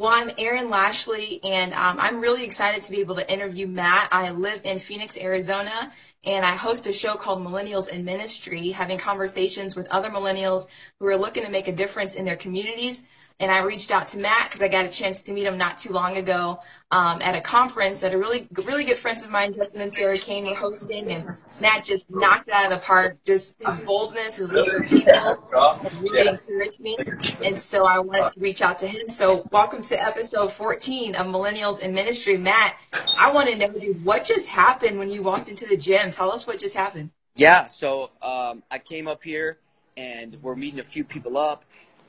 Well, 0.00 0.08
I'm 0.10 0.30
Erin 0.38 0.70
Lashley, 0.70 1.40
and 1.44 1.74
um, 1.74 2.00
I'm 2.00 2.22
really 2.22 2.42
excited 2.42 2.80
to 2.80 2.90
be 2.90 3.00
able 3.00 3.16
to 3.16 3.30
interview 3.30 3.66
Matt. 3.66 4.08
I 4.10 4.30
live 4.30 4.62
in 4.64 4.78
Phoenix, 4.78 5.18
Arizona, 5.18 5.92
and 6.24 6.42
I 6.42 6.54
host 6.56 6.86
a 6.86 6.92
show 6.94 7.16
called 7.16 7.44
Millennials 7.44 7.90
in 7.90 8.06
Ministry, 8.06 8.70
having 8.70 8.96
conversations 8.96 9.76
with 9.76 9.86
other 9.88 10.08
millennials 10.08 10.68
who 10.98 11.06
are 11.08 11.18
looking 11.18 11.44
to 11.44 11.50
make 11.50 11.68
a 11.68 11.72
difference 11.72 12.14
in 12.14 12.24
their 12.24 12.36
communities 12.36 13.06
and 13.40 13.50
I 13.50 13.62
reached 13.62 13.90
out 13.90 14.08
to 14.08 14.18
Matt 14.18 14.48
because 14.48 14.60
I 14.60 14.68
got 14.68 14.84
a 14.84 14.88
chance 14.88 15.22
to 15.22 15.32
meet 15.32 15.46
him 15.46 15.56
not 15.56 15.78
too 15.78 15.92
long 15.92 16.18
ago 16.18 16.60
um, 16.90 17.22
at 17.22 17.34
a 17.34 17.40
conference 17.40 18.00
that 18.00 18.12
a 18.12 18.18
really 18.18 18.46
really 18.52 18.84
good 18.84 18.98
friends 18.98 19.24
of 19.24 19.30
mine, 19.30 19.54
Justin 19.54 19.80
and 19.80 19.94
Sarah 19.94 20.18
Kane, 20.18 20.44
were 20.44 20.54
hosting, 20.54 21.10
and 21.10 21.36
Matt 21.58 21.84
just 21.84 22.08
knocked 22.10 22.48
it 22.48 22.54
out 22.54 22.70
of 22.70 22.78
the 22.78 22.84
park. 22.84 23.16
Just 23.24 23.56
his 23.64 23.78
boldness, 23.78 24.36
his 24.36 24.52
love 24.52 24.68
for 24.68 24.82
people, 24.82 25.12
has 25.12 25.98
really 25.98 26.28
encouraged 26.28 26.80
me, 26.80 26.96
and 27.42 27.58
so 27.58 27.86
I 27.86 28.00
wanted 28.00 28.32
to 28.34 28.40
reach 28.40 28.60
out 28.60 28.80
to 28.80 28.86
him. 28.86 29.08
So 29.08 29.48
welcome 29.50 29.82
to 29.82 30.00
episode 30.00 30.52
14 30.52 31.16
of 31.16 31.26
Millennials 31.26 31.82
in 31.82 31.94
Ministry, 31.94 32.36
Matt. 32.36 32.76
I 33.18 33.32
want 33.32 33.48
to 33.48 33.56
know, 33.56 33.68
what 34.04 34.24
just 34.24 34.50
happened 34.50 34.98
when 34.98 35.10
you 35.10 35.22
walked 35.22 35.48
into 35.48 35.66
the 35.66 35.78
gym? 35.78 36.10
Tell 36.10 36.30
us 36.30 36.46
what 36.46 36.58
just 36.58 36.76
happened. 36.76 37.10
Yeah, 37.36 37.66
so 37.66 38.10
um, 38.20 38.62
I 38.70 38.78
came 38.78 39.08
up 39.08 39.22
here 39.22 39.56
and 39.96 40.36
we're 40.42 40.56
meeting 40.56 40.80
a 40.80 40.84
few 40.84 41.04
people 41.04 41.38
up 41.38 41.64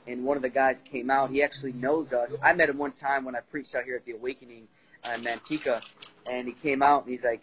and 0.06 0.24
one 0.24 0.36
of 0.36 0.42
the 0.42 0.48
guys 0.48 0.82
came 0.82 1.10
out. 1.10 1.30
He 1.30 1.42
actually 1.42 1.72
knows 1.74 2.12
us. 2.12 2.36
I 2.42 2.52
met 2.54 2.68
him 2.68 2.78
one 2.78 2.92
time 2.92 3.24
when 3.24 3.36
I 3.36 3.40
preached 3.40 3.74
out 3.74 3.84
here 3.84 3.96
at 3.96 4.04
the 4.04 4.12
Awakening 4.12 4.68
uh, 5.06 5.14
in 5.14 5.22
Manteca, 5.22 5.80
and 6.26 6.46
he 6.46 6.52
came 6.52 6.82
out 6.82 7.02
and 7.02 7.10
he's 7.10 7.24
like, 7.24 7.42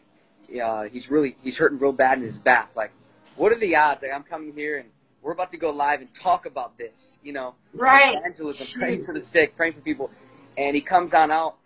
uh, 0.62 0.84
he's 0.84 1.12
really 1.12 1.36
he's 1.44 1.58
hurting 1.58 1.80
real 1.80 1.92
bad 1.92 2.18
in 2.18 2.24
his 2.24 2.38
back. 2.38 2.72
Like, 2.76 2.92
what 3.36 3.52
are 3.52 3.60
the 3.60 3.76
odds? 3.76 4.04
Like, 4.04 4.14
I'm 4.14 4.24
coming 4.24 4.54
here 4.54 4.78
and 4.78 4.90
we're 5.22 5.34
about 5.34 5.52
to 5.52 5.58
go 5.58 5.72
live 5.72 6.02
and 6.02 6.12
talk 6.14 6.46
about 6.46 6.78
this. 6.78 7.20
You 7.24 7.34
know, 7.34 7.56
right? 7.74 8.18
Evangelism, 8.18 8.68
praying 8.80 9.06
for 9.06 9.14
the 9.14 9.22
sick, 9.22 9.56
praying 9.56 9.74
for 9.74 9.82
people, 9.82 10.10
and 10.58 10.76
he 10.76 10.82
comes 10.82 11.14
on 11.14 11.32
out 11.32 11.58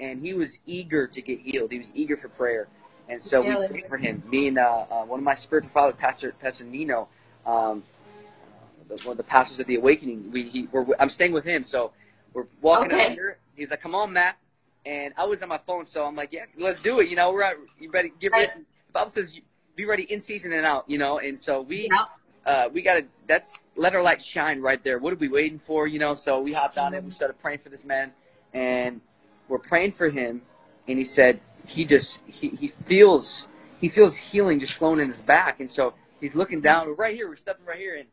and 0.00 0.20
he 0.24 0.34
was 0.34 0.58
eager 0.66 1.06
to 1.06 1.22
get 1.22 1.40
healed. 1.40 1.72
He 1.72 1.78
was 1.78 1.90
eager 1.94 2.16
for 2.16 2.28
prayer. 2.28 2.68
And 3.08 3.20
so 3.20 3.40
we 3.40 3.68
prayed 3.68 3.88
for 3.88 3.96
him. 3.96 4.22
Me 4.28 4.48
and 4.48 4.58
uh, 4.58 4.84
uh, 4.90 5.04
one 5.04 5.20
of 5.20 5.24
my 5.24 5.34
spiritual 5.34 5.70
fathers, 5.70 5.96
Pastor 5.96 6.34
Pastor 6.40 6.64
Nino, 6.64 7.08
um, 7.46 7.82
one 8.88 9.12
of 9.12 9.16
the 9.16 9.22
pastors 9.24 9.60
of 9.60 9.66
the 9.66 9.76
Awakening. 9.76 10.30
We, 10.30 10.48
he, 10.48 10.68
I'm 10.98 11.10
staying 11.10 11.32
with 11.32 11.44
him, 11.44 11.64
so 11.64 11.92
we're 12.32 12.46
walking 12.60 12.92
okay. 12.92 13.06
out 13.06 13.12
here. 13.12 13.38
He's 13.56 13.70
like, 13.70 13.80
"Come 13.80 13.94
on, 13.94 14.12
Matt," 14.12 14.36
and 14.86 15.14
I 15.16 15.24
was 15.24 15.42
on 15.42 15.48
my 15.48 15.58
phone, 15.58 15.84
so 15.84 16.04
I'm 16.04 16.16
like, 16.16 16.32
"Yeah, 16.32 16.44
let's 16.58 16.80
do 16.80 17.00
it." 17.00 17.08
You 17.08 17.16
know, 17.16 17.32
we're 17.32 17.42
at, 17.42 17.56
you 17.78 17.90
ready? 17.90 18.12
Get 18.20 18.32
ready. 18.32 18.52
The 18.54 18.92
Bible 18.92 19.10
says, 19.10 19.38
"Be 19.76 19.84
ready 19.84 20.04
in 20.04 20.20
season 20.20 20.52
and 20.52 20.64
out." 20.64 20.84
You 20.88 20.98
know, 20.98 21.18
and 21.18 21.36
so 21.36 21.62
we. 21.62 21.88
Yeah. 21.90 22.04
Uh, 22.46 22.66
we 22.72 22.80
got 22.80 22.94
to, 22.94 23.06
that's, 23.26 23.58
let 23.76 23.94
our 23.94 24.00
light 24.00 24.22
shine 24.22 24.62
right 24.62 24.82
there. 24.82 24.98
What 24.98 25.12
are 25.12 25.16
we 25.16 25.28
waiting 25.28 25.58
for? 25.58 25.86
You 25.86 25.98
know, 25.98 26.14
so 26.14 26.40
we 26.40 26.54
hopped 26.54 26.78
on 26.78 26.94
it. 26.94 27.04
We 27.04 27.10
started 27.10 27.38
praying 27.42 27.58
for 27.58 27.68
this 27.68 27.84
man 27.84 28.10
and 28.54 29.02
we're 29.48 29.58
praying 29.58 29.92
for 29.92 30.08
him. 30.08 30.40
And 30.86 30.96
he 30.96 31.04
said, 31.04 31.40
he 31.66 31.84
just, 31.84 32.22
he, 32.26 32.48
he 32.48 32.68
feels, 32.68 33.48
he 33.82 33.90
feels 33.90 34.16
healing 34.16 34.60
just 34.60 34.72
flowing 34.72 34.98
in 34.98 35.08
his 35.08 35.20
back. 35.20 35.60
And 35.60 35.68
so 35.68 35.92
he's 36.22 36.34
looking 36.34 36.62
down. 36.62 36.96
Right 36.96 37.14
here. 37.14 37.28
We're 37.28 37.36
stepping 37.36 37.66
right 37.66 37.76
here. 37.76 37.96
And 37.96 38.08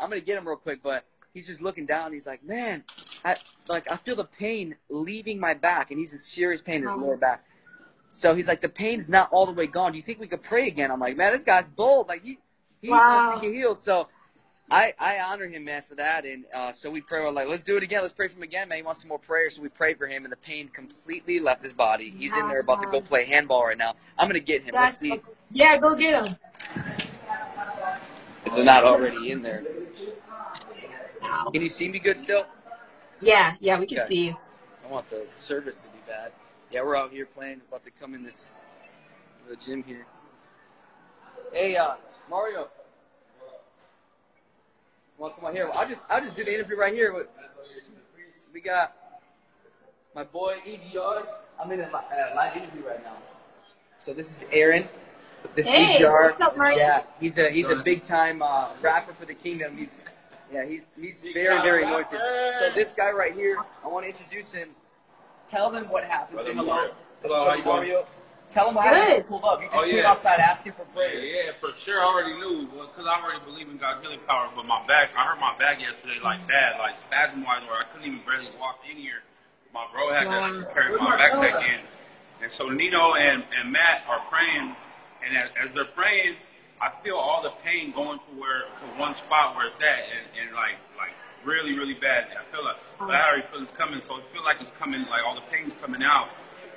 I'm 0.00 0.08
gonna 0.08 0.20
get 0.20 0.38
him 0.38 0.46
real 0.46 0.56
quick, 0.56 0.82
but 0.82 1.04
he's 1.34 1.46
just 1.46 1.60
looking 1.60 1.86
down. 1.86 2.12
he's 2.12 2.26
like, 2.26 2.44
man, 2.44 2.84
I 3.24 3.36
like 3.68 3.90
I 3.90 3.96
feel 3.96 4.16
the 4.16 4.24
pain 4.24 4.76
leaving 4.88 5.38
my 5.38 5.54
back, 5.54 5.90
and 5.90 5.98
he's 5.98 6.12
in 6.12 6.18
serious 6.18 6.62
pain 6.62 6.76
in 6.76 6.82
his 6.82 6.96
lower 6.96 7.16
back. 7.16 7.44
So 8.10 8.34
he's 8.34 8.46
like, 8.46 8.60
the 8.60 8.68
pain's 8.68 9.08
not 9.08 9.30
all 9.32 9.46
the 9.46 9.52
way 9.52 9.66
gone. 9.66 9.92
Do 9.92 9.96
you 9.96 10.02
think 10.02 10.20
we 10.20 10.26
could 10.26 10.42
pray 10.42 10.68
again? 10.68 10.90
I'm 10.90 11.00
like, 11.00 11.16
man, 11.16 11.32
this 11.32 11.44
guy's 11.44 11.68
bold. 11.68 12.08
Like 12.08 12.22
he 12.22 12.38
he 12.80 12.90
wow. 12.90 13.38
get 13.40 13.52
healed. 13.52 13.78
So 13.80 14.08
I 14.70 14.92
I 14.98 15.18
honor 15.20 15.46
him, 15.46 15.64
man, 15.64 15.82
for 15.82 15.94
that. 15.94 16.24
And 16.24 16.44
uh, 16.54 16.72
so 16.72 16.90
we 16.90 17.00
pray. 17.00 17.20
We're 17.20 17.30
like, 17.30 17.48
let's 17.48 17.62
do 17.62 17.76
it 17.76 17.82
again. 17.82 18.02
Let's 18.02 18.14
pray 18.14 18.28
for 18.28 18.36
him 18.36 18.42
again, 18.42 18.68
man. 18.68 18.78
He 18.78 18.82
wants 18.82 19.00
some 19.00 19.08
more 19.08 19.18
prayer. 19.18 19.48
So 19.50 19.62
we 19.62 19.68
prayed 19.68 19.98
for 19.98 20.06
him, 20.06 20.24
and 20.24 20.32
the 20.32 20.36
pain 20.36 20.68
completely 20.68 21.40
left 21.40 21.62
his 21.62 21.72
body. 21.72 22.12
He's 22.16 22.36
in 22.36 22.48
there 22.48 22.60
about 22.60 22.82
to 22.82 22.90
go 22.90 23.00
play 23.00 23.24
handball 23.24 23.64
right 23.64 23.78
now. 23.78 23.94
I'm 24.18 24.28
gonna 24.28 24.40
get 24.40 24.62
him. 24.62 24.72
That's, 24.72 25.02
yeah, 25.50 25.78
go 25.78 25.96
get 25.96 26.24
him 26.24 26.36
if 28.44 28.54
they're 28.54 28.64
not 28.64 28.84
already 28.84 29.30
in 29.30 29.40
there. 29.40 29.64
Can 31.52 31.62
you 31.62 31.68
see 31.68 31.88
me 31.88 31.98
good 31.98 32.18
still? 32.18 32.46
Yeah, 33.20 33.54
yeah, 33.60 33.78
we 33.78 33.86
can 33.86 33.98
okay. 34.00 34.08
see 34.08 34.26
you. 34.26 34.36
I 34.84 34.90
want 34.90 35.08
the 35.08 35.26
service 35.30 35.78
to 35.80 35.88
be 35.88 35.98
bad. 36.06 36.32
Yeah, 36.70 36.82
we're 36.82 36.96
out 36.96 37.12
here 37.12 37.26
playing, 37.26 37.60
about 37.68 37.84
to 37.84 37.90
come 37.90 38.14
in 38.14 38.22
this 38.22 38.50
the 39.48 39.56
gym 39.56 39.82
here. 39.82 40.06
Hey, 41.52 41.76
uh, 41.76 41.94
Mario. 42.30 42.68
Want 45.18 45.34
to 45.34 45.40
come 45.40 45.48
on 45.48 45.54
here? 45.54 45.70
I'll 45.74 45.88
just 45.88 46.06
I'll 46.10 46.22
just 46.22 46.36
do 46.36 46.44
the 46.44 46.54
interview 46.54 46.76
right 46.76 46.94
here. 46.94 47.26
We 48.52 48.60
got 48.60 48.96
my 50.14 50.24
boy 50.24 50.56
EGR. 50.66 51.26
I'm 51.62 51.70
in 51.70 51.80
a 51.80 51.84
uh, 51.84 52.02
live 52.34 52.56
interview 52.56 52.86
right 52.86 53.02
now. 53.04 53.16
So 53.98 54.12
this 54.12 54.42
is 54.42 54.48
Erin. 54.52 54.88
The 55.54 55.62
hey, 55.62 55.98
CGR, 56.00 56.40
up, 56.40 56.56
Mario? 56.56 56.78
yeah, 56.78 57.02
he's 57.20 57.38
a 57.38 57.50
he's 57.50 57.68
a 57.68 57.76
big 57.76 58.02
time 58.02 58.42
uh, 58.42 58.68
rapper 58.80 59.12
for 59.12 59.26
the 59.26 59.34
kingdom. 59.34 59.76
He's 59.76 59.98
yeah, 60.52 60.66
he's 60.66 60.86
he's 61.00 61.26
very 61.32 61.62
very 61.62 61.84
anointed. 61.84 62.20
So 62.58 62.70
this 62.74 62.92
guy 62.92 63.10
right 63.10 63.34
here, 63.34 63.58
I 63.84 63.88
want 63.88 64.04
to 64.04 64.10
introduce 64.10 64.52
him. 64.52 64.70
Tell 65.46 65.70
them 65.70 65.88
what 65.88 66.04
happened. 66.04 66.40
Say 66.40 66.54
hello. 66.54 66.90
Hello, 67.22 67.48
how 67.48 67.54
you 67.54 67.64
Mario. 67.64 68.06
Tell 68.50 68.66
them 68.66 68.76
how 68.76 69.16
you 69.16 69.22
pulled 69.22 69.44
up. 69.44 69.62
You 69.62 69.68
just 69.72 69.84
oh, 69.84 69.86
yeah. 69.86 70.10
outside 70.10 70.38
asking 70.38 70.72
for 70.72 70.84
prayer. 70.92 71.18
Yeah, 71.18 71.46
yeah, 71.46 71.52
for 71.58 71.72
sure. 71.72 72.00
I 72.00 72.04
already 72.04 72.36
knew 72.36 72.66
because 72.68 73.06
I 73.08 73.16
already 73.22 73.42
believe 73.46 73.68
in 73.68 73.78
God's 73.78 74.02
healing 74.02 74.20
power. 74.28 74.50
But 74.54 74.66
my 74.66 74.86
back, 74.86 75.10
I 75.16 75.24
hurt 75.24 75.40
my 75.40 75.56
back 75.58 75.80
yesterday 75.80 76.20
like 76.22 76.46
bad, 76.46 76.78
like 76.78 76.96
spasm 77.08 77.44
wise, 77.44 77.62
where 77.64 77.80
I 77.80 77.84
couldn't 77.90 78.06
even 78.06 78.20
barely 78.26 78.50
walk 78.60 78.80
in 78.88 78.98
here. 78.98 79.24
My 79.72 79.86
bro 79.90 80.12
had 80.12 80.26
wow. 80.26 80.52
to 80.52 80.68
carry 80.74 80.96
my 80.98 81.16
backpack 81.16 81.64
in. 81.64 81.80
And 82.42 82.52
so 82.52 82.68
Nino 82.68 83.14
and, 83.14 83.42
and 83.56 83.72
Matt 83.72 84.02
are 84.06 84.20
praying 84.28 84.76
and 85.24 85.36
as, 85.38 85.50
as 85.56 85.74
they're 85.74 85.84
praying, 85.96 86.36
I 86.82 86.90
feel 87.06 87.14
all 87.14 87.46
the 87.46 87.54
pain 87.62 87.94
going 87.94 88.18
to 88.18 88.30
where 88.34 88.66
to 88.66 88.86
one 88.98 89.14
spot 89.14 89.54
where 89.54 89.70
it's 89.70 89.78
at, 89.78 90.02
and, 90.10 90.26
and 90.34 90.50
like 90.50 90.82
like 90.98 91.14
really 91.46 91.78
really 91.78 91.94
bad. 91.94 92.26
I 92.34 92.42
feel 92.50 92.64
like 92.66 92.76
oh. 92.98 93.06
so 93.06 93.12
I 93.14 93.22
already 93.22 93.46
feel 93.46 93.62
it's 93.62 93.70
coming, 93.70 94.02
so 94.02 94.18
I 94.18 94.22
feel 94.34 94.42
like 94.42 94.58
it's 94.60 94.74
coming, 94.82 95.06
like 95.06 95.22
all 95.22 95.38
the 95.38 95.46
pain's 95.46 95.72
coming 95.80 96.02
out. 96.02 96.28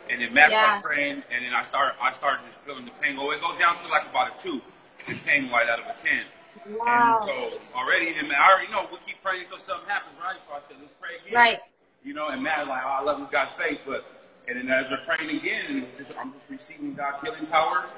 And 0.06 0.22
then 0.22 0.30
Matt 0.38 0.54
yeah. 0.54 0.78
started 0.78 0.86
praying, 0.86 1.18
and 1.34 1.40
then 1.42 1.54
I 1.58 1.66
start 1.66 1.98
I 1.98 2.14
started 2.14 2.46
just 2.46 2.62
feeling 2.70 2.86
the 2.86 2.94
pain. 3.02 3.18
Well, 3.18 3.34
it 3.34 3.42
goes 3.42 3.58
down 3.58 3.82
to 3.82 3.90
like 3.90 4.06
about 4.06 4.30
a 4.30 4.34
two, 4.38 4.62
the 5.10 5.18
pain 5.26 5.50
wise 5.50 5.66
out 5.74 5.82
of 5.82 5.90
a 5.90 5.98
ten. 6.06 6.30
Wow. 6.78 7.26
And 7.26 7.50
so 7.52 7.58
already, 7.74 8.14
and 8.14 8.30
I 8.30 8.46
already 8.46 8.70
know 8.70 8.86
we 8.94 9.02
keep 9.10 9.18
praying 9.26 9.50
until 9.50 9.58
something 9.58 9.90
happens, 9.90 10.22
right? 10.22 10.38
So 10.46 10.54
I 10.54 10.62
said, 10.70 10.78
let's 10.80 10.94
pray 11.02 11.18
again. 11.26 11.34
Right. 11.34 11.60
You 12.06 12.14
know, 12.14 12.30
and 12.30 12.46
Matt 12.46 12.70
like, 12.70 12.86
oh, 12.86 13.02
I 13.02 13.02
love 13.02 13.18
this 13.26 13.34
guy's 13.34 13.50
faith, 13.58 13.82
but 13.90 14.06
and 14.46 14.62
then 14.62 14.70
as 14.70 14.86
we're 14.86 15.02
praying 15.10 15.34
again, 15.34 15.66
and 15.66 15.98
just, 15.98 16.14
I'm 16.14 16.30
just 16.38 16.46
receiving 16.46 16.94
God's 16.94 17.26
healing 17.26 17.50
power 17.50 17.90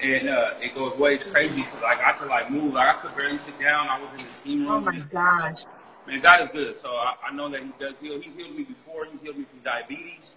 and 0.00 0.28
uh, 0.28 0.54
it 0.60 0.74
goes 0.74 0.98
way 0.98 1.18
crazy 1.18 1.62
because 1.62 1.82
like 1.82 1.98
I 1.98 2.12
could 2.12 2.28
like 2.28 2.50
move, 2.50 2.74
like 2.74 2.96
I 2.96 3.00
could 3.00 3.16
barely 3.16 3.38
sit 3.38 3.58
down. 3.60 3.88
I 3.88 4.00
was 4.00 4.10
in 4.20 4.26
the 4.26 4.32
steam 4.32 4.60
room. 4.60 4.70
Oh 4.70 4.80
my 4.80 4.98
gosh. 5.12 5.64
Man, 6.06 6.20
God 6.20 6.42
is 6.42 6.48
good. 6.52 6.78
So 6.78 6.90
I, 6.90 7.14
I 7.28 7.34
know 7.34 7.48
that 7.50 7.62
He 7.62 7.72
does 7.78 7.94
heal. 8.00 8.20
He's 8.20 8.34
healed 8.34 8.56
me 8.56 8.64
before. 8.64 9.06
He 9.06 9.16
healed 9.22 9.38
me 9.38 9.44
from 9.44 9.60
diabetes. 9.64 10.36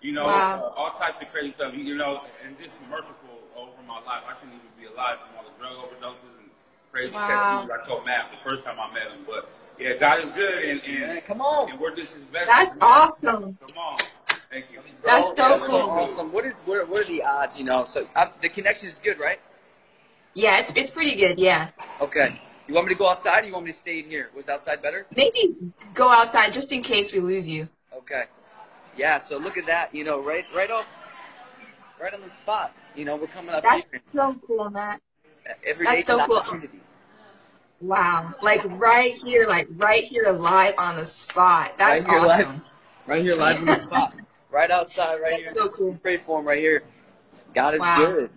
You 0.00 0.12
know, 0.12 0.26
wow. 0.26 0.72
uh, 0.74 0.80
all 0.80 0.90
types 0.98 1.20
of 1.20 1.28
crazy 1.30 1.52
stuff. 1.54 1.74
You 1.74 1.94
know, 1.94 2.22
and 2.44 2.58
just 2.58 2.78
merciful 2.88 3.42
over 3.56 3.70
my 3.86 4.00
life. 4.06 4.24
I 4.26 4.38
shouldn't 4.40 4.56
even 4.56 4.72
be 4.78 4.86
alive 4.92 5.18
from 5.20 5.36
all 5.36 5.44
the 5.44 5.56
drug 5.58 5.76
overdoses 5.76 6.40
and 6.40 6.50
crazy 6.90 7.12
wow. 7.12 7.68
I 7.68 7.86
told 7.86 8.06
Matt 8.06 8.30
the 8.30 8.42
first 8.42 8.64
time 8.64 8.76
I 8.78 8.92
met 8.92 9.10
him, 9.12 9.24
but 9.26 9.48
yeah, 9.78 9.94
God 9.98 10.22
is 10.22 10.30
good, 10.30 10.64
and, 10.64 10.80
and 10.84 11.00
Man, 11.00 11.20
come 11.22 11.40
on, 11.40 11.70
and 11.70 11.80
we're 11.80 11.96
just 11.96 12.14
invested. 12.16 12.48
That's 12.48 12.76
awesome. 12.80 13.58
Come 13.66 13.76
on. 13.76 13.98
Thank 14.52 14.66
you. 14.70 14.80
That's 15.02 15.28
so 15.28 15.66
cool. 15.66 15.80
Awesome. 15.80 16.30
What 16.30 16.44
is 16.44 16.60
what 16.66 16.76
are, 16.76 16.84
what 16.84 17.00
are 17.00 17.08
the 17.08 17.22
odds? 17.22 17.58
You 17.58 17.64
know, 17.64 17.84
so 17.84 18.06
uh, 18.14 18.26
the 18.42 18.50
connection 18.50 18.86
is 18.86 19.00
good, 19.02 19.18
right? 19.18 19.40
Yeah, 20.34 20.60
it's 20.60 20.74
it's 20.74 20.90
pretty 20.90 21.16
good. 21.16 21.40
Yeah. 21.40 21.70
Okay. 22.02 22.38
You 22.68 22.74
want 22.74 22.86
me 22.86 22.94
to 22.94 22.98
go 22.98 23.08
outside? 23.08 23.44
or 23.44 23.46
You 23.46 23.52
want 23.54 23.64
me 23.64 23.72
to 23.72 23.78
stay 23.78 24.00
in 24.00 24.10
here? 24.10 24.30
Was 24.36 24.50
outside 24.50 24.82
better? 24.82 25.06
Maybe 25.16 25.56
go 25.94 26.08
outside 26.08 26.52
just 26.52 26.70
in 26.70 26.82
case 26.82 27.14
we 27.14 27.20
lose 27.20 27.48
you. 27.48 27.68
Okay. 27.96 28.24
Yeah. 28.96 29.18
So 29.18 29.38
look 29.38 29.56
at 29.56 29.66
that. 29.66 29.94
You 29.94 30.04
know, 30.04 30.20
right 30.20 30.44
right 30.54 30.70
off, 30.70 30.86
right 32.00 32.12
on 32.12 32.20
the 32.20 32.28
spot. 32.28 32.74
You 32.94 33.06
know, 33.06 33.16
we're 33.16 33.28
coming 33.28 33.54
up. 33.54 33.62
That's 33.62 33.90
here. 33.90 34.02
so 34.14 34.36
cool, 34.46 34.68
Matt. 34.68 35.00
Every 35.66 35.86
That's 35.86 36.06
so 36.06 36.26
cool. 36.26 36.60
Wow. 37.80 38.34
Like 38.42 38.62
right 38.64 39.14
here, 39.24 39.46
like 39.48 39.68
right 39.76 40.04
here 40.04 40.30
live 40.30 40.74
on 40.76 40.96
the 40.96 41.06
spot. 41.06 41.78
That's 41.78 42.04
right 42.04 42.22
awesome. 42.22 42.48
Live, 42.50 42.60
right 43.06 43.22
here 43.22 43.34
live 43.34 43.56
on 43.56 43.64
the 43.64 43.74
spot. 43.76 44.14
Right 44.52 44.70
outside, 44.70 45.20
right 45.20 45.30
That's 45.30 45.42
here. 45.42 45.52
So 45.54 45.68
cool. 45.70 45.98
Pray 46.02 46.18
for 46.18 46.40
him 46.40 46.46
right 46.46 46.58
here. 46.58 46.82
God 47.54 47.74
is 47.74 47.80
wow. 47.80 47.96
good. 47.96 48.30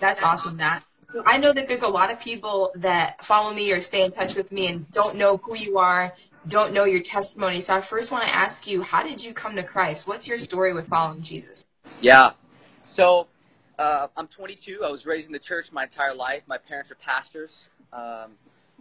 That's 0.00 0.22
awesome, 0.22 0.58
Matt. 0.58 0.84
So 1.12 1.22
I 1.26 1.38
know 1.38 1.52
that 1.52 1.68
there's 1.68 1.82
a 1.82 1.88
lot 1.88 2.12
of 2.12 2.20
people 2.20 2.72
that 2.76 3.24
follow 3.24 3.52
me 3.52 3.72
or 3.72 3.80
stay 3.80 4.04
in 4.04 4.10
touch 4.10 4.34
with 4.34 4.52
me 4.52 4.68
and 4.68 4.90
don't 4.92 5.16
know 5.16 5.38
who 5.38 5.56
you 5.56 5.78
are, 5.78 6.14
don't 6.46 6.74
know 6.74 6.84
your 6.84 7.02
testimony. 7.02 7.62
So 7.62 7.74
I 7.74 7.80
first 7.80 8.12
want 8.12 8.28
to 8.28 8.34
ask 8.34 8.66
you, 8.66 8.82
how 8.82 9.02
did 9.02 9.24
you 9.24 9.32
come 9.32 9.56
to 9.56 9.62
Christ? 9.62 10.06
What's 10.06 10.28
your 10.28 10.38
story 10.38 10.74
with 10.74 10.88
following 10.88 11.22
Jesus? 11.22 11.64
Yeah. 12.00 12.32
So 12.82 13.26
uh, 13.78 14.08
I'm 14.16 14.28
22. 14.28 14.84
I 14.84 14.90
was 14.90 15.06
raised 15.06 15.26
in 15.26 15.32
the 15.32 15.38
church 15.38 15.72
my 15.72 15.84
entire 15.84 16.14
life. 16.14 16.42
My 16.46 16.58
parents 16.58 16.90
are 16.90 16.96
pastors. 16.96 17.68
Um, 17.92 18.32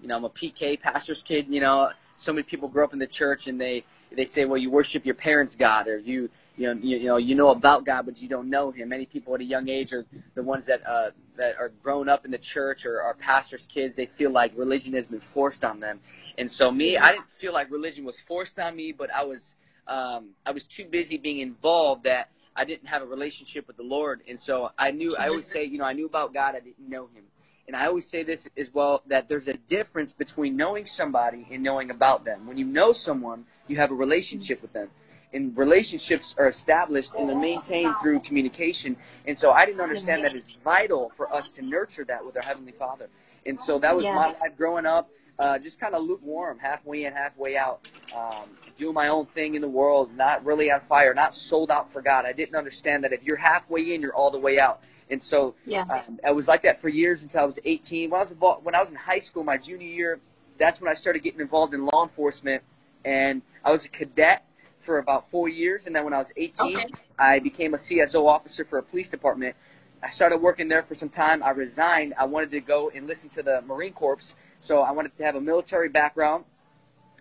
you 0.01 0.09
know, 0.09 0.17
I'm 0.17 0.25
a 0.25 0.29
PK 0.29 0.79
pastor's 0.79 1.23
kid. 1.23 1.47
You 1.47 1.61
know, 1.61 1.91
so 2.15 2.33
many 2.33 2.43
people 2.43 2.67
grow 2.67 2.83
up 2.83 2.93
in 2.93 2.99
the 2.99 3.07
church 3.07 3.47
and 3.47 3.59
they 3.59 3.85
they 4.11 4.25
say, 4.25 4.45
well, 4.45 4.57
you 4.57 4.69
worship 4.69 5.05
your 5.05 5.15
parents' 5.15 5.55
God, 5.55 5.87
or 5.87 5.97
you, 5.97 6.29
you 6.57 6.73
know, 6.73 6.81
you, 6.81 6.97
you 6.97 7.07
know, 7.07 7.17
you 7.17 7.35
know 7.35 7.49
about 7.49 7.85
God, 7.85 8.05
but 8.05 8.21
you 8.21 8.27
don't 8.27 8.49
know 8.49 8.71
Him. 8.71 8.89
Many 8.89 9.05
people 9.05 9.35
at 9.35 9.41
a 9.41 9.45
young 9.45 9.69
age 9.69 9.93
are 9.93 10.05
the 10.33 10.43
ones 10.43 10.65
that 10.65 10.85
uh, 10.85 11.11
that 11.37 11.55
are 11.57 11.69
grown 11.83 12.09
up 12.09 12.25
in 12.25 12.31
the 12.31 12.37
church 12.37 12.85
or 12.85 13.01
are 13.01 13.13
pastors' 13.13 13.67
kids. 13.67 13.95
They 13.95 14.07
feel 14.07 14.31
like 14.31 14.57
religion 14.57 14.93
has 14.93 15.05
been 15.05 15.19
forced 15.19 15.63
on 15.63 15.79
them, 15.79 15.99
and 16.37 16.49
so 16.49 16.71
me, 16.71 16.97
I 16.97 17.13
didn't 17.13 17.29
feel 17.29 17.53
like 17.53 17.71
religion 17.71 18.03
was 18.05 18.19
forced 18.19 18.59
on 18.59 18.75
me, 18.75 18.91
but 18.91 19.13
I 19.13 19.23
was, 19.23 19.55
um, 19.87 20.29
I 20.45 20.51
was 20.51 20.67
too 20.67 20.85
busy 20.85 21.17
being 21.17 21.39
involved 21.39 22.03
that 22.05 22.31
I 22.55 22.65
didn't 22.65 22.87
have 22.87 23.03
a 23.03 23.05
relationship 23.05 23.67
with 23.67 23.77
the 23.77 23.83
Lord, 23.83 24.21
and 24.27 24.39
so 24.39 24.71
I 24.77 24.91
knew. 24.91 25.15
I 25.15 25.27
always 25.27 25.45
say, 25.45 25.63
you 25.63 25.77
know, 25.77 25.85
I 25.85 25.93
knew 25.93 26.07
about 26.07 26.33
God, 26.33 26.55
I 26.55 26.59
didn't 26.59 26.89
know 26.89 27.07
Him. 27.13 27.23
And 27.67 27.75
I 27.75 27.87
always 27.87 28.07
say 28.07 28.23
this 28.23 28.47
as 28.57 28.73
well 28.73 29.03
that 29.07 29.27
there's 29.27 29.49
a 29.49 29.53
difference 29.53 30.13
between 30.13 30.55
knowing 30.55 30.85
somebody 30.85 31.45
and 31.51 31.61
knowing 31.61 31.91
about 31.91 32.23
them. 32.23 32.47
When 32.47 32.57
you 32.57 32.63
know 32.63 32.93
someone, 32.93 33.43
you 33.67 33.75
have 33.75 33.91
a 33.91 33.93
relationship 33.93 34.61
with 34.61 34.71
them. 34.71 34.89
And 35.33 35.55
relationships 35.57 36.35
are 36.37 36.47
established 36.47 37.15
and 37.15 37.27
they're 37.27 37.37
maintained 37.37 37.95
through 38.01 38.21
communication. 38.21 38.95
And 39.25 39.37
so 39.37 39.51
I 39.51 39.65
didn't 39.65 39.81
understand 39.81 40.23
that 40.23 40.33
it's 40.33 40.49
vital 40.49 41.11
for 41.15 41.33
us 41.33 41.49
to 41.51 41.61
nurture 41.61 42.05
that 42.05 42.25
with 42.25 42.37
our 42.37 42.43
Heavenly 42.43 42.71
Father. 42.71 43.09
And 43.45 43.59
so 43.59 43.79
that 43.79 43.95
was 43.95 44.05
yeah. 44.05 44.15
my 44.15 44.27
life 44.27 44.57
growing 44.57 44.85
up, 44.85 45.09
uh, 45.39 45.59
just 45.59 45.79
kind 45.79 45.95
of 45.95 46.03
lukewarm, 46.03 46.59
halfway 46.59 47.05
in, 47.05 47.13
halfway 47.13 47.57
out, 47.57 47.87
um, 48.15 48.49
doing 48.75 48.93
my 48.93 49.09
own 49.09 49.25
thing 49.25 49.55
in 49.55 49.61
the 49.61 49.69
world, 49.69 50.15
not 50.15 50.43
really 50.45 50.71
on 50.71 50.79
fire, 50.79 51.13
not 51.13 51.33
sold 51.33 51.71
out 51.71 51.91
for 51.91 52.01
God. 52.01 52.25
I 52.25 52.33
didn't 52.33 52.55
understand 52.55 53.03
that 53.03 53.13
if 53.13 53.23
you're 53.23 53.37
halfway 53.37 53.93
in, 53.93 54.01
you're 54.01 54.15
all 54.15 54.31
the 54.31 54.39
way 54.39 54.59
out. 54.59 54.81
And 55.09 55.21
so 55.21 55.55
yeah. 55.65 55.83
um, 55.83 56.19
I 56.25 56.31
was 56.31 56.47
like 56.47 56.63
that 56.63 56.81
for 56.81 56.89
years 56.89 57.23
until 57.23 57.41
I 57.41 57.45
was 57.45 57.59
18. 57.63 58.09
When 58.09 58.17
I 58.17 58.21
was 58.21 58.31
involved, 58.31 58.65
when 58.65 58.75
I 58.75 58.79
was 58.79 58.89
in 58.89 58.97
high 58.97 59.19
school, 59.19 59.43
my 59.43 59.57
junior 59.57 59.87
year, 59.87 60.19
that's 60.57 60.81
when 60.81 60.89
I 60.89 60.93
started 60.93 61.23
getting 61.23 61.39
involved 61.39 61.73
in 61.73 61.85
law 61.85 62.03
enforcement. 62.03 62.63
And 63.05 63.41
I 63.63 63.71
was 63.71 63.85
a 63.85 63.89
cadet 63.89 64.43
for 64.87 64.99
about 64.99 65.29
four 65.29 65.49
years. 65.49 65.85
And 65.85 65.93
then 65.93 66.05
when 66.05 66.13
I 66.13 66.17
was 66.17 66.31
18, 66.37 66.77
okay. 66.77 66.85
I 67.19 67.39
became 67.39 67.73
a 67.73 67.77
CSO 67.77 68.25
officer 68.25 68.63
for 68.63 68.79
a 68.79 68.83
police 68.83 69.09
department. 69.09 69.53
I 70.01 70.07
started 70.07 70.37
working 70.37 70.69
there 70.69 70.81
for 70.81 70.95
some 70.95 71.09
time. 71.09 71.43
I 71.43 71.49
resigned. 71.49 72.13
I 72.17 72.23
wanted 72.23 72.51
to 72.51 72.61
go 72.61 72.89
and 72.95 73.05
listen 73.05 73.29
to 73.31 73.43
the 73.43 73.61
Marine 73.63 73.91
Corps. 73.91 74.33
So 74.61 74.79
I 74.79 74.91
wanted 74.91 75.13
to 75.17 75.25
have 75.25 75.35
a 75.35 75.41
military 75.41 75.89
background. 75.89 76.45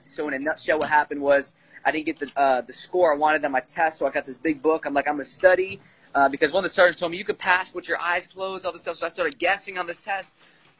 So 0.05 0.29
in 0.29 0.35
a 0.35 0.39
nutshell, 0.39 0.79
what 0.79 0.89
happened 0.89 1.21
was 1.21 1.55
I 1.85 1.91
didn't 1.91 2.07
get 2.07 2.19
the 2.21 2.31
uh, 2.41 2.61
the 2.61 2.73
score 2.73 3.13
I 3.13 3.17
wanted 3.17 3.45
on 3.45 3.51
my 3.51 3.61
test. 3.61 3.99
So 3.99 4.07
I 4.07 4.11
got 4.11 4.27
this 4.27 4.39
big 4.39 4.63
book. 4.63 4.87
I'm 4.87 4.95
like, 4.95 5.09
I'm 5.09 5.15
gonna 5.15 5.25
study 5.25 5.81
uh, 6.15 6.29
because 6.29 6.53
one 6.53 6.65
of 6.65 6.71
the 6.71 6.75
sergeants 6.75 7.01
told 7.01 7.11
me 7.11 7.19
you 7.19 7.25
could 7.25 7.39
pass 7.39 7.75
with 7.75 7.89
your 7.89 8.01
eyes 8.01 8.29
closed, 8.29 8.65
all 8.65 8.73
this 8.73 8.83
stuff. 8.83 8.97
So 8.97 9.07
I 9.07 9.09
started 9.09 9.39
guessing 9.39 9.79
on 9.79 9.87
this 9.87 10.01
test. 10.01 10.33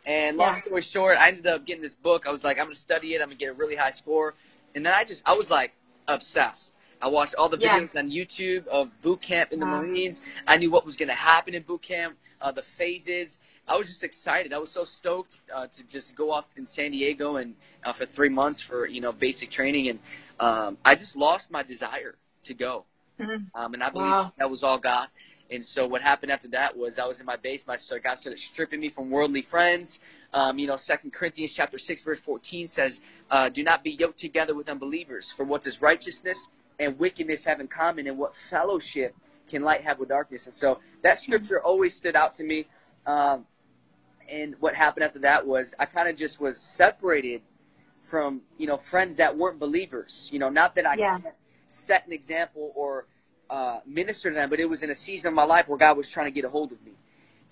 And 0.07 0.37
long 0.37 0.55
yeah. 0.55 0.61
story 0.61 0.83
short, 0.83 1.19
I 1.19 1.29
ended 1.29 1.49
up 1.49 1.67
getting 1.67 1.83
this 1.83 1.97
book. 1.97 2.27
I 2.27 2.31
was 2.31 2.45
like, 2.45 2.59
I'm 2.59 2.67
going 2.67 2.75
to 2.75 2.81
study 2.81 3.15
it. 3.15 3.21
I'm 3.21 3.29
going 3.29 3.39
to 3.39 3.45
get 3.45 3.51
a 3.51 3.55
really 3.55 3.75
high 3.75 3.91
score. 3.91 4.35
And 4.75 4.87
then 4.87 4.93
I 4.93 5.03
just, 5.03 5.23
I 5.27 5.35
was 5.35 5.51
like 5.51 5.73
obsessed. 6.07 6.73
I 7.01 7.09
watched 7.09 7.35
all 7.37 7.49
the 7.49 7.57
videos 7.57 7.91
yeah. 7.93 8.01
on 8.01 8.11
YouTube 8.11 8.67
of 8.69 8.91
boot 9.03 9.21
camp 9.21 9.53
in 9.53 9.61
the 9.61 9.67
wow. 9.67 9.83
Marines. 9.83 10.23
I 10.47 10.57
knew 10.57 10.71
what 10.71 10.85
was 10.85 10.97
going 10.97 11.09
to 11.09 11.15
happen 11.15 11.55
in 11.55 11.63
boot 11.63 11.83
camp, 11.83 12.17
uh, 12.41 12.53
the 12.53 12.63
phases. 12.63 13.39
I 13.69 13.77
was 13.77 13.89
just 13.89 14.05
excited. 14.05 14.53
I 14.53 14.59
was 14.59 14.71
so 14.71 14.85
stoked 14.85 15.41
uh, 15.53 15.67
to 15.67 15.87
just 15.89 16.15
go 16.15 16.31
off 16.31 16.47
in 16.57 16.65
San 16.65 16.93
Diego 16.93 17.37
and 17.37 17.55
uh, 17.85 17.93
for 17.93 18.07
three 18.07 18.29
months 18.29 18.61
for 18.61 18.87
you 18.87 19.01
know 19.01 19.13
basic 19.13 19.51
training, 19.51 19.89
and 19.89 19.99
um, 20.39 20.79
I 20.85 20.95
just 20.95 21.17
lost 21.17 21.51
my 21.51 21.63
desire 21.63 22.15
to 22.45 22.55
go. 22.55 22.85
Mm-hmm. 23.21 23.45
Um, 23.55 23.75
and 23.75 23.83
I 23.83 23.91
believe 23.91 24.11
wow. 24.11 24.33
that 24.39 24.51
was 24.51 24.63
all 24.63 24.79
God. 24.79 25.09
And 25.51 25.65
so 25.65 25.87
what 25.87 26.03
happened 26.03 26.33
after 26.33 26.49
that 26.49 26.77
was 26.77 26.99
I 26.99 27.07
was 27.07 27.21
in 27.21 27.27
my 27.27 27.37
basement. 27.37 27.81
So 27.81 27.99
God 27.99 28.15
started 28.15 28.39
stripping 28.39 28.81
me 28.81 28.89
from 28.89 29.11
worldly 29.11 29.43
friends. 29.43 30.01
Um, 30.35 30.59
you 30.59 30.67
know, 30.67 30.77
Second 30.77 31.13
Corinthians 31.13 31.53
chapter 31.53 31.79
six 31.79 32.03
verse 32.03 32.21
fourteen 32.21 32.67
says, 32.67 33.01
uh, 33.31 33.49
"Do 33.49 33.63
not 33.63 33.85
be 33.85 33.93
yoked 33.93 34.19
together 34.19 34.55
with 34.55 34.69
unbelievers. 34.69 35.33
For 35.33 35.45
what 35.45 35.63
does 35.63 35.81
righteousness 35.81 36.49
and 36.79 36.99
wickedness 36.99 37.45
have 37.45 37.61
in 37.61 37.69
common, 37.69 38.07
and 38.07 38.19
what 38.19 38.37
fellowship 38.37 39.15
can 39.49 39.63
light 39.63 39.83
have 39.83 39.99
with 39.99 40.09
darkness?" 40.09 40.47
And 40.47 40.55
so 40.55 40.81
that 41.03 41.19
scripture 41.19 41.63
always 41.63 41.95
stood 41.95 42.17
out 42.17 42.35
to 42.37 42.45
me. 42.45 42.67
Um, 43.07 43.47
and 44.29 44.57
what 44.61 44.75
happened 44.75 45.05
after 45.05 45.21
that 45.21 45.47
was 45.47 45.75
I 45.79 45.87
kind 45.87 46.09
of 46.09 46.17
just 46.17 46.41
was 46.41 46.59
separated 46.61 47.43
from 48.05 48.43
you 48.59 48.67
know 48.67 48.77
friends 48.77 49.17
that 49.17 49.37
weren't 49.37 49.59
believers. 49.59 50.29
You 50.33 50.39
know, 50.39 50.49
not 50.49 50.75
that 50.77 50.87
I 50.87 50.95
yeah. 50.95 51.19
can't 51.19 51.35
set 51.67 52.07
an 52.07 52.13
example 52.13 52.73
or 52.75 53.07
uh, 53.51 53.81
minister 53.87 54.31
to 54.31 54.35
them, 54.35 54.51
but 54.51 54.61
it 54.61 54.69
was 54.69 54.83
in 54.83 54.91
a 54.91 54.95
season 54.95 55.29
of 55.29 55.35
my 55.35 55.45
life 55.45 55.69
where 55.69 55.79
God 55.79 55.97
was 55.97 56.11
trying 56.11 56.27
to 56.27 56.33
get 56.33 56.45
a 56.45 56.49
hold 56.49 56.73
of 56.73 56.83
me. 56.85 56.93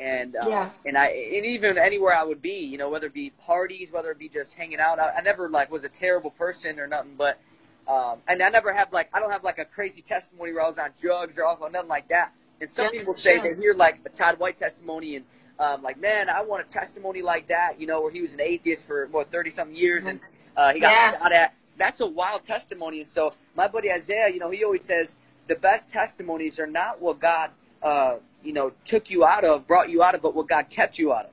And 0.01 0.35
uh, 0.35 0.49
yeah. 0.49 0.71
and 0.85 0.99
I 0.99 1.07
and 1.07 1.47
even 1.47 1.79
anywhere 1.79 2.15
I 2.15 2.25
would 2.25 2.43
be, 2.43 2.59
you 2.59 2.79
know, 2.79 2.91
whether 2.91 3.07
it 3.07 3.15
be 3.15 3.31
parties, 3.31 3.93
whether 3.93 4.11
it 4.11 4.19
be 4.19 4.29
just 4.29 4.55
hanging 4.55 4.81
out, 4.81 4.99
I, 4.99 5.11
I 5.19 5.21
never 5.21 5.49
like 5.49 5.71
was 5.71 5.85
a 5.85 5.89
terrible 5.89 6.31
person 6.31 6.81
or 6.81 6.89
nothing, 6.89 7.15
but 7.17 7.39
um, 7.87 8.19
and 8.27 8.43
I 8.43 8.49
never 8.49 8.73
have 8.73 8.93
like 8.93 9.11
I 9.13 9.21
don't 9.21 9.31
have 9.31 9.45
like 9.45 9.59
a 9.59 9.65
crazy 9.65 10.03
testimony 10.03 10.53
where 10.53 10.63
I 10.63 10.67
was 10.67 10.79
on 10.79 10.91
drugs 11.01 11.39
or 11.39 11.45
alcohol, 11.45 11.71
nothing 11.71 11.89
like 11.89 12.09
that. 12.09 12.33
And 12.61 12.71
some 12.71 12.87
yeah, 12.87 12.99
people 13.01 13.15
say 13.15 13.41
sure. 13.41 13.55
they 13.55 13.61
hear 13.61 13.75
like 13.75 14.01
a 14.05 14.09
Todd 14.09 14.39
White 14.39 14.57
testimony 14.57 15.17
and 15.17 15.25
um, 15.59 15.83
like, 15.83 16.01
man, 16.01 16.29
I 16.29 16.43
want 16.43 16.67
a 16.67 16.69
testimony 16.69 17.23
like 17.23 17.49
that, 17.49 17.81
you 17.81 17.87
know, 17.87 18.01
where 18.01 18.11
he 18.11 18.23
was 18.23 18.35
an 18.35 18.41
atheist 18.41 18.87
for 18.87 19.07
what 19.07 19.31
thirty 19.31 19.51
something 19.51 19.77
years 19.77 20.07
and 20.07 20.21
uh, 20.57 20.73
he 20.73 20.81
got 20.81 20.93
yeah. 20.93 21.19
shot 21.19 21.33
at 21.33 21.55
that's 21.77 22.01
a 22.01 22.07
wild 22.07 22.45
testimony. 22.45 23.01
And 23.01 23.09
so 23.09 23.33
my 23.55 23.69
buddy 23.69 23.91
Isaiah, 23.91 24.29
you 24.29 24.39
know, 24.39 24.51
he 24.51 24.65
always 24.65 24.85
says 24.85 25.17
the 25.47 25.57
best 25.57 25.91
testimonies 25.91 26.59
are 26.59 26.67
not 26.67 27.01
what 27.01 27.21
God, 27.21 27.51
uh, 27.83 28.17
you 28.43 28.53
know, 28.53 28.73
took 28.85 29.11
you 29.11 29.25
out 29.25 29.45
of, 29.45 29.67
brought 29.67 29.91
you 29.91 30.03
out 30.03 30.15
of, 30.15 30.23
but 30.23 30.35
what 30.35 30.49
God 30.49 30.71
kept 30.71 30.99
you 30.99 31.13
out 31.13 31.27
of. 31.27 31.31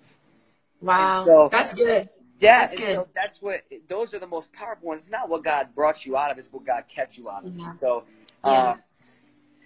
Wow, 0.82 1.26
so, 1.26 1.50
that's 1.52 1.76
good. 1.76 2.10
Yeah, 2.42 2.60
that's 2.60 2.76
good. 2.76 2.96
So 2.96 3.08
that's 3.16 3.42
what 3.42 3.64
those 3.88 4.14
are 4.14 4.20
the 4.20 4.28
most 4.28 4.52
powerful 4.52 4.90
ones. 4.90 5.02
It's 5.02 5.12
not 5.12 5.30
what 5.30 5.44
God 5.44 5.76
brought 5.76 6.06
you 6.06 6.18
out 6.18 6.32
of; 6.32 6.38
it's 6.38 6.52
what 6.52 6.66
God 6.66 6.86
kept 6.88 7.18
you 7.18 7.30
out 7.30 7.46
of. 7.46 7.56
Yeah. 7.56 7.72
So, 7.74 8.04
yeah. 8.44 8.52
Uh, 8.52 8.76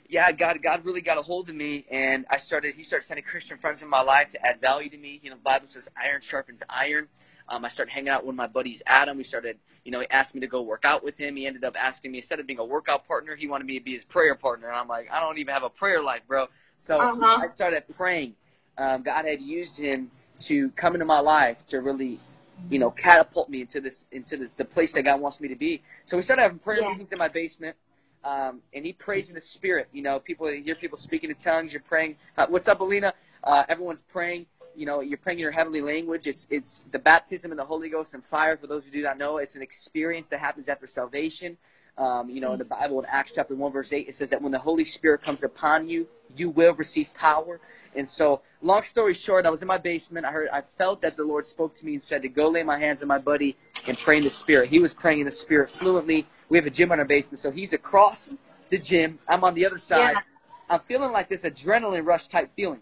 yeah, 0.07 0.31
God, 0.31 0.61
God 0.61 0.85
really 0.85 1.01
got 1.01 1.17
a 1.17 1.23
hold 1.23 1.49
of 1.49 1.55
me, 1.55 1.85
and 1.89 2.25
I 2.29 2.37
started. 2.37 2.75
He 2.75 2.83
started 2.83 3.07
sending 3.07 3.23
Christian 3.23 3.57
friends 3.57 3.81
in 3.81 3.89
my 3.89 4.01
life 4.01 4.29
to 4.31 4.45
add 4.45 4.61
value 4.61 4.89
to 4.89 4.97
me. 4.97 5.19
You 5.23 5.31
know, 5.31 5.37
the 5.37 5.41
Bible 5.41 5.65
says, 5.69 5.87
"Iron 5.97 6.21
sharpens 6.21 6.61
iron." 6.69 7.07
Um, 7.47 7.63
I 7.63 7.69
started 7.69 7.91
hanging 7.91 8.09
out 8.09 8.25
with 8.25 8.35
my 8.35 8.47
buddies 8.47 8.81
Adam. 8.87 9.17
We 9.17 9.23
started, 9.23 9.57
you 9.83 9.91
know, 9.91 9.99
he 9.99 10.09
asked 10.09 10.33
me 10.33 10.41
to 10.41 10.47
go 10.47 10.61
work 10.61 10.83
out 10.83 11.03
with 11.03 11.17
him. 11.17 11.35
He 11.35 11.45
ended 11.45 11.63
up 11.63 11.75
asking 11.79 12.11
me 12.11 12.17
instead 12.17 12.39
of 12.39 12.47
being 12.47 12.59
a 12.59 12.65
workout 12.65 13.07
partner, 13.07 13.35
he 13.35 13.47
wanted 13.47 13.67
me 13.67 13.77
to 13.77 13.83
be 13.83 13.91
his 13.91 14.03
prayer 14.03 14.35
partner. 14.35 14.67
And 14.67 14.75
I'm 14.75 14.87
like, 14.87 15.09
I 15.11 15.19
don't 15.19 15.37
even 15.37 15.53
have 15.53 15.63
a 15.63 15.69
prayer 15.69 16.01
life, 16.01 16.21
bro. 16.27 16.47
So 16.77 16.97
uh-huh. 16.97 17.41
I 17.43 17.47
started 17.47 17.83
praying. 17.95 18.35
Um, 18.77 19.03
God 19.03 19.25
had 19.25 19.41
used 19.41 19.79
him 19.79 20.11
to 20.39 20.69
come 20.71 20.95
into 20.95 21.05
my 21.05 21.19
life 21.19 21.65
to 21.67 21.81
really, 21.81 22.19
you 22.69 22.79
know, 22.79 22.91
catapult 22.91 23.49
me 23.49 23.61
into 23.61 23.81
this 23.81 24.05
into 24.11 24.37
the, 24.37 24.49
the 24.57 24.65
place 24.65 24.91
that 24.93 25.03
God 25.03 25.21
wants 25.21 25.39
me 25.39 25.47
to 25.47 25.55
be. 25.55 25.81
So 26.03 26.17
we 26.17 26.23
started 26.23 26.43
having 26.43 26.59
prayer 26.59 26.81
yeah. 26.81 26.89
meetings 26.89 27.11
in 27.11 27.17
my 27.17 27.27
basement. 27.27 27.75
Um, 28.23 28.61
and 28.73 28.83
he 28.83 28.91
prays 28.91 29.29
in 29.29 29.35
the 29.35 29.41
spirit. 29.41 29.87
You 29.93 30.01
know, 30.01 30.19
people 30.19 30.47
hear 30.47 30.73
people 30.73 30.97
speaking 30.97 31.29
in 31.29 31.35
tongues. 31.35 31.71
You're 31.71 31.83
praying. 31.83 32.15
Uh, 32.35 32.47
what's 32.49 32.67
up, 32.67 32.79
Alina? 32.79 33.13
Uh, 33.43 33.63
everyone's 33.69 34.01
praying 34.01 34.47
you 34.75 34.85
know, 34.85 35.01
you're 35.01 35.17
praying 35.17 35.39
in 35.39 35.43
your 35.43 35.51
heavenly 35.51 35.81
language. 35.81 36.27
It's 36.27 36.47
it's 36.49 36.85
the 36.91 36.99
baptism 36.99 37.51
in 37.51 37.57
the 37.57 37.65
Holy 37.65 37.89
Ghost 37.89 38.13
and 38.13 38.23
fire. 38.23 38.57
For 38.57 38.67
those 38.67 38.85
who 38.85 38.91
do 38.91 39.01
not 39.01 39.17
know, 39.17 39.37
it's 39.37 39.55
an 39.55 39.61
experience 39.61 40.29
that 40.29 40.39
happens 40.39 40.67
after 40.67 40.87
salvation. 40.87 41.57
Um, 41.97 42.29
you 42.29 42.41
know, 42.41 42.51
in 42.51 42.59
the 42.59 42.65
Bible, 42.65 42.99
in 42.99 43.05
Acts 43.07 43.31
chapter 43.35 43.55
one, 43.55 43.71
verse 43.71 43.93
eight, 43.93 44.09
it 44.09 44.13
says 44.13 44.29
that 44.31 44.41
when 44.41 44.51
the 44.51 44.59
Holy 44.59 44.83
Spirit 44.83 45.21
comes 45.21 45.43
upon 45.43 45.87
you, 45.87 46.07
you 46.35 46.49
will 46.49 46.73
receive 46.73 47.07
power. 47.13 47.61
And 47.95 48.05
so, 48.05 48.41
long 48.61 48.83
story 48.83 49.13
short, 49.13 49.45
I 49.45 49.49
was 49.49 49.61
in 49.61 49.67
my 49.67 49.77
basement. 49.77 50.25
I 50.25 50.31
heard, 50.31 50.49
I 50.49 50.63
felt 50.77 51.01
that 51.03 51.15
the 51.15 51.23
Lord 51.23 51.45
spoke 51.45 51.73
to 51.75 51.85
me 51.85 51.93
and 51.93 52.01
said 52.01 52.23
to 52.23 52.27
go 52.27 52.49
lay 52.49 52.63
my 52.63 52.77
hands 52.77 53.01
on 53.01 53.07
my 53.07 53.17
buddy 53.17 53.55
and 53.87 53.97
pray 53.97 54.17
in 54.17 54.23
the 54.23 54.29
Spirit. 54.29 54.69
He 54.69 54.79
was 54.79 54.93
praying 54.93 55.19
in 55.19 55.25
the 55.25 55.31
Spirit 55.31 55.69
fluently. 55.69 56.27
We 56.49 56.57
have 56.57 56.65
a 56.65 56.69
gym 56.69 56.91
in 56.91 56.99
our 56.99 57.05
basement, 57.05 57.39
so 57.39 57.49
he's 57.49 57.71
across 57.71 58.35
the 58.69 58.77
gym. 58.77 59.19
I'm 59.27 59.43
on 59.43 59.53
the 59.53 59.65
other 59.65 59.77
side. 59.77 60.11
Yeah. 60.11 60.21
I'm 60.69 60.81
feeling 60.81 61.11
like 61.11 61.29
this 61.29 61.43
adrenaline 61.43 62.05
rush 62.05 62.27
type 62.27 62.51
feeling, 62.55 62.81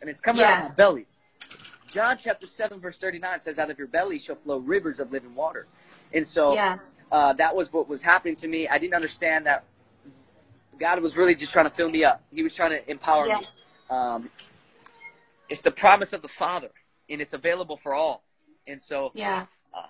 and 0.00 0.08
it's 0.08 0.20
coming 0.20 0.40
yeah. 0.40 0.52
out 0.52 0.62
of 0.62 0.68
my 0.70 0.74
belly. 0.74 1.06
John 1.88 2.16
chapter 2.18 2.46
7, 2.46 2.80
verse 2.80 2.98
39 2.98 3.38
says, 3.38 3.58
Out 3.58 3.70
of 3.70 3.78
your 3.78 3.86
belly 3.86 4.18
shall 4.18 4.36
flow 4.36 4.58
rivers 4.58 5.00
of 5.00 5.12
living 5.12 5.34
water. 5.34 5.66
And 6.12 6.26
so 6.26 6.54
yeah. 6.54 6.78
Uh, 7.12 7.32
that 7.34 7.54
was 7.54 7.72
what 7.72 7.88
was 7.88 8.02
happening 8.02 8.36
to 8.36 8.48
me. 8.48 8.68
I 8.68 8.78
didn't 8.78 8.94
understand 8.94 9.46
that 9.46 9.64
God 10.78 11.00
was 11.00 11.16
really 11.16 11.34
just 11.34 11.52
trying 11.52 11.68
to 11.68 11.74
fill 11.74 11.88
me 11.88 12.04
up, 12.04 12.22
He 12.32 12.42
was 12.42 12.54
trying 12.54 12.70
to 12.70 12.90
empower 12.90 13.26
yeah. 13.26 13.38
me. 13.38 13.46
Um, 13.90 14.30
it's 15.48 15.62
the 15.62 15.70
promise 15.70 16.12
of 16.12 16.22
the 16.22 16.28
Father, 16.28 16.70
and 17.08 17.20
it's 17.20 17.32
available 17.32 17.76
for 17.76 17.94
all. 17.94 18.22
And 18.66 18.80
so 18.80 19.12
yeah. 19.14 19.46
Uh, 19.72 19.82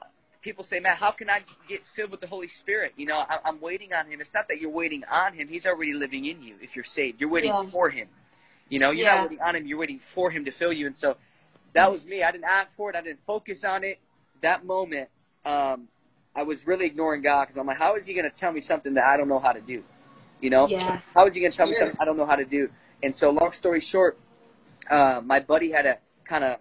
people 0.46 0.62
say, 0.62 0.78
man, 0.78 0.96
how 0.96 1.11
can 1.11 1.28
I 1.28 1.42
get 1.68 1.85
filled 1.87 2.12
with 2.12 2.20
the 2.20 2.26
Holy 2.28 2.46
Spirit? 2.46 2.92
You 2.96 3.06
know, 3.06 3.16
I, 3.16 3.38
am 3.44 3.61
waiting 3.61 3.92
on 3.92 4.06
Him. 4.06 4.20
It's 4.20 4.32
not 4.32 4.46
that 4.46 4.61
you're 4.61 4.70
waiting 4.70 5.02
on 5.11 5.32
Him. 5.32 5.49
He's 5.49 5.66
already 5.66 5.92
living 5.92 6.25
in 6.25 6.40
you 6.40 6.54
if 6.62 6.76
you're 6.76 6.85
saved. 6.85 7.20
You're 7.20 7.30
waiting 7.30 7.50
yeah. 7.50 7.64
for 7.64 7.90
Him. 7.90 8.08
You 8.68 8.78
know, 8.78 8.92
you're 8.92 9.06
yeah. 9.06 9.16
not 9.16 9.23
waiting 9.30 9.40
on 9.40 9.56
Him. 9.56 9.66
You're 9.66 9.78
waiting 9.78 9.99
for 9.99 10.30
Him 10.30 10.44
to 10.44 10.52
fill 10.52 10.73
you. 10.73 10.87
And 10.87 10.94
so 10.94 11.16
that 11.73 11.90
was 11.90 12.06
me. 12.06 12.23
I 12.23 12.30
didn't 12.30 12.44
ask 12.44 12.76
for 12.76 12.90
it. 12.90 12.96
I 12.96 13.02
didn't 13.02 13.25
focus 13.25 13.64
on 13.64 13.82
it. 13.82 13.99
That 14.42 14.64
moment, 14.64 15.08
um, 15.44 15.88
I 16.37 16.43
was 16.43 16.66
really 16.66 16.87
ignoring 16.87 17.23
God 17.23 17.45
because 17.45 17.57
I'm 17.57 17.66
like, 17.66 17.78
how 17.78 17.97
is 17.97 18.05
He 18.05 18.12
going 18.12 18.31
to 18.31 18.38
tell 18.38 18.52
me 18.52 18.61
something 18.61 18.95
that 18.95 19.05
I 19.05 19.16
don't 19.16 19.28
know 19.28 19.38
how 19.38 19.52
to 19.52 19.61
do? 19.61 19.83
You 20.40 20.50
know? 20.50 20.69
Yeah. 20.69 21.00
How 21.14 21.26
is 21.26 21.35
He 21.35 21.40
going 21.40 21.50
to 21.50 21.57
tell 21.57 21.66
me 21.66 21.75
something 21.75 21.97
I 21.99 22.05
don't 22.05 22.16
know 22.16 22.26
how 22.26 22.37
to 22.37 22.45
do? 22.45 22.69
And 23.02 23.14
so, 23.14 23.31
long 23.31 23.52
story 23.52 23.81
short, 23.81 24.19
uh, 24.90 25.21
my 25.25 25.40
buddy 25.40 25.71
had 25.71 25.83
to 25.83 25.99
kind 26.25 26.45
of 26.45 26.59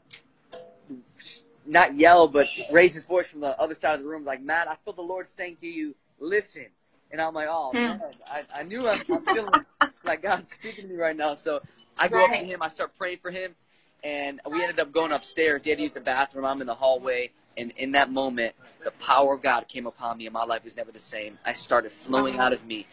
not 1.65 1.97
yell, 1.97 2.27
but 2.27 2.47
raise 2.71 2.93
his 2.93 3.05
voice 3.05 3.27
from 3.27 3.41
the 3.41 3.59
other 3.59 3.75
side 3.75 3.95
of 3.95 4.01
the 4.01 4.07
room, 4.07 4.23
like, 4.23 4.41
Matt, 4.41 4.69
I 4.69 4.75
feel 4.83 4.93
the 4.93 5.01
Lord 5.01 5.27
saying 5.27 5.57
to 5.57 5.67
you, 5.67 5.95
listen. 6.19 6.67
And 7.11 7.21
I'm 7.21 7.33
like, 7.33 7.47
oh, 7.49 7.71
hmm. 7.71 7.77
man, 7.77 8.01
I, 8.29 8.43
I 8.53 8.63
knew 8.63 8.87
I'm, 8.87 8.99
I'm 9.11 9.21
feeling 9.21 9.65
like 10.03 10.21
God's 10.21 10.51
speaking 10.51 10.87
to 10.87 10.93
me 10.93 10.99
right 10.99 11.15
now. 11.15 11.33
So 11.33 11.61
I 11.97 12.07
go 12.07 12.17
right. 12.17 12.29
up 12.31 12.39
to 12.39 12.45
him, 12.45 12.61
I 12.61 12.67
start 12.67 12.91
praying 12.97 13.19
for 13.21 13.31
him, 13.31 13.55
and 14.03 14.39
we 14.49 14.61
ended 14.61 14.79
up 14.79 14.91
going 14.91 15.11
upstairs. 15.11 15.63
He 15.63 15.69
had 15.69 15.77
to 15.77 15.83
use 15.83 15.93
the 15.93 16.01
bathroom. 16.01 16.45
I'm 16.45 16.61
in 16.61 16.67
the 16.67 16.75
hallway. 16.75 17.31
And 17.57 17.71
in 17.77 17.91
that 17.93 18.11
moment, 18.11 18.55
the 18.83 18.91
power 18.91 19.33
of 19.33 19.41
God 19.41 19.67
came 19.67 19.87
upon 19.87 20.17
me, 20.17 20.25
and 20.25 20.33
my 20.33 20.43
life 20.43 20.63
was 20.63 20.75
never 20.75 20.91
the 20.91 20.99
same. 20.99 21.37
I 21.45 21.53
started 21.53 21.91
flowing 21.91 22.37
out 22.37 22.53
of 22.53 22.65
me 22.65 22.87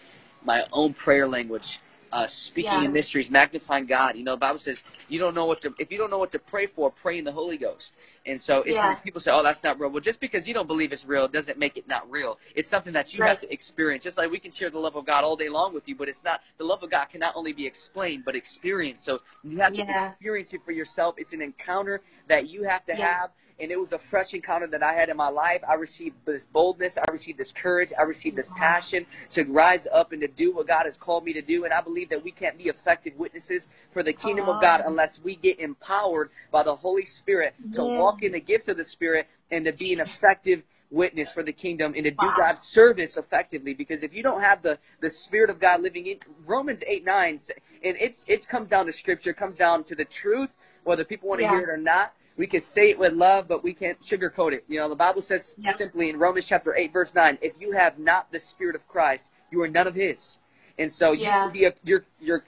my 0.44 0.64
own 0.72 0.94
prayer 0.94 1.28
language 1.28 1.80
uh, 2.12 2.26
speaking 2.26 2.72
yeah. 2.72 2.84
in 2.84 2.92
mysteries, 2.92 3.30
magnifying 3.30 3.86
God. 3.86 4.16
You 4.16 4.24
know, 4.24 4.32
the 4.32 4.38
Bible 4.38 4.58
says 4.58 4.82
you 5.08 5.18
don't 5.18 5.34
know 5.34 5.46
what 5.46 5.62
to 5.62 5.74
if 5.78 5.90
you 5.90 5.96
don't 5.96 6.10
know 6.10 6.18
what 6.18 6.30
to 6.32 6.38
pray 6.38 6.66
for, 6.66 6.90
pray 6.90 7.18
in 7.18 7.24
the 7.24 7.32
Holy 7.32 7.56
Ghost. 7.56 7.94
And 8.26 8.38
so 8.38 8.60
if 8.60 8.74
yeah. 8.74 8.94
people 8.96 9.20
say, 9.20 9.30
"Oh, 9.32 9.42
that's 9.42 9.62
not 9.62 9.80
real," 9.80 9.90
well, 9.90 10.00
just 10.00 10.20
because 10.20 10.46
you 10.46 10.52
don't 10.52 10.66
believe 10.66 10.92
it's 10.92 11.06
real 11.06 11.26
doesn't 11.26 11.58
make 11.58 11.78
it 11.78 11.88
not 11.88 12.08
real. 12.10 12.38
It's 12.54 12.68
something 12.68 12.92
that 12.92 13.14
you 13.14 13.22
right. 13.22 13.30
have 13.30 13.40
to 13.40 13.52
experience. 13.52 14.04
Just 14.04 14.18
like 14.18 14.30
we 14.30 14.38
can 14.38 14.50
share 14.50 14.68
the 14.68 14.78
love 14.78 14.94
of 14.94 15.06
God 15.06 15.24
all 15.24 15.36
day 15.36 15.48
long 15.48 15.72
with 15.72 15.88
you, 15.88 15.96
but 15.96 16.08
it's 16.08 16.22
not 16.22 16.42
the 16.58 16.64
love 16.64 16.82
of 16.82 16.90
God 16.90 17.06
cannot 17.06 17.34
only 17.34 17.54
be 17.54 17.66
explained 17.66 18.24
but 18.26 18.36
experienced. 18.36 19.04
So 19.04 19.20
you 19.42 19.58
have 19.58 19.72
to 19.72 19.78
yeah. 19.78 20.10
experience 20.10 20.52
it 20.52 20.62
for 20.64 20.72
yourself. 20.72 21.14
It's 21.16 21.32
an 21.32 21.40
encounter 21.40 22.02
that 22.28 22.48
you 22.48 22.62
have 22.64 22.84
to 22.86 22.94
have 22.94 23.30
and 23.60 23.70
it 23.70 23.78
was 23.78 23.92
a 23.92 23.98
fresh 23.98 24.34
encounter 24.34 24.66
that 24.66 24.82
I 24.82 24.92
had 24.92 25.08
in 25.08 25.16
my 25.16 25.28
life. 25.28 25.62
I 25.68 25.74
received 25.74 26.16
this 26.24 26.46
boldness, 26.46 26.98
I 26.98 27.10
received 27.10 27.38
this 27.38 27.52
courage, 27.52 27.92
I 27.98 28.02
received 28.02 28.36
this 28.36 28.50
passion 28.56 29.06
to 29.30 29.44
rise 29.44 29.86
up 29.92 30.12
and 30.12 30.20
to 30.20 30.28
do 30.28 30.54
what 30.54 30.66
God 30.66 30.84
has 30.84 30.96
called 30.96 31.24
me 31.24 31.32
to 31.34 31.42
do. 31.42 31.64
And 31.64 31.72
I 31.72 31.80
believe 31.80 32.08
that 32.10 32.22
we 32.22 32.30
can't 32.30 32.58
be 32.58 32.64
effective 32.64 33.16
witnesses 33.16 33.68
for 33.92 34.02
the 34.02 34.12
kingdom 34.12 34.48
of 34.48 34.60
God 34.60 34.82
unless 34.86 35.20
we 35.22 35.36
get 35.36 35.58
empowered 35.58 36.30
by 36.50 36.62
the 36.62 36.74
Holy 36.74 37.04
Spirit 37.04 37.54
to 37.74 37.82
walk 37.82 38.22
in 38.22 38.32
the 38.32 38.40
gifts 38.40 38.68
of 38.68 38.76
the 38.76 38.84
Spirit 38.84 39.28
and 39.50 39.64
to 39.64 39.72
be 39.72 39.92
an 39.92 40.00
effective 40.00 40.62
witness 40.90 41.30
for 41.30 41.42
the 41.42 41.52
kingdom 41.52 41.94
and 41.96 42.04
to 42.04 42.10
do 42.10 42.32
God's 42.36 42.62
service 42.62 43.16
effectively. 43.16 43.74
Because 43.74 44.02
if 44.02 44.14
you 44.14 44.22
don't 44.22 44.42
have 44.42 44.62
the, 44.62 44.78
the 45.00 45.10
Spirit 45.10 45.50
of 45.50 45.58
God 45.58 45.82
living 45.82 46.06
in 46.06 46.18
Romans 46.46 46.84
8, 46.86 47.04
9, 47.04 47.38
and 47.84 47.96
it's, 47.98 48.24
it 48.28 48.46
comes 48.46 48.68
down 48.68 48.86
to 48.86 48.92
scripture, 48.92 49.30
it 49.30 49.36
comes 49.36 49.56
down 49.56 49.84
to 49.84 49.94
the 49.94 50.04
truth, 50.04 50.50
whether 50.84 51.04
people 51.04 51.28
want 51.28 51.40
to 51.40 51.44
yeah. 51.44 51.52
hear 51.52 51.62
it 51.62 51.70
or 51.70 51.76
not 51.78 52.12
we 52.36 52.46
can 52.46 52.60
say 52.60 52.90
it 52.90 52.98
with 52.98 53.12
love, 53.12 53.48
but 53.48 53.62
we 53.62 53.74
can't 53.74 54.00
sugarcoat 54.00 54.52
it. 54.52 54.64
You 54.68 54.78
know, 54.78 54.88
the 54.88 54.96
Bible 54.96 55.22
says 55.22 55.54
yep. 55.58 55.76
simply 55.76 56.10
in 56.10 56.18
Romans 56.18 56.46
chapter 56.46 56.74
8, 56.74 56.92
verse 56.92 57.14
9, 57.14 57.38
if 57.42 57.52
you 57.60 57.72
have 57.72 57.98
not 57.98 58.32
the 58.32 58.38
Spirit 58.38 58.74
of 58.74 58.86
Christ, 58.88 59.26
you 59.50 59.60
are 59.62 59.68
none 59.68 59.86
of 59.86 59.94
His. 59.94 60.38
And 60.78 60.90
so 60.90 61.12
yeah. 61.12 61.46
you 61.46 61.52
be 61.52 61.64
a, 61.66 61.74
you're, 61.84 62.04
you're 62.20 62.44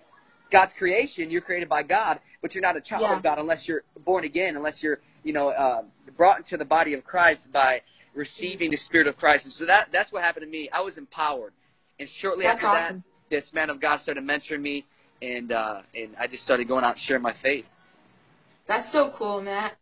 God's 0.50 0.72
creation, 0.72 1.30
you're 1.30 1.42
created 1.42 1.68
by 1.68 1.82
God, 1.82 2.20
but 2.40 2.54
you're 2.54 2.62
not 2.62 2.76
a 2.76 2.80
child 2.80 3.02
yeah. 3.02 3.16
of 3.16 3.22
God 3.22 3.38
unless 3.38 3.68
you're 3.68 3.82
born 4.04 4.24
again, 4.24 4.56
unless 4.56 4.82
you're, 4.82 5.00
you 5.22 5.32
know, 5.32 5.48
uh, 5.50 5.82
brought 6.16 6.38
into 6.38 6.56
the 6.56 6.64
body 6.64 6.94
of 6.94 7.04
Christ 7.04 7.52
by 7.52 7.82
receiving 8.14 8.70
the 8.70 8.76
Spirit 8.76 9.06
of 9.06 9.16
Christ. 9.16 9.44
And 9.44 9.52
so 9.52 9.66
that, 9.66 9.88
that's 9.92 10.12
what 10.12 10.22
happened 10.22 10.44
to 10.44 10.50
me. 10.50 10.68
I 10.70 10.80
was 10.80 10.96
empowered. 10.96 11.52
And 11.98 12.08
shortly 12.08 12.44
that's 12.44 12.64
after 12.64 12.76
awesome. 12.76 12.96
that, 12.96 13.34
this 13.34 13.52
man 13.52 13.70
of 13.70 13.80
God 13.80 13.96
started 13.96 14.24
mentoring 14.24 14.60
me, 14.60 14.84
and, 15.22 15.52
uh, 15.52 15.82
and 15.94 16.14
I 16.18 16.26
just 16.26 16.42
started 16.42 16.68
going 16.68 16.84
out 16.84 16.92
and 16.92 16.98
sharing 16.98 17.22
my 17.22 17.32
faith. 17.32 17.70
That's 18.66 18.90
so 18.90 19.10
cool, 19.10 19.42
Matt. 19.42 19.76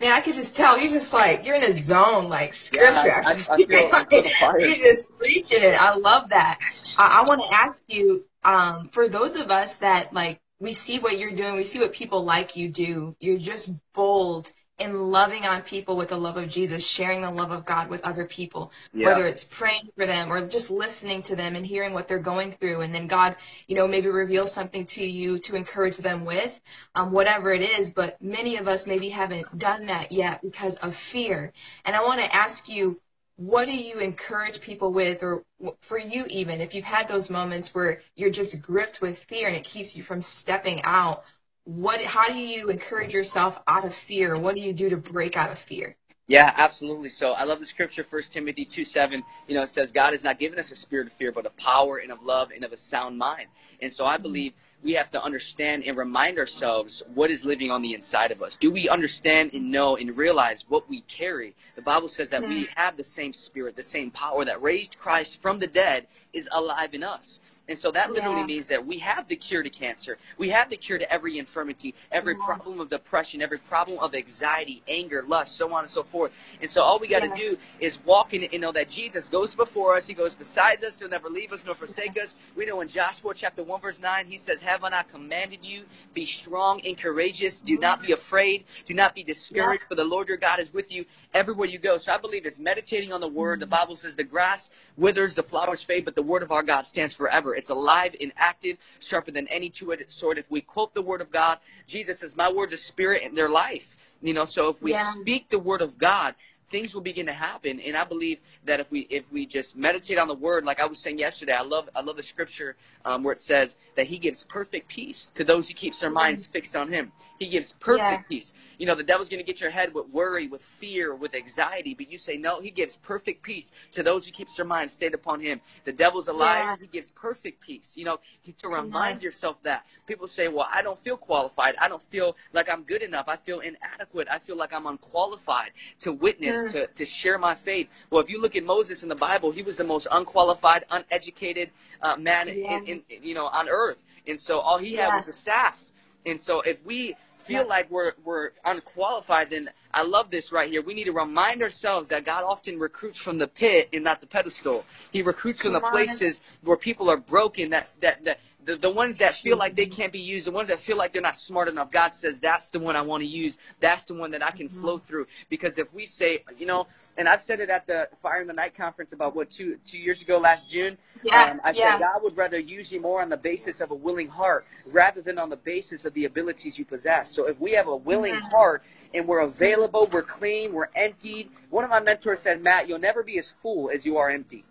Man, 0.00 0.12
I 0.12 0.20
could 0.20 0.34
just 0.34 0.56
tell 0.56 0.78
you're 0.78 0.90
just 0.90 1.14
like 1.14 1.46
you're 1.46 1.56
in 1.56 1.64
a 1.64 1.72
zone, 1.72 2.28
like 2.28 2.52
scripture. 2.52 3.06
Yeah, 3.06 3.22
I, 3.24 3.30
I, 3.30 3.32
I 3.32 3.64
feel, 3.64 4.58
you're 4.68 4.76
just 4.78 5.08
reaching 5.20 5.62
it. 5.62 5.80
I 5.80 5.96
love 5.96 6.30
that. 6.30 6.58
I, 6.98 7.22
I 7.22 7.28
want 7.28 7.40
to 7.48 7.56
ask 7.56 7.82
you, 7.88 8.24
um, 8.44 8.88
for 8.88 9.08
those 9.08 9.36
of 9.36 9.50
us 9.50 9.76
that 9.76 10.12
like 10.12 10.40
we 10.60 10.72
see 10.74 10.98
what 10.98 11.18
you're 11.18 11.32
doing, 11.32 11.56
we 11.56 11.64
see 11.64 11.80
what 11.80 11.92
people 11.92 12.24
like 12.24 12.56
you 12.56 12.68
do. 12.68 13.16
You're 13.20 13.38
just 13.38 13.72
bold 13.94 14.50
in 14.78 15.10
loving 15.10 15.46
on 15.46 15.62
people 15.62 15.96
with 15.96 16.10
the 16.10 16.16
love 16.16 16.36
of 16.36 16.48
Jesus, 16.48 16.86
sharing 16.86 17.22
the 17.22 17.30
love 17.30 17.50
of 17.50 17.64
God 17.64 17.88
with 17.88 18.04
other 18.04 18.26
people, 18.26 18.72
yeah. 18.92 19.06
whether 19.06 19.26
it's 19.26 19.44
praying 19.44 19.88
for 19.96 20.04
them 20.04 20.30
or 20.30 20.46
just 20.46 20.70
listening 20.70 21.22
to 21.22 21.36
them 21.36 21.56
and 21.56 21.64
hearing 21.64 21.94
what 21.94 22.08
they're 22.08 22.18
going 22.18 22.52
through. 22.52 22.82
And 22.82 22.94
then 22.94 23.06
God, 23.06 23.36
you 23.68 23.76
know, 23.76 23.88
maybe 23.88 24.08
reveals 24.08 24.52
something 24.52 24.84
to 24.86 25.04
you 25.04 25.38
to 25.40 25.56
encourage 25.56 25.96
them 25.96 26.26
with, 26.26 26.60
um, 26.94 27.10
whatever 27.10 27.52
it 27.52 27.62
is. 27.62 27.92
But 27.92 28.20
many 28.20 28.56
of 28.56 28.68
us 28.68 28.86
maybe 28.86 29.08
haven't 29.08 29.58
done 29.58 29.86
that 29.86 30.12
yet 30.12 30.42
because 30.42 30.76
of 30.76 30.94
fear. 30.94 31.52
And 31.86 31.96
I 31.96 32.02
want 32.02 32.20
to 32.20 32.34
ask 32.34 32.68
you, 32.68 33.00
what 33.36 33.66
do 33.66 33.76
you 33.76 33.98
encourage 33.98 34.60
people 34.60 34.92
with 34.92 35.22
or 35.22 35.44
for 35.82 35.98
you 35.98 36.24
even 36.30 36.62
if 36.62 36.74
you've 36.74 36.86
had 36.86 37.06
those 37.06 37.28
moments 37.28 37.74
where 37.74 38.00
you're 38.14 38.30
just 38.30 38.62
gripped 38.62 39.02
with 39.02 39.24
fear 39.24 39.46
and 39.46 39.56
it 39.56 39.64
keeps 39.64 39.94
you 39.94 40.02
from 40.02 40.22
stepping 40.22 40.80
out 40.84 41.22
what 41.66 42.00
how 42.00 42.28
do 42.28 42.38
you 42.38 42.68
encourage 42.68 43.12
yourself 43.12 43.60
out 43.66 43.84
of 43.84 43.92
fear? 43.92 44.38
What 44.38 44.54
do 44.54 44.62
you 44.62 44.72
do 44.72 44.88
to 44.88 44.96
break 44.96 45.36
out 45.36 45.50
of 45.50 45.58
fear? 45.58 45.96
Yeah 46.28 46.54
absolutely. 46.56 47.08
So 47.08 47.32
i 47.32 47.42
love 47.42 47.58
the 47.58 47.66
scripture 47.66 48.04
First 48.04 48.32
timothy 48.32 48.64
2 48.64 48.84
7 48.84 49.22
you 49.48 49.54
know 49.54 49.62
it 49.62 49.68
says 49.68 49.90
god 49.90 50.12
has 50.12 50.22
not 50.22 50.38
given 50.38 50.60
us 50.60 50.70
a 50.70 50.76
spirit 50.76 51.08
of 51.08 51.12
fear 51.14 51.32
but 51.32 51.44
of 51.44 51.56
power 51.56 51.98
and 51.98 52.12
of 52.12 52.22
love 52.22 52.50
and 52.54 52.64
of 52.64 52.70
a 52.72 52.76
sound 52.76 53.18
mind. 53.18 53.48
And 53.82 53.92
so 53.92 54.06
i 54.06 54.16
believe 54.16 54.52
we 54.84 54.92
have 54.92 55.10
to 55.10 55.22
understand 55.22 55.82
and 55.84 55.96
remind 55.96 56.38
ourselves 56.38 57.02
what 57.14 57.32
is 57.32 57.44
living 57.44 57.70
on 57.72 57.82
the 57.82 57.94
inside 57.94 58.30
of 58.30 58.42
us. 58.42 58.54
Do 58.56 58.70
we 58.70 58.88
understand 58.88 59.50
and 59.54 59.72
know 59.72 59.96
and 59.96 60.16
realize 60.16 60.66
what 60.68 60.88
we 60.88 61.00
carry? 61.02 61.56
The 61.74 61.82
bible 61.82 62.06
says 62.06 62.30
that 62.30 62.46
we 62.46 62.62
mm-hmm. 62.62 62.80
have 62.80 62.96
the 62.96 63.02
same 63.02 63.32
spirit 63.32 63.74
the 63.74 63.82
same 63.82 64.12
power 64.12 64.44
that 64.44 64.62
raised 64.62 64.98
christ 64.98 65.42
from 65.42 65.58
the 65.58 65.66
dead 65.66 66.06
is 66.32 66.48
alive 66.52 66.94
in 66.94 67.02
us 67.02 67.40
and 67.68 67.76
so 67.78 67.90
that 67.90 68.12
literally 68.12 68.40
yeah. 68.40 68.46
means 68.46 68.68
that 68.68 68.84
we 68.84 68.98
have 68.98 69.26
the 69.26 69.34
cure 69.34 69.62
to 69.62 69.70
cancer. 69.70 70.18
We 70.38 70.48
have 70.50 70.70
the 70.70 70.76
cure 70.76 70.98
to 70.98 71.12
every 71.12 71.38
infirmity, 71.38 71.94
every 72.12 72.34
yeah. 72.34 72.46
problem 72.46 72.78
of 72.78 72.88
depression, 72.90 73.42
every 73.42 73.58
problem 73.58 73.98
of 73.98 74.14
anxiety, 74.14 74.82
anger, 74.86 75.24
lust, 75.26 75.56
so 75.56 75.72
on 75.72 75.80
and 75.80 75.90
so 75.90 76.04
forth. 76.04 76.30
And 76.60 76.70
so 76.70 76.80
all 76.82 77.00
we 77.00 77.08
got 77.08 77.20
to 77.20 77.28
yeah. 77.28 77.36
do 77.36 77.58
is 77.80 78.04
walk 78.04 78.34
in 78.34 78.44
it 78.44 78.52
and 78.52 78.62
know 78.62 78.70
that 78.72 78.88
Jesus 78.88 79.28
goes 79.28 79.54
before 79.54 79.96
us. 79.96 80.06
He 80.06 80.14
goes 80.14 80.36
beside 80.36 80.84
us. 80.84 81.00
He'll 81.00 81.08
never 81.08 81.28
leave 81.28 81.52
us 81.52 81.62
nor 81.66 81.74
forsake 81.74 82.16
us. 82.22 82.36
We 82.54 82.66
know 82.66 82.80
in 82.82 82.88
Joshua 82.88 83.34
chapter 83.34 83.64
1 83.64 83.80
verse 83.80 83.98
9, 83.98 84.26
he 84.26 84.36
says, 84.36 84.60
Have 84.60 84.84
I 84.84 84.90
not 84.90 85.10
commanded 85.10 85.64
you? 85.64 85.82
Be 86.14 86.24
strong 86.24 86.80
and 86.86 86.96
courageous. 86.96 87.60
Do 87.60 87.78
not 87.78 88.00
be 88.00 88.12
afraid. 88.12 88.64
Do 88.84 88.94
not 88.94 89.14
be 89.14 89.24
discouraged, 89.24 89.84
for 89.84 89.96
the 89.96 90.04
Lord 90.04 90.28
your 90.28 90.36
God 90.36 90.60
is 90.60 90.72
with 90.72 90.92
you 90.92 91.04
everywhere 91.34 91.66
you 91.66 91.78
go. 91.78 91.96
So 91.96 92.14
I 92.14 92.18
believe 92.18 92.46
it's 92.46 92.60
meditating 92.60 93.12
on 93.12 93.20
the 93.20 93.28
word. 93.28 93.58
The 93.58 93.66
mm-hmm. 93.66 93.70
Bible 93.70 93.96
says 93.96 94.14
the 94.14 94.24
grass 94.24 94.70
withers, 94.96 95.34
the 95.34 95.42
flowers 95.42 95.82
fade, 95.82 96.04
but 96.04 96.14
the 96.14 96.22
word 96.22 96.44
of 96.44 96.52
our 96.52 96.62
God 96.62 96.82
stands 96.82 97.12
forever. 97.12 97.55
It's 97.56 97.70
alive 97.70 98.14
and 98.20 98.32
active, 98.36 98.78
sharper 99.00 99.30
than 99.30 99.48
any 99.48 99.70
two-edged 99.70 100.10
sword. 100.10 100.38
If 100.38 100.50
we 100.50 100.60
quote 100.60 100.94
the 100.94 101.02
word 101.02 101.20
of 101.20 101.30
God, 101.30 101.58
Jesus 101.86 102.20
says, 102.20 102.36
"My 102.36 102.50
words 102.50 102.72
are 102.72 102.78
spirit 102.78 103.22
and 103.22 103.36
their 103.36 103.48
life." 103.48 103.96
You 104.22 104.34
know, 104.34 104.44
so 104.44 104.68
if 104.68 104.80
we 104.80 104.92
yeah. 104.92 105.10
speak 105.12 105.48
the 105.48 105.58
word 105.58 105.82
of 105.82 105.98
God, 105.98 106.34
things 106.68 106.94
will 106.94 107.02
begin 107.02 107.26
to 107.26 107.32
happen. 107.32 107.80
And 107.80 107.96
I 107.96 108.04
believe 108.04 108.38
that 108.64 108.80
if 108.80 108.90
we 108.90 109.00
if 109.10 109.30
we 109.32 109.46
just 109.46 109.76
meditate 109.76 110.18
on 110.18 110.28
the 110.28 110.34
word, 110.34 110.64
like 110.64 110.80
I 110.80 110.86
was 110.86 110.98
saying 110.98 111.18
yesterday, 111.18 111.52
I 111.52 111.62
love 111.62 111.88
I 111.94 112.00
love 112.00 112.16
the 112.16 112.22
scripture 112.22 112.76
um, 113.04 113.22
where 113.22 113.32
it 113.32 113.38
says 113.38 113.76
that 113.96 114.06
He 114.06 114.18
gives 114.18 114.42
perfect 114.44 114.88
peace 114.88 115.30
to 115.34 115.44
those 115.44 115.68
who 115.68 115.74
keeps 115.74 116.00
their 116.00 116.10
minds 116.10 116.46
fixed 116.46 116.76
on 116.76 116.90
Him. 116.90 117.12
He 117.38 117.48
gives 117.48 117.72
perfect 117.72 118.00
yeah. 118.00 118.22
peace. 118.28 118.52
You 118.78 118.86
know, 118.86 118.94
the 118.94 119.02
devil's 119.02 119.28
going 119.28 119.42
to 119.42 119.46
get 119.46 119.60
your 119.60 119.70
head 119.70 119.94
with 119.94 120.08
worry, 120.08 120.48
with 120.48 120.62
fear, 120.62 121.14
with 121.14 121.34
anxiety, 121.34 121.94
but 121.94 122.10
you 122.10 122.18
say 122.18 122.36
no. 122.36 122.60
He 122.60 122.70
gives 122.70 122.96
perfect 122.96 123.42
peace 123.42 123.72
to 123.92 124.02
those 124.02 124.26
who 124.26 124.32
keeps 124.32 124.56
their 124.56 124.66
minds 124.66 124.92
stayed 124.92 125.14
upon 125.14 125.40
Him. 125.40 125.60
The 125.84 125.92
devil's 125.92 126.28
a 126.28 126.32
liar. 126.32 126.62
Yeah. 126.62 126.76
He 126.80 126.86
gives 126.86 127.10
perfect 127.10 127.60
peace. 127.60 127.92
You 127.96 128.04
know, 128.06 128.20
to 128.58 128.68
remind 128.68 129.20
yeah. 129.20 129.26
yourself 129.26 129.62
that 129.62 129.84
people 130.06 130.26
say, 130.26 130.48
"Well, 130.48 130.68
I 130.72 130.82
don't 130.82 131.02
feel 131.02 131.16
qualified. 131.16 131.74
I 131.80 131.88
don't 131.88 132.02
feel 132.02 132.36
like 132.52 132.68
I'm 132.70 132.82
good 132.82 133.02
enough. 133.02 133.26
I 133.28 133.36
feel 133.36 133.60
inadequate. 133.60 134.28
I 134.30 134.38
feel 134.38 134.56
like 134.56 134.72
I'm 134.72 134.86
unqualified 134.86 135.70
to 136.00 136.12
witness, 136.12 136.55
to 136.64 136.86
to 136.86 137.04
share 137.04 137.38
my 137.38 137.54
faith." 137.54 137.88
Well, 138.10 138.22
if 138.22 138.30
you 138.30 138.40
look 138.40 138.56
at 138.56 138.64
Moses 138.64 139.02
in 139.02 139.08
the 139.08 139.14
Bible, 139.14 139.52
he 139.52 139.62
was 139.62 139.76
the 139.76 139.84
most 139.84 140.06
unqualified, 140.10 140.84
uneducated 140.90 141.70
uh, 142.02 142.16
man 142.16 142.48
in, 142.48 142.86
in, 142.86 143.02
you 143.22 143.34
know 143.34 143.46
on 143.46 143.68
earth, 143.68 143.98
and 144.26 144.38
so 144.38 144.58
all 144.60 144.78
he 144.78 144.94
had 144.94 145.16
was 145.16 145.28
a 145.28 145.32
staff. 145.32 145.84
And 146.24 146.38
so 146.38 146.60
if 146.62 146.84
we 146.84 147.14
feel 147.38 147.62
yeah. 147.62 147.68
like 147.68 147.90
we're 147.90 148.12
we're 148.24 148.50
unqualified, 148.64 149.50
then 149.50 149.70
I 149.94 150.02
love 150.02 150.30
this 150.30 150.52
right 150.52 150.70
here. 150.70 150.82
We 150.82 150.94
need 150.94 151.04
to 151.04 151.12
remind 151.12 151.62
ourselves 151.62 152.08
that 152.08 152.24
God 152.24 152.42
often 152.44 152.78
recruits 152.78 153.18
from 153.18 153.38
the 153.38 153.46
pit 153.46 153.88
and 153.92 154.02
not 154.02 154.20
the 154.20 154.26
pedestal. 154.26 154.84
He 155.12 155.22
recruits 155.22 155.62
Come 155.62 155.72
from 155.72 155.80
the 155.80 155.86
on. 155.86 155.92
places 155.92 156.40
where 156.62 156.76
people 156.76 157.08
are 157.08 157.16
broken, 157.16 157.70
that 157.70 157.88
that 158.00 158.24
that 158.24 158.40
the, 158.66 158.76
the 158.76 158.90
ones 158.90 159.16
that 159.18 159.36
feel 159.36 159.56
like 159.56 159.76
they 159.76 159.86
can't 159.86 160.12
be 160.12 160.18
used, 160.18 160.46
the 160.46 160.50
ones 160.50 160.68
that 160.68 160.80
feel 160.80 160.96
like 160.96 161.12
they're 161.12 161.22
not 161.22 161.36
smart 161.36 161.68
enough, 161.68 161.92
God 161.92 162.12
says 162.12 162.40
that's 162.40 162.70
the 162.70 162.80
one 162.80 162.96
I 162.96 163.00
want 163.00 163.22
to 163.22 163.26
use. 163.26 163.58
That's 163.78 164.02
the 164.02 164.14
one 164.14 164.32
that 164.32 164.44
I 164.44 164.50
can 164.50 164.68
flow 164.68 164.98
mm-hmm. 164.98 165.06
through. 165.06 165.26
Because 165.48 165.78
if 165.78 165.92
we 165.94 166.04
say, 166.04 166.44
you 166.58 166.66
know, 166.66 166.88
and 167.16 167.28
I've 167.28 167.40
said 167.40 167.60
it 167.60 167.70
at 167.70 167.86
the 167.86 168.08
Fire 168.20 168.40
in 168.40 168.48
the 168.48 168.52
Night 168.52 168.76
conference 168.76 169.12
about 169.12 169.36
what 169.36 169.50
two 169.50 169.76
two 169.86 169.98
years 169.98 170.20
ago 170.20 170.38
last 170.38 170.68
June. 170.68 170.98
Yeah, 171.22 171.44
um, 171.44 171.60
I 171.62 171.70
yeah. 171.70 171.92
said 171.92 172.00
God 172.00 172.22
would 172.24 172.36
rather 172.36 172.58
use 172.58 172.90
you 172.90 173.00
more 173.00 173.22
on 173.22 173.28
the 173.28 173.36
basis 173.36 173.80
of 173.80 173.92
a 173.92 173.94
willing 173.94 174.28
heart 174.28 174.66
rather 174.84 175.22
than 175.22 175.38
on 175.38 175.48
the 175.48 175.56
basis 175.56 176.04
of 176.04 176.12
the 176.14 176.24
abilities 176.24 176.76
you 176.76 176.84
possess. 176.84 177.30
So 177.30 177.46
if 177.46 177.60
we 177.60 177.72
have 177.72 177.86
a 177.86 177.96
willing 177.96 178.34
mm-hmm. 178.34 178.50
heart 178.50 178.82
and 179.14 179.28
we're 179.28 179.40
available, 179.40 180.08
we're 180.10 180.22
clean, 180.22 180.72
we're 180.72 180.88
emptied. 180.96 181.50
One 181.70 181.84
of 181.84 181.90
my 181.90 182.00
mentors 182.00 182.40
said, 182.40 182.62
Matt, 182.62 182.88
you'll 182.88 182.98
never 182.98 183.22
be 183.22 183.38
as 183.38 183.52
full 183.62 183.90
as 183.90 184.04
you 184.04 184.18
are 184.18 184.28
empty. 184.28 184.64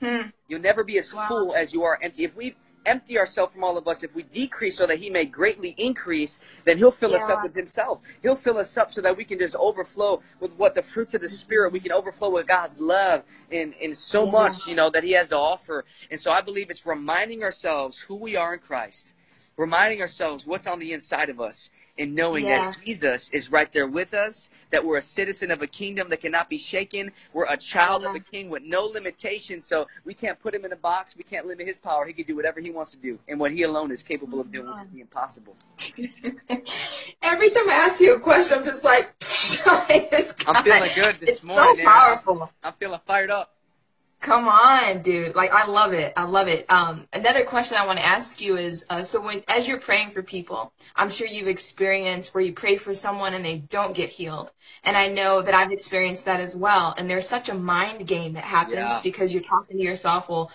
Hmm. 0.00 0.28
You'll 0.46 0.60
never 0.60 0.84
be 0.84 0.98
as 0.98 1.12
wow. 1.12 1.26
full 1.26 1.54
as 1.56 1.74
you 1.74 1.82
are 1.82 1.98
empty. 2.00 2.22
If 2.24 2.36
we 2.36 2.54
empty 2.88 3.18
ourselves 3.18 3.52
from 3.52 3.62
all 3.62 3.76
of 3.76 3.86
us, 3.86 4.02
if 4.02 4.14
we 4.14 4.22
decrease 4.24 4.76
so 4.76 4.86
that 4.86 4.98
he 4.98 5.10
may 5.10 5.24
greatly 5.24 5.74
increase, 5.78 6.40
then 6.64 6.78
he'll 6.78 6.90
fill 6.90 7.12
yeah. 7.12 7.18
us 7.18 7.30
up 7.30 7.42
with 7.42 7.54
himself. 7.54 8.00
He'll 8.22 8.34
fill 8.34 8.58
us 8.58 8.76
up 8.76 8.92
so 8.92 9.00
that 9.02 9.16
we 9.16 9.24
can 9.24 9.38
just 9.38 9.54
overflow 9.54 10.22
with 10.40 10.52
what 10.52 10.74
the 10.74 10.82
fruits 10.82 11.14
of 11.14 11.20
the 11.20 11.26
mm-hmm. 11.26 11.36
spirit, 11.36 11.72
we 11.72 11.80
can 11.80 11.92
overflow 11.92 12.30
with 12.30 12.46
God's 12.46 12.80
love 12.80 13.22
and, 13.52 13.74
and 13.82 13.94
so 13.94 14.24
yeah. 14.24 14.32
much, 14.32 14.66
you 14.66 14.74
know, 14.74 14.90
that 14.90 15.04
he 15.04 15.12
has 15.12 15.28
to 15.28 15.36
offer. 15.36 15.84
And 16.10 16.18
so 16.18 16.32
I 16.32 16.40
believe 16.40 16.70
it's 16.70 16.86
reminding 16.86 17.44
ourselves 17.44 17.98
who 17.98 18.16
we 18.16 18.36
are 18.36 18.54
in 18.54 18.60
Christ, 18.60 19.12
reminding 19.56 20.00
ourselves 20.00 20.46
what's 20.46 20.66
on 20.66 20.78
the 20.78 20.92
inside 20.92 21.28
of 21.28 21.40
us 21.40 21.70
and 21.98 22.14
knowing 22.14 22.46
yeah. 22.46 22.70
that 22.70 22.84
Jesus 22.84 23.30
is 23.30 23.50
right 23.50 23.70
there 23.72 23.86
with 23.86 24.14
us, 24.14 24.50
that 24.70 24.84
we're 24.84 24.98
a 24.98 25.02
citizen 25.02 25.50
of 25.50 25.62
a 25.62 25.66
kingdom 25.66 26.08
that 26.10 26.20
cannot 26.20 26.48
be 26.48 26.58
shaken. 26.58 27.12
We're 27.32 27.46
a 27.46 27.56
child 27.56 28.02
yeah. 28.02 28.10
of 28.10 28.14
a 28.14 28.18
uh-huh. 28.18 28.30
king 28.30 28.50
with 28.50 28.62
no 28.62 28.84
limitations. 28.84 29.66
So 29.66 29.86
we 30.04 30.14
can't 30.14 30.38
put 30.40 30.54
him 30.54 30.64
in 30.64 30.72
a 30.72 30.76
box. 30.76 31.16
We 31.16 31.24
can't 31.24 31.46
limit 31.46 31.66
his 31.66 31.78
power. 31.78 32.06
He 32.06 32.12
can 32.12 32.24
do 32.24 32.36
whatever 32.36 32.60
he 32.60 32.70
wants 32.70 32.92
to 32.92 32.98
do. 32.98 33.18
And 33.28 33.40
what 33.40 33.52
he 33.52 33.62
alone 33.62 33.90
is 33.90 34.02
capable 34.02 34.40
of 34.40 34.52
doing 34.52 34.68
is 34.68 34.90
the 34.92 35.00
impossible. 35.00 35.56
Every 37.22 37.50
time 37.50 37.70
I 37.70 37.84
ask 37.86 38.00
you 38.00 38.16
a 38.16 38.20
question, 38.20 38.58
I'm 38.58 38.64
just 38.64 38.84
like, 38.84 39.14
I'm 39.66 40.64
feeling 40.64 40.90
good 40.94 41.14
this 41.16 41.42
morning. 41.42 41.84
So 41.84 41.90
powerful. 41.90 42.50
I'm 42.62 42.74
feeling 42.74 43.00
fired 43.06 43.30
up. 43.30 43.54
Come 44.20 44.48
on, 44.48 45.02
dude. 45.02 45.36
Like 45.36 45.52
I 45.52 45.66
love 45.66 45.92
it. 45.92 46.12
I 46.16 46.24
love 46.24 46.48
it. 46.48 46.70
Um, 46.70 47.06
another 47.12 47.44
question 47.44 47.78
I 47.78 47.86
want 47.86 48.00
to 48.00 48.04
ask 48.04 48.40
you 48.40 48.56
is, 48.56 48.84
uh, 48.90 49.04
so 49.04 49.22
when 49.22 49.42
as 49.46 49.68
you're 49.68 49.78
praying 49.78 50.10
for 50.10 50.22
people, 50.22 50.72
I'm 50.96 51.10
sure 51.10 51.28
you've 51.28 51.46
experienced 51.46 52.34
where 52.34 52.42
you 52.42 52.52
pray 52.52 52.76
for 52.76 52.94
someone 52.94 53.34
and 53.34 53.44
they 53.44 53.58
don't 53.58 53.94
get 53.94 54.10
healed. 54.10 54.50
And 54.82 54.96
I 54.96 55.08
know 55.08 55.40
that 55.40 55.54
I've 55.54 55.70
experienced 55.70 56.24
that 56.24 56.40
as 56.40 56.56
well. 56.56 56.94
And 56.98 57.08
there's 57.08 57.28
such 57.28 57.48
a 57.48 57.54
mind 57.54 58.08
game 58.08 58.32
that 58.32 58.44
happens 58.44 58.76
yeah. 58.76 59.00
because 59.04 59.32
you're 59.32 59.42
talking 59.42 59.78
to 59.78 59.82
yourself, 59.82 60.28
well, 60.28 60.50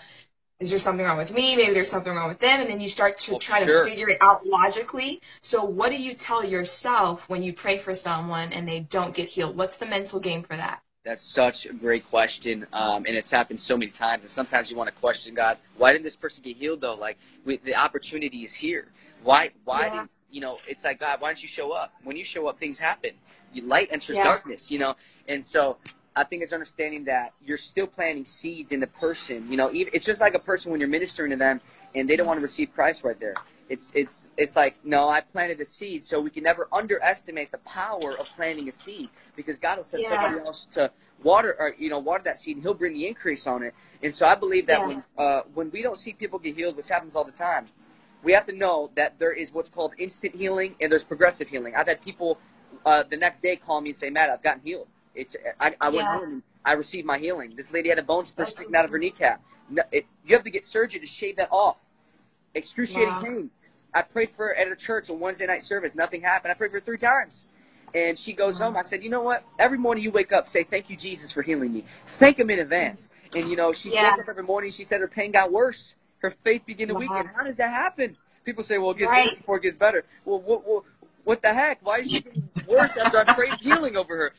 is 0.60 0.70
there 0.70 0.78
something 0.78 1.04
wrong 1.04 1.16
with 1.16 1.32
me? 1.32 1.56
Maybe 1.56 1.72
there's 1.72 1.90
something 1.90 2.14
wrong 2.14 2.28
with 2.28 2.40
them. 2.40 2.60
And 2.60 2.68
then 2.68 2.80
you 2.80 2.90
start 2.90 3.18
to 3.20 3.32
well, 3.32 3.40
try 3.40 3.64
sure. 3.64 3.84
to 3.84 3.90
figure 3.90 4.10
it 4.10 4.18
out 4.20 4.46
logically. 4.46 5.22
So 5.40 5.64
what 5.64 5.90
do 5.90 6.00
you 6.00 6.14
tell 6.14 6.44
yourself 6.44 7.28
when 7.30 7.42
you 7.42 7.54
pray 7.54 7.78
for 7.78 7.94
someone 7.94 8.52
and 8.52 8.68
they 8.68 8.80
don't 8.80 9.14
get 9.14 9.30
healed? 9.30 9.56
What's 9.56 9.78
the 9.78 9.86
mental 9.86 10.20
game 10.20 10.42
for 10.42 10.54
that? 10.54 10.83
That's 11.04 11.20
such 11.20 11.66
a 11.66 11.72
great 11.74 12.08
question, 12.08 12.66
um, 12.72 13.04
and 13.06 13.14
it's 13.14 13.30
happened 13.30 13.60
so 13.60 13.76
many 13.76 13.90
times. 13.90 14.22
And 14.22 14.30
sometimes 14.30 14.70
you 14.70 14.76
want 14.76 14.88
to 14.88 14.94
question 14.94 15.34
God, 15.34 15.58
why 15.76 15.92
didn't 15.92 16.04
this 16.04 16.16
person 16.16 16.42
get 16.42 16.56
healed 16.56 16.80
though? 16.80 16.94
Like 16.94 17.18
we, 17.44 17.58
the 17.58 17.74
opportunity 17.74 18.38
is 18.38 18.54
here. 18.54 18.88
Why? 19.22 19.50
Why 19.64 19.86
yeah. 19.86 20.00
did 20.00 20.08
you 20.30 20.40
know? 20.40 20.56
It's 20.66 20.82
like 20.82 21.00
God, 21.00 21.20
why 21.20 21.28
don't 21.28 21.42
you 21.42 21.48
show 21.48 21.72
up? 21.72 21.92
When 22.04 22.16
you 22.16 22.24
show 22.24 22.46
up, 22.46 22.58
things 22.58 22.78
happen. 22.78 23.10
You, 23.52 23.62
light 23.62 23.88
enters 23.90 24.16
yeah. 24.16 24.24
darkness. 24.24 24.70
You 24.70 24.78
know, 24.78 24.94
and 25.28 25.44
so 25.44 25.76
I 26.16 26.24
think 26.24 26.42
it's 26.42 26.52
understanding 26.52 27.04
that 27.04 27.32
you're 27.44 27.58
still 27.58 27.86
planting 27.86 28.24
seeds 28.24 28.70
in 28.70 28.80
the 28.80 28.86
person. 28.86 29.50
You 29.50 29.56
know, 29.56 29.72
even, 29.72 29.92
it's 29.94 30.04
just 30.04 30.20
like 30.20 30.34
a 30.34 30.38
person 30.38 30.70
when 30.70 30.80
you're 30.80 30.88
ministering 30.88 31.30
to 31.30 31.36
them 31.36 31.60
and 31.94 32.08
they 32.08 32.16
don't 32.16 32.26
want 32.26 32.38
to 32.38 32.42
receive 32.42 32.72
Christ 32.74 33.04
right 33.04 33.18
there. 33.18 33.34
It's 33.68 33.92
it's 33.94 34.26
it's 34.36 34.56
like 34.56 34.76
no, 34.84 35.08
I 35.08 35.22
planted 35.22 35.60
a 35.60 35.64
seed, 35.64 36.04
so 36.04 36.20
we 36.20 36.28
can 36.30 36.42
never 36.42 36.68
underestimate 36.70 37.50
the 37.50 37.58
power 37.58 38.18
of 38.18 38.28
planting 38.36 38.68
a 38.68 38.72
seed 38.72 39.08
because 39.36 39.58
God 39.58 39.78
will 39.78 39.84
send 39.84 40.02
yeah. 40.02 40.10
somebody 40.10 40.46
else 40.46 40.66
to 40.74 40.90
water 41.22 41.56
or 41.58 41.74
you 41.78 41.88
know 41.88 41.98
water 41.98 42.24
that 42.24 42.38
seed, 42.38 42.56
and 42.56 42.62
He'll 42.62 42.74
bring 42.74 42.92
the 42.92 43.06
increase 43.06 43.46
on 43.46 43.62
it. 43.62 43.74
And 44.02 44.12
so 44.12 44.26
I 44.26 44.34
believe 44.34 44.66
that 44.66 44.80
yeah. 44.80 44.86
when 44.86 45.04
uh, 45.16 45.40
when 45.54 45.70
we 45.70 45.80
don't 45.80 45.96
see 45.96 46.12
people 46.12 46.38
get 46.38 46.54
healed, 46.54 46.76
which 46.76 46.90
happens 46.90 47.16
all 47.16 47.24
the 47.24 47.32
time, 47.32 47.66
we 48.22 48.32
have 48.32 48.44
to 48.44 48.52
know 48.52 48.90
that 48.96 49.18
there 49.18 49.32
is 49.32 49.50
what's 49.50 49.70
called 49.70 49.94
instant 49.98 50.34
healing 50.34 50.74
and 50.80 50.92
there's 50.92 51.04
progressive 51.04 51.48
healing. 51.48 51.74
I've 51.74 51.88
had 51.88 52.02
people 52.02 52.38
uh, 52.84 53.04
the 53.08 53.16
next 53.16 53.40
day 53.40 53.56
call 53.56 53.80
me 53.80 53.90
and 53.90 53.96
say, 53.96 54.10
"Matt, 54.10 54.28
I've 54.28 54.42
gotten 54.42 54.60
healed. 54.62 54.88
It's 55.14 55.36
I, 55.60 55.74
I 55.80 55.88
went 55.88 56.02
yeah. 56.02 56.18
home 56.18 56.24
and 56.24 56.42
I 56.64 56.72
received 56.72 57.06
my 57.06 57.18
healing. 57.18 57.54
This 57.56 57.72
lady 57.72 57.88
had 57.88 57.98
a 57.98 58.02
bone 58.02 58.24
spur 58.24 58.46
sticking 58.46 58.74
out 58.74 58.84
of 58.84 58.90
her 58.90 58.98
kneecap. 58.98 59.42
No, 59.70 59.82
it, 59.92 60.06
you 60.26 60.34
have 60.34 60.44
to 60.44 60.50
get 60.50 60.64
surgery 60.64 61.00
to 61.00 61.06
shave 61.06 61.36
that 61.36 61.48
off 61.50 61.76
excruciating 62.54 63.08
wow. 63.08 63.22
pain. 63.22 63.50
I 63.92 64.02
prayed 64.02 64.30
for 64.36 64.46
her 64.46 64.54
at 64.54 64.68
a 64.68 64.76
church 64.76 65.10
on 65.10 65.20
Wednesday 65.20 65.46
night 65.46 65.62
service. 65.62 65.94
Nothing 65.94 66.20
happened. 66.20 66.50
I 66.50 66.54
prayed 66.54 66.70
for 66.70 66.78
her 66.78 66.84
three 66.84 66.98
times. 66.98 67.46
And 67.94 68.18
she 68.18 68.32
goes 68.32 68.58
wow. 68.58 68.66
home. 68.66 68.76
I 68.76 68.82
said, 68.82 69.04
you 69.04 69.10
know 69.10 69.22
what? 69.22 69.44
Every 69.58 69.78
morning 69.78 70.02
you 70.02 70.10
wake 70.10 70.32
up, 70.32 70.48
say, 70.48 70.64
thank 70.64 70.90
you, 70.90 70.96
Jesus, 70.96 71.30
for 71.30 71.42
healing 71.42 71.72
me. 71.72 71.84
Thank 72.08 72.40
him 72.40 72.50
in 72.50 72.58
advance. 72.58 73.08
And, 73.36 73.48
you 73.48 73.56
know, 73.56 73.72
she 73.72 73.92
yeah. 73.92 74.10
woke 74.10 74.22
up 74.22 74.28
every 74.28 74.42
morning. 74.42 74.72
She 74.72 74.82
said 74.84 75.00
her 75.00 75.08
pain 75.08 75.30
got 75.30 75.52
worse. 75.52 75.94
Her 76.18 76.34
faith 76.42 76.66
began 76.66 76.88
to 76.88 76.94
wow. 76.94 77.00
weaken. 77.00 77.30
How 77.34 77.44
does 77.44 77.56
that 77.58 77.70
happen? 77.70 78.16
People 78.44 78.64
say, 78.64 78.78
well, 78.78 78.90
it 78.90 78.98
gets 78.98 79.10
right. 79.10 79.26
worse 79.26 79.34
before 79.34 79.56
it 79.58 79.62
gets 79.62 79.76
better. 79.76 80.04
Well, 80.24 80.40
what, 80.40 80.66
what, 80.66 80.84
what 81.22 81.42
the 81.42 81.54
heck? 81.54 81.78
Why 81.86 81.98
is 81.98 82.10
she 82.10 82.20
getting 82.20 82.48
worse 82.68 82.96
after 82.96 83.18
I 83.18 83.24
prayed 83.32 83.54
healing 83.54 83.96
over 83.96 84.16
her? 84.16 84.32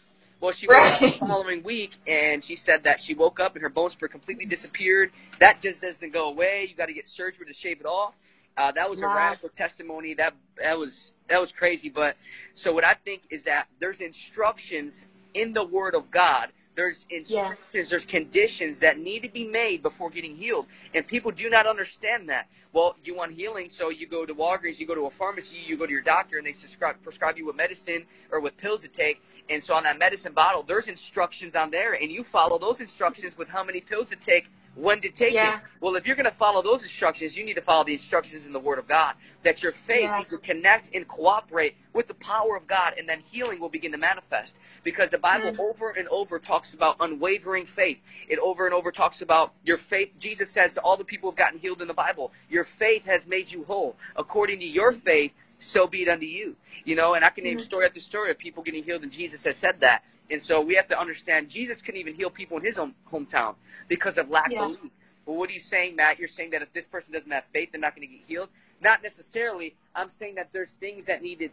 Well, 0.45 0.53
she 0.53 0.67
right. 0.67 1.01
woke 1.01 1.01
up 1.01 1.19
the 1.19 1.25
following 1.25 1.63
week, 1.63 1.93
and 2.05 2.43
she 2.43 2.55
said 2.55 2.84
that 2.84 2.99
she 2.99 3.15
woke 3.15 3.39
up 3.39 3.55
and 3.55 3.63
her 3.63 3.69
bone 3.69 3.89
spur 3.89 4.08
completely 4.08 4.45
disappeared. 4.45 5.12
That 5.39 5.60
just 5.60 5.81
doesn't 5.81 6.13
go 6.13 6.29
away. 6.29 6.67
You 6.69 6.75
got 6.75 6.86
to 6.86 6.93
get 6.93 7.08
surgery 7.08 7.47
to 7.47 7.53
shave 7.53 7.79
it 7.79 7.88
off. 7.88 8.13
Uh, 8.55 8.71
that 8.73 8.88
was 8.88 8.99
wow. 8.99 9.12
a 9.12 9.15
radical 9.15 9.49
testimony. 9.49 10.13
That 10.13 10.36
that 10.62 10.77
was 10.77 11.15
that 11.29 11.41
was 11.41 11.51
crazy. 11.51 11.89
But 11.89 12.15
so 12.53 12.71
what 12.73 12.86
I 12.86 12.93
think 12.93 13.23
is 13.31 13.45
that 13.45 13.67
there's 13.79 14.01
instructions 14.01 15.08
in 15.34 15.51
the 15.51 15.63
Word 15.63 15.95
of 15.95 16.12
God. 16.12 16.51
There's 16.75 17.08
instructions. 17.10 17.58
Yeah. 17.73 17.84
There's 17.89 18.05
conditions 18.05 18.81
that 18.81 18.99
need 18.99 19.23
to 19.23 19.29
be 19.29 19.47
made 19.47 19.81
before 19.81 20.12
getting 20.12 20.36
healed, 20.36 20.67
and 20.93 21.08
people 21.08 21.31
do 21.31 21.49
not 21.49 21.65
understand 21.65 22.29
that. 22.29 22.49
Well, 22.71 22.97
you 23.03 23.15
want 23.15 23.34
healing, 23.34 23.69
so 23.71 23.89
you 23.89 24.05
go 24.05 24.25
to 24.25 24.36
Walgreens, 24.36 24.79
you 24.79 24.86
go 24.86 24.93
to 24.93 25.05
a 25.05 25.12
pharmacy, 25.12 25.58
you 25.65 25.75
go 25.75 25.88
to 25.88 25.91
your 25.91 26.01
doctor, 26.01 26.38
and 26.38 26.45
they 26.45 26.51
prescribe 26.51 27.01
prescribe 27.01 27.36
you 27.36 27.47
with 27.47 27.55
medicine 27.55 28.05
or 28.31 28.39
with 28.41 28.55
pills 28.58 28.81
to 28.81 28.89
take. 28.89 29.23
And 29.49 29.62
so 29.62 29.75
on 29.75 29.84
that 29.84 29.99
medicine 29.99 30.34
bottle, 30.34 30.63
there's 30.63 30.88
instructions 30.88 31.55
on 31.55 31.69
there, 31.69 31.93
and 31.93 32.12
you 32.12 32.23
follow 32.23 32.58
those 32.58 32.81
instructions 32.81 33.38
with 33.38 33.47
how 33.47 33.63
many 33.63 33.79
pills 33.79 34.10
to 34.10 34.15
take 34.15 34.49
when 34.75 35.01
to 35.01 35.10
take 35.10 35.34
yeah. 35.34 35.58
it. 35.58 35.62
Well, 35.79 35.95
if 35.95 36.05
you're 36.05 36.15
going 36.15 36.29
to 36.29 36.36
follow 36.36 36.62
those 36.62 36.84
instructions, 36.84 37.36
you 37.36 37.45
need 37.45 37.55
to 37.55 37.62
follow 37.62 37.86
the 37.86 37.93
instructions 37.93 38.45
in 38.45 38.53
the 38.53 38.60
Word 38.60 38.77
of 38.77 38.88
God. 38.88 39.15
That 39.43 39.63
your 39.63 39.71
faith 39.71 40.01
yeah. 40.01 40.23
can 40.23 40.38
connect 40.39 40.93
and 40.93 41.08
cooperate 41.08 41.75
with 41.93 42.08
the 42.08 42.13
power 42.15 42.58
of 42.58 42.67
God, 42.67 42.93
and 42.97 43.08
then 43.08 43.21
healing 43.31 43.60
will 43.60 43.69
begin 43.69 43.91
to 43.93 43.97
manifest. 43.97 44.55
Because 44.84 45.10
the 45.10 45.17
Bible 45.17 45.51
mm. 45.51 45.60
over 45.60 45.91
and 45.91 46.08
over 46.10 46.39
talks 46.39 46.73
about 46.73 46.97
unwavering 46.99 47.65
faith. 47.65 47.99
It 48.27 48.39
over 48.39 48.65
and 48.65 48.75
over 48.75 48.91
talks 48.91 49.21
about 49.21 49.53
your 49.63 49.77
faith. 49.77 50.12
Jesus 50.19 50.51
says 50.51 50.73
to 50.73 50.81
all 50.81 50.97
the 50.97 51.05
people 51.05 51.29
who've 51.29 51.38
gotten 51.38 51.60
healed 51.60 51.81
in 51.81 51.88
the 51.88 51.93
Bible, 51.93 52.31
your 52.49 52.65
faith 52.65 53.05
has 53.05 53.27
made 53.27 53.51
you 53.51 53.63
whole. 53.63 53.95
According 54.15 54.60
to 54.60 54.65
your 54.65 54.91
faith, 54.91 55.31
so 55.65 55.88
be 55.88 56.04
it 56.04 56.08
unto 56.08 56.25
you. 56.25 56.56
You 56.84 56.95
know, 56.95 57.13
and 57.13 57.25
I 57.25 57.30
can 57.30 57.43
name 57.43 57.58
mm-hmm. 57.58 57.65
story 57.65 57.86
after 57.86 57.99
story 57.99 58.32
of 58.32 58.38
people 58.38 58.63
getting 58.63 58.84
healed, 58.84 59.04
and 59.04 59.12
Jesus 59.12 59.43
has 59.43 59.58
said 59.58 59.80
that. 59.82 60.04
And 60.30 60.41
so 60.41 60.62
we 60.62 60.75
have 60.75 60.88
to 60.88 60.99
understand 60.99 61.49
Jesus 61.49 61.82
couldn't 61.82 61.99
even 61.99 62.15
heal 62.15 62.30
people 62.30 62.58
in 62.58 62.63
his 62.63 62.78
own 62.78 62.93
hometown 63.12 63.56
because 63.88 64.17
of 64.17 64.30
lack 64.30 64.51
yeah. 64.51 64.65
of 64.65 64.75
belief. 64.75 64.91
But 65.25 65.34
what 65.34 65.49
are 65.49 65.54
you 65.54 65.60
saying, 65.60 65.95
Matt? 65.95 66.19
You're 66.19 66.28
saying 66.28 66.51
that 66.51 66.62
if 66.62 66.71
this 66.73 66.86
person 66.86 67.13
doesn't 67.13 67.32
have 67.32 67.43
faith, 67.54 67.69
they're 67.71 67.82
not 67.82 67.95
going 67.95 68.08
to 68.08 68.13
get 68.13 68.23
healed? 68.28 68.49
Not 68.82 69.01
necessarily. 69.04 69.75
I'm 69.95 70.10
saying 70.10 70.36
that 70.36 70.49
there's 70.51 70.71
things 70.71 71.06
that 71.06 71.21
need 71.21 71.39
to 71.39 71.49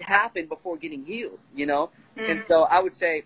happen 0.00 0.46
before 0.46 0.76
getting 0.76 1.04
healed, 1.04 1.38
you 1.54 1.66
know? 1.66 1.90
Mm-hmm. 2.16 2.30
And 2.30 2.44
so 2.48 2.62
I 2.64 2.80
would 2.80 2.92
say, 2.92 3.24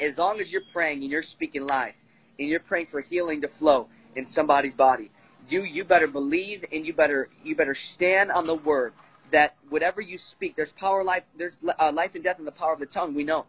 as 0.00 0.18
long 0.18 0.40
as 0.40 0.52
you're 0.52 0.62
praying 0.72 1.02
and 1.02 1.10
you're 1.10 1.22
speaking 1.22 1.66
life 1.66 1.94
and 2.38 2.48
you're 2.48 2.60
praying 2.60 2.86
for 2.86 3.00
healing 3.00 3.40
to 3.40 3.48
flow 3.48 3.88
in 4.14 4.26
somebody's 4.26 4.74
body, 4.74 5.10
you 5.48 5.62
you 5.62 5.84
better 5.84 6.06
believe 6.06 6.64
and 6.72 6.86
you 6.86 6.92
better 6.92 7.28
you 7.44 7.54
better 7.54 7.74
stand 7.74 8.30
on 8.30 8.46
the 8.46 8.54
word 8.54 8.92
that 9.36 9.54
whatever 9.68 10.00
you 10.00 10.16
speak, 10.18 10.56
there's 10.56 10.72
power, 10.72 11.04
life, 11.04 11.24
there's 11.36 11.58
uh, 11.78 11.92
life 11.92 12.14
and 12.14 12.24
death 12.24 12.38
in 12.38 12.46
the 12.46 12.52
power 12.52 12.72
of 12.72 12.80
the 12.80 12.86
tongue. 12.86 13.14
We 13.14 13.24
know, 13.24 13.44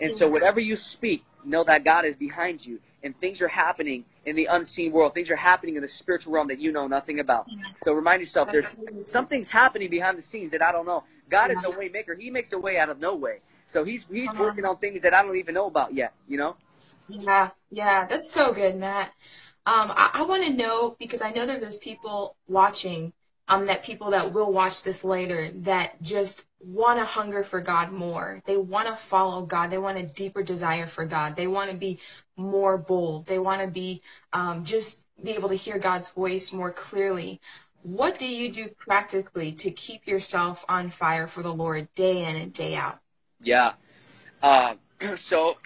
and 0.00 0.14
so 0.14 0.28
whatever 0.28 0.60
you 0.60 0.76
speak, 0.76 1.24
know 1.44 1.64
that 1.64 1.84
God 1.84 2.04
is 2.04 2.16
behind 2.16 2.64
you 2.64 2.78
and 3.02 3.18
things 3.18 3.42
are 3.42 3.48
happening 3.48 4.04
in 4.24 4.36
the 4.36 4.46
unseen 4.46 4.92
world. 4.92 5.14
Things 5.14 5.30
are 5.30 5.36
happening 5.36 5.76
in 5.76 5.82
the 5.82 5.88
spiritual 5.88 6.32
realm 6.32 6.48
that 6.48 6.60
you 6.60 6.70
know 6.70 6.86
nothing 6.86 7.18
about. 7.20 7.48
So 7.84 7.92
remind 7.92 8.20
yourself 8.22 8.52
there's 8.52 8.76
something's 9.04 9.50
happening 9.50 9.90
behind 9.90 10.16
the 10.16 10.22
scenes 10.22 10.52
that 10.52 10.62
I 10.62 10.70
don't 10.70 10.86
know. 10.86 11.04
God 11.28 11.50
is 11.50 11.64
a 11.64 11.70
way 11.70 11.88
maker. 11.88 12.14
He 12.14 12.30
makes 12.30 12.52
a 12.52 12.58
way 12.58 12.78
out 12.78 12.90
of 12.90 13.00
no 13.00 13.14
way. 13.16 13.40
So 13.66 13.84
he's 13.84 14.06
he's 14.10 14.34
working 14.34 14.64
on 14.64 14.76
things 14.76 15.02
that 15.02 15.14
I 15.14 15.22
don't 15.22 15.36
even 15.36 15.54
know 15.54 15.66
about 15.66 15.94
yet, 15.94 16.12
you 16.28 16.38
know? 16.38 16.56
Yeah, 17.08 17.50
yeah, 17.70 18.06
that's 18.06 18.32
so 18.32 18.52
good, 18.52 18.76
Matt. 18.76 19.08
Um, 19.64 19.92
I, 19.94 20.10
I 20.14 20.22
want 20.24 20.44
to 20.44 20.52
know 20.52 20.96
because 20.98 21.22
I 21.22 21.30
know 21.30 21.46
that 21.46 21.60
there's 21.60 21.76
people 21.76 22.36
watching 22.48 23.12
um, 23.48 23.66
that 23.66 23.84
people 23.84 24.10
that 24.10 24.32
will 24.32 24.52
watch 24.52 24.82
this 24.82 25.04
later 25.04 25.50
that 25.62 26.00
just 26.02 26.46
want 26.60 26.98
to 26.98 27.04
hunger 27.04 27.42
for 27.42 27.60
God 27.60 27.92
more. 27.92 28.40
They 28.46 28.56
want 28.56 28.88
to 28.88 28.94
follow 28.94 29.42
God. 29.42 29.70
They 29.70 29.78
want 29.78 29.98
a 29.98 30.02
deeper 30.02 30.42
desire 30.42 30.86
for 30.86 31.04
God. 31.04 31.36
They 31.36 31.46
want 31.46 31.70
to 31.70 31.76
be 31.76 32.00
more 32.36 32.78
bold. 32.78 33.26
They 33.26 33.38
want 33.38 33.62
to 33.62 33.68
be 33.68 34.00
um, 34.32 34.64
just 34.64 35.06
be 35.22 35.32
able 35.32 35.48
to 35.48 35.54
hear 35.54 35.78
God's 35.78 36.10
voice 36.10 36.52
more 36.52 36.72
clearly. 36.72 37.40
What 37.82 38.18
do 38.18 38.26
you 38.26 38.52
do 38.52 38.68
practically 38.68 39.52
to 39.52 39.70
keep 39.72 40.06
yourself 40.06 40.64
on 40.68 40.90
fire 40.90 41.26
for 41.26 41.42
the 41.42 41.52
Lord 41.52 41.92
day 41.94 42.24
in 42.24 42.36
and 42.36 42.52
day 42.52 42.76
out? 42.76 43.00
Yeah. 43.42 43.72
Uh, 44.40 44.74
so, 45.16 45.56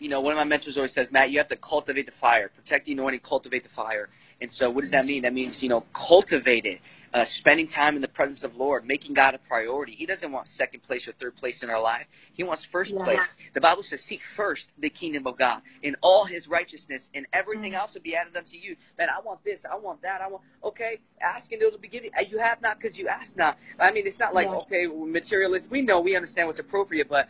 you 0.00 0.08
know, 0.08 0.20
one 0.20 0.32
of 0.32 0.36
my 0.36 0.44
mentors 0.44 0.76
always 0.76 0.92
says, 0.92 1.12
Matt, 1.12 1.30
you 1.30 1.38
have 1.38 1.48
to 1.48 1.56
cultivate 1.56 2.06
the 2.06 2.12
fire, 2.12 2.48
protect 2.48 2.86
the 2.86 2.92
anointing, 2.92 3.20
cultivate 3.20 3.62
the 3.62 3.68
fire. 3.68 4.08
And 4.40 4.52
so, 4.52 4.68
what 4.68 4.82
does 4.82 4.90
that 4.90 5.06
mean? 5.06 5.22
That 5.22 5.32
means 5.32 5.62
you 5.62 5.68
know, 5.68 5.84
cultivate 5.92 6.66
it. 6.66 6.80
Uh, 7.14 7.24
spending 7.24 7.64
time 7.64 7.94
in 7.94 8.02
the 8.02 8.08
presence 8.08 8.42
of 8.42 8.56
Lord, 8.56 8.84
making 8.84 9.14
God 9.14 9.36
a 9.36 9.38
priority. 9.38 9.94
He 9.94 10.04
doesn't 10.04 10.32
want 10.32 10.48
second 10.48 10.82
place 10.82 11.06
or 11.06 11.12
third 11.12 11.36
place 11.36 11.62
in 11.62 11.70
our 11.70 11.80
life. 11.80 12.06
He 12.32 12.42
wants 12.42 12.64
first 12.64 12.92
yeah. 12.92 13.04
place. 13.04 13.20
The 13.52 13.60
Bible 13.60 13.84
says, 13.84 14.00
"Seek 14.00 14.24
first 14.24 14.72
the 14.78 14.90
kingdom 14.90 15.24
of 15.28 15.38
God 15.38 15.62
in 15.84 15.94
all 16.00 16.24
His 16.24 16.48
righteousness, 16.48 17.10
and 17.14 17.24
everything 17.32 17.70
mm-hmm. 17.70 17.82
else 17.82 17.94
will 17.94 18.00
be 18.00 18.16
added 18.16 18.36
unto 18.36 18.56
you." 18.56 18.74
Man, 18.98 19.08
I 19.08 19.20
want 19.20 19.44
this. 19.44 19.64
I 19.64 19.76
want 19.76 20.02
that. 20.02 20.22
I 20.22 20.26
want. 20.26 20.42
Okay, 20.64 20.98
ask 21.20 21.52
and 21.52 21.62
it'll 21.62 21.78
be 21.78 21.86
given. 21.86 22.10
Uh, 22.18 22.22
you 22.22 22.38
have 22.38 22.60
not 22.60 22.80
because 22.80 22.98
you 22.98 23.06
ask 23.06 23.36
not. 23.36 23.58
I 23.78 23.92
mean, 23.92 24.08
it's 24.08 24.18
not 24.18 24.34
like 24.34 24.48
yeah. 24.48 24.56
okay, 24.56 24.86
materialist. 24.88 25.70
We 25.70 25.82
know 25.82 26.00
we 26.00 26.16
understand 26.16 26.48
what's 26.48 26.58
appropriate, 26.58 27.08
but 27.08 27.28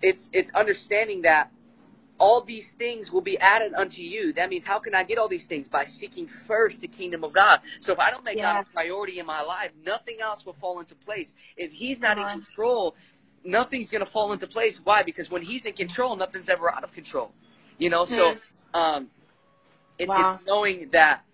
it's 0.00 0.30
it's 0.32 0.50
understanding 0.52 1.20
that 1.22 1.52
all 2.18 2.40
these 2.40 2.72
things 2.72 3.12
will 3.12 3.20
be 3.20 3.38
added 3.38 3.74
unto 3.74 4.02
you. 4.02 4.32
That 4.32 4.50
means 4.50 4.64
how 4.64 4.78
can 4.78 4.94
I 4.94 5.04
get 5.04 5.18
all 5.18 5.28
these 5.28 5.46
things? 5.46 5.68
By 5.68 5.84
seeking 5.84 6.26
first 6.26 6.80
the 6.80 6.88
kingdom 6.88 7.24
of 7.24 7.32
God. 7.32 7.60
So 7.78 7.92
if 7.92 7.98
I 7.98 8.10
don't 8.10 8.24
make 8.24 8.36
yeah. 8.36 8.54
God 8.54 8.66
a 8.68 8.72
priority 8.72 9.18
in 9.18 9.26
my 9.26 9.42
life, 9.42 9.70
nothing 9.84 10.20
else 10.20 10.44
will 10.44 10.54
fall 10.54 10.80
into 10.80 10.94
place. 10.94 11.34
If 11.56 11.72
he's 11.72 12.00
not 12.00 12.18
in 12.18 12.24
control, 12.24 12.96
nothing's 13.44 13.90
going 13.90 14.04
to 14.04 14.10
fall 14.10 14.32
into 14.32 14.46
place. 14.46 14.80
Why? 14.82 15.02
Because 15.02 15.30
when 15.30 15.42
he's 15.42 15.66
in 15.66 15.74
control, 15.74 16.16
nothing's 16.16 16.48
ever 16.48 16.72
out 16.72 16.84
of 16.84 16.92
control. 16.92 17.32
You 17.78 17.90
know, 17.90 18.04
so 18.04 18.34
hmm. 18.34 18.38
um, 18.74 19.10
it, 19.98 20.08
wow. 20.08 20.34
it's 20.34 20.46
knowing 20.46 20.88
that 20.90 21.24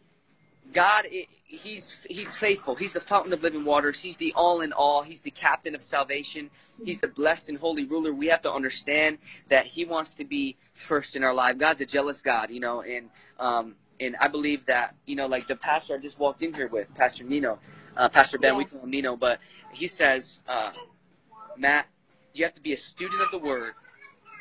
God, 0.72 1.06
it, 1.10 1.28
he's 1.56 1.98
he's 2.08 2.34
faithful. 2.34 2.74
He's 2.74 2.92
the 2.92 3.00
fountain 3.00 3.32
of 3.32 3.42
living 3.42 3.64
waters. 3.64 4.00
He's 4.00 4.16
the 4.16 4.32
all 4.34 4.60
in 4.60 4.72
all. 4.72 5.02
He's 5.02 5.20
the 5.20 5.30
captain 5.30 5.74
of 5.74 5.82
salvation. 5.82 6.50
He's 6.84 7.00
the 7.00 7.08
blessed 7.08 7.48
and 7.48 7.58
holy 7.58 7.84
ruler. 7.84 8.12
We 8.12 8.26
have 8.28 8.42
to 8.42 8.52
understand 8.52 9.18
that 9.48 9.66
he 9.66 9.84
wants 9.84 10.14
to 10.14 10.24
be 10.24 10.56
first 10.72 11.16
in 11.16 11.22
our 11.22 11.34
life. 11.34 11.58
God's 11.58 11.80
a 11.80 11.86
jealous 11.86 12.20
God, 12.20 12.50
you 12.50 12.60
know, 12.60 12.82
and 12.82 13.10
um, 13.38 13.74
and 14.00 14.16
I 14.20 14.28
believe 14.28 14.66
that 14.66 14.94
you 15.06 15.16
know, 15.16 15.26
like 15.26 15.46
the 15.46 15.56
pastor 15.56 15.94
I 15.94 15.98
just 15.98 16.18
walked 16.18 16.42
in 16.42 16.52
here 16.52 16.68
with, 16.68 16.92
Pastor 16.94 17.24
Nino, 17.24 17.58
uh, 17.96 18.08
Pastor 18.08 18.38
Ben, 18.38 18.52
yeah. 18.52 18.58
we 18.58 18.64
call 18.64 18.80
him 18.80 18.90
Nino, 18.90 19.16
but 19.16 19.38
he 19.72 19.86
says, 19.86 20.40
uh, 20.48 20.72
Matt, 21.56 21.86
you 22.32 22.44
have 22.44 22.54
to 22.54 22.62
be 22.62 22.72
a 22.72 22.76
student 22.76 23.22
of 23.22 23.30
the 23.30 23.38
Word. 23.38 23.72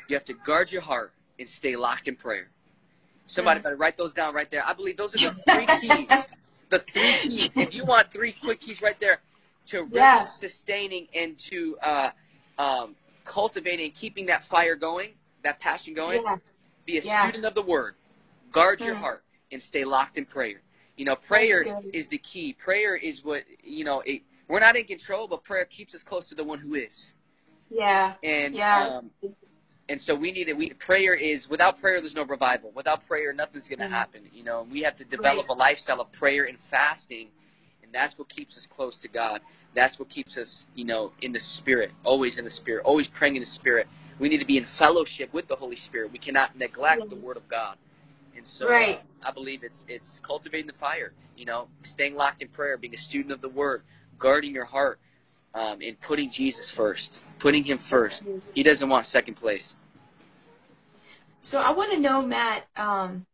You 0.08 0.16
have 0.16 0.24
to 0.26 0.34
guard 0.34 0.70
your 0.70 0.82
heart 0.82 1.12
and 1.38 1.48
stay 1.48 1.76
locked 1.76 2.08
in 2.08 2.16
prayer. 2.16 2.50
Somebody 3.26 3.60
better 3.60 3.76
write 3.76 3.96
those 3.96 4.12
down 4.12 4.34
right 4.34 4.50
there. 4.50 4.62
I 4.66 4.74
believe 4.74 4.96
those 4.96 5.14
are 5.14 5.30
the 5.30 5.42
three 5.50 5.66
keys. 6.06 6.08
The 6.74 6.84
three 6.92 7.12
keys. 7.22 7.56
If 7.56 7.74
you 7.74 7.84
want 7.84 8.12
three 8.12 8.32
quick 8.32 8.60
keys 8.60 8.82
right 8.82 8.98
there 9.00 9.20
to 9.66 9.84
really 9.84 9.96
yeah. 9.96 10.26
sustaining 10.26 11.08
and 11.14 11.38
to 11.38 11.76
uh, 11.82 12.10
um, 12.58 12.96
cultivating 13.24 13.86
and 13.86 13.94
keeping 13.94 14.26
that 14.26 14.44
fire 14.44 14.76
going, 14.76 15.10
that 15.42 15.60
passion 15.60 15.94
going, 15.94 16.22
yeah. 16.24 16.36
be 16.84 16.98
a 16.98 17.02
yeah. 17.02 17.22
student 17.22 17.44
of 17.44 17.54
the 17.54 17.62
word, 17.62 17.94
guard 18.50 18.80
your 18.80 18.94
hmm. 18.94 19.00
heart, 19.00 19.24
and 19.52 19.60
stay 19.60 19.84
locked 19.84 20.18
in 20.18 20.24
prayer. 20.24 20.60
You 20.96 21.04
know, 21.04 21.16
prayer 21.16 21.64
is 21.92 22.08
the 22.08 22.18
key. 22.18 22.52
Prayer 22.52 22.94
is 22.94 23.24
what, 23.24 23.42
you 23.62 23.84
know, 23.84 24.00
it, 24.00 24.22
we're 24.46 24.60
not 24.60 24.76
in 24.76 24.84
control, 24.84 25.26
but 25.26 25.42
prayer 25.42 25.64
keeps 25.64 25.94
us 25.94 26.02
close 26.02 26.28
to 26.28 26.36
the 26.36 26.44
one 26.44 26.60
who 26.60 26.74
is. 26.74 27.14
Yeah. 27.68 28.14
And 28.22 28.54
yeah. 28.54 28.98
Um, 28.98 29.10
and 29.88 30.00
so 30.00 30.14
we 30.14 30.32
need 30.32 30.48
it. 30.48 30.56
We 30.56 30.70
prayer 30.70 31.14
is 31.14 31.48
without 31.48 31.80
prayer, 31.80 32.00
there's 32.00 32.14
no 32.14 32.24
revival. 32.24 32.72
Without 32.74 33.06
prayer, 33.06 33.32
nothing's 33.32 33.68
going 33.68 33.80
to 33.80 33.84
mm-hmm. 33.84 33.94
happen. 33.94 34.22
You 34.32 34.44
know, 34.44 34.66
we 34.70 34.82
have 34.82 34.96
to 34.96 35.04
develop 35.04 35.48
right. 35.48 35.56
a 35.56 35.58
lifestyle 35.58 36.00
of 36.00 36.10
prayer 36.12 36.44
and 36.44 36.58
fasting, 36.58 37.28
and 37.82 37.92
that's 37.92 38.18
what 38.18 38.28
keeps 38.28 38.56
us 38.56 38.66
close 38.66 38.98
to 39.00 39.08
God. 39.08 39.40
That's 39.74 39.98
what 39.98 40.08
keeps 40.08 40.38
us, 40.38 40.66
you 40.74 40.84
know, 40.84 41.12
in 41.20 41.32
the 41.32 41.40
Spirit, 41.40 41.90
always 42.04 42.38
in 42.38 42.44
the 42.44 42.50
Spirit, 42.50 42.84
always 42.84 43.08
praying 43.08 43.36
in 43.36 43.40
the 43.40 43.46
Spirit. 43.46 43.88
We 44.18 44.28
need 44.28 44.38
to 44.38 44.46
be 44.46 44.56
in 44.56 44.64
fellowship 44.64 45.32
with 45.32 45.48
the 45.48 45.56
Holy 45.56 45.76
Spirit. 45.76 46.12
We 46.12 46.18
cannot 46.18 46.56
neglect 46.56 47.00
mm-hmm. 47.00 47.10
the 47.10 47.16
Word 47.16 47.36
of 47.36 47.46
God. 47.48 47.76
And 48.36 48.46
so, 48.46 48.68
right. 48.68 48.98
uh, 49.22 49.28
I 49.28 49.32
believe 49.32 49.64
it's 49.64 49.84
it's 49.88 50.20
cultivating 50.20 50.66
the 50.66 50.74
fire. 50.74 51.12
You 51.36 51.44
know, 51.44 51.68
staying 51.82 52.14
locked 52.14 52.42
in 52.42 52.48
prayer, 52.48 52.76
being 52.78 52.94
a 52.94 52.98
student 52.98 53.32
of 53.32 53.40
the 53.40 53.48
Word, 53.48 53.82
guarding 54.18 54.54
your 54.54 54.64
heart, 54.64 54.98
um, 55.54 55.78
and 55.82 56.00
putting 56.00 56.30
Jesus 56.30 56.68
first, 56.70 57.18
putting 57.38 57.64
Him 57.64 57.78
first. 57.78 58.22
He 58.54 58.62
doesn't 58.62 58.88
want 58.88 59.06
second 59.06 59.34
place. 59.34 59.76
So 61.40 61.60
I 61.60 61.72
want 61.72 61.92
to 61.92 62.00
know, 62.00 62.22
Matt, 62.22 62.66
um, 62.74 63.26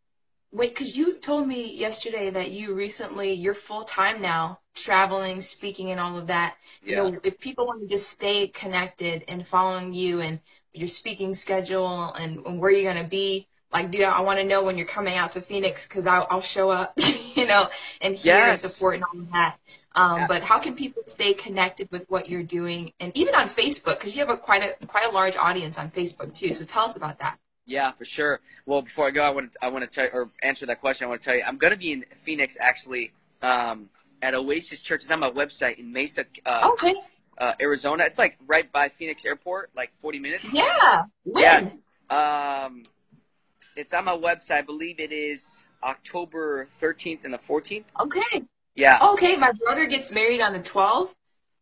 wait, 0.52 0.70
because 0.70 0.96
you 0.96 1.14
told 1.14 1.46
me 1.46 1.76
yesterday 1.76 2.30
that 2.30 2.50
you 2.50 2.74
recently, 2.74 3.32
you're 3.34 3.54
full 3.54 3.84
time 3.84 4.20
now, 4.20 4.58
traveling, 4.74 5.40
speaking, 5.40 5.90
and 5.90 6.00
all 6.00 6.18
of 6.18 6.26
that. 6.26 6.56
Yeah. 6.82 7.04
You 7.04 7.12
know, 7.12 7.20
if 7.22 7.38
people 7.38 7.66
want 7.66 7.82
to 7.82 7.88
just 7.88 8.10
stay 8.10 8.48
connected 8.48 9.24
and 9.28 9.46
following 9.46 9.92
you 9.92 10.20
and 10.20 10.40
your 10.72 10.88
speaking 10.88 11.34
schedule 11.34 12.12
and, 12.12 12.44
and 12.46 12.60
where 12.60 12.70
you're 12.70 12.92
going 12.92 13.02
to 13.02 13.08
be, 13.08 13.46
like, 13.72 13.92
dude, 13.92 14.02
I 14.02 14.20
want 14.22 14.40
to 14.40 14.44
know 14.44 14.64
when 14.64 14.76
you're 14.76 14.86
coming 14.86 15.16
out 15.16 15.32
to 15.32 15.40
Phoenix 15.40 15.86
because 15.86 16.06
I'll, 16.06 16.26
I'll 16.28 16.40
show 16.40 16.70
up, 16.70 16.94
you 17.36 17.46
know, 17.46 17.68
and 18.00 18.16
hear 18.16 18.34
yes. 18.34 18.64
and 18.64 18.72
support 18.72 18.96
and 18.96 19.04
all 19.04 19.20
of 19.20 19.30
that. 19.30 19.56
Um. 19.94 20.26
But 20.28 20.42
how 20.42 20.58
can 20.58 20.74
people 20.76 21.02
stay 21.06 21.34
connected 21.34 21.90
with 21.90 22.08
what 22.08 22.28
you're 22.28 22.42
doing, 22.42 22.92
and 23.00 23.16
even 23.16 23.34
on 23.34 23.46
Facebook, 23.46 23.98
because 23.98 24.14
you 24.14 24.20
have 24.20 24.30
a 24.30 24.36
quite 24.36 24.62
a 24.62 24.86
quite 24.86 25.06
a 25.06 25.10
large 25.10 25.36
audience 25.36 25.78
on 25.78 25.90
Facebook 25.90 26.34
too. 26.36 26.54
So 26.54 26.64
tell 26.64 26.84
us 26.84 26.96
about 26.96 27.18
that. 27.18 27.38
Yeah, 27.66 27.92
for 27.92 28.04
sure. 28.04 28.40
Well, 28.66 28.82
before 28.82 29.06
I 29.06 29.10
go, 29.12 29.22
I 29.22 29.30
want 29.30 29.52
to, 29.52 29.64
I 29.64 29.68
want 29.68 29.88
to 29.88 29.94
tell 29.94 30.04
you, 30.04 30.10
or 30.12 30.30
answer 30.42 30.66
that 30.66 30.80
question. 30.80 31.06
I 31.06 31.08
want 31.08 31.20
to 31.20 31.24
tell 31.24 31.36
you, 31.36 31.44
I'm 31.46 31.56
going 31.56 31.72
to 31.72 31.78
be 31.78 31.92
in 31.92 32.04
Phoenix 32.24 32.56
actually 32.60 33.12
um, 33.42 33.88
at 34.20 34.34
Oasis 34.34 34.82
Church. 34.82 35.02
It's 35.02 35.10
on 35.10 35.20
my 35.20 35.30
website 35.30 35.78
in 35.78 35.92
Mesa, 35.92 36.24
uh, 36.44 36.70
okay. 36.72 36.94
uh, 37.38 37.52
Arizona. 37.60 38.04
It's 38.06 38.18
like 38.18 38.38
right 38.46 38.70
by 38.70 38.88
Phoenix 38.88 39.24
Airport, 39.24 39.70
like 39.76 39.92
40 40.02 40.18
minutes. 40.18 40.52
Yeah. 40.52 41.04
When? 41.22 41.80
Yeah. 42.10 42.64
Um, 42.64 42.82
it's 43.76 43.92
on 43.92 44.04
my 44.04 44.16
website. 44.16 44.58
I 44.58 44.62
believe 44.62 44.98
it 44.98 45.12
is 45.12 45.64
October 45.82 46.66
13th 46.80 47.24
and 47.24 47.32
the 47.32 47.38
14th. 47.38 47.84
Okay. 48.00 48.42
Yeah. 48.80 49.10
Okay, 49.12 49.36
my 49.36 49.52
brother 49.52 49.86
gets 49.86 50.12
married 50.12 50.40
on 50.40 50.52
the 50.52 50.60
12th, 50.60 51.14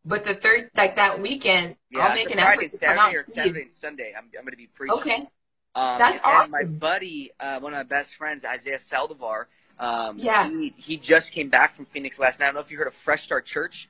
but 0.05 0.25
the 0.25 0.35
third, 0.35 0.71
like 0.77 0.97
that 0.97 1.21
weekend, 1.21 1.77
yeah, 1.91 2.07
I'll 2.07 2.15
make 2.15 2.31
an 2.31 2.39
Friday, 2.39 2.67
effort 2.67 2.73
to 2.73 2.79
Saturday 2.79 2.99
come 2.99 3.09
out 3.09 3.15
or 3.15 3.25
Saturday 3.33 3.63
and 3.63 3.73
Sunday. 3.73 4.15
I'm, 4.17 4.25
I'm 4.39 4.45
going 4.45 4.53
to 4.53 4.57
be 4.57 4.69
preaching. 4.69 4.99
Okay. 4.99 5.29
Um, 5.75 5.99
That's 5.99 6.23
and, 6.23 6.33
awesome. 6.33 6.51
my 6.51 6.65
buddy, 6.65 7.33
uh, 7.39 7.61
one 7.61 7.73
of 7.73 7.77
my 7.77 7.83
best 7.83 8.15
friends, 8.17 8.45
Isaiah 8.45 8.79
Saldivar, 8.79 9.47
um, 9.81 10.19
yeah. 10.19 10.49
he, 10.49 10.75
he 10.77 10.97
just 10.97 11.33
came 11.33 11.51
back 11.51 11.75
from 11.75 11.87
Phoenix 11.87 12.19
last 12.19 12.41
night. 12.41 12.47
I 12.47 12.49
don't 12.49 12.57
know 12.57 12.61
if 12.61 12.71
you 12.71 12.79
heard 12.79 12.89
of 12.89 12.95
Fresh 12.95 13.25
Start 13.25 13.47
Church. 13.47 13.89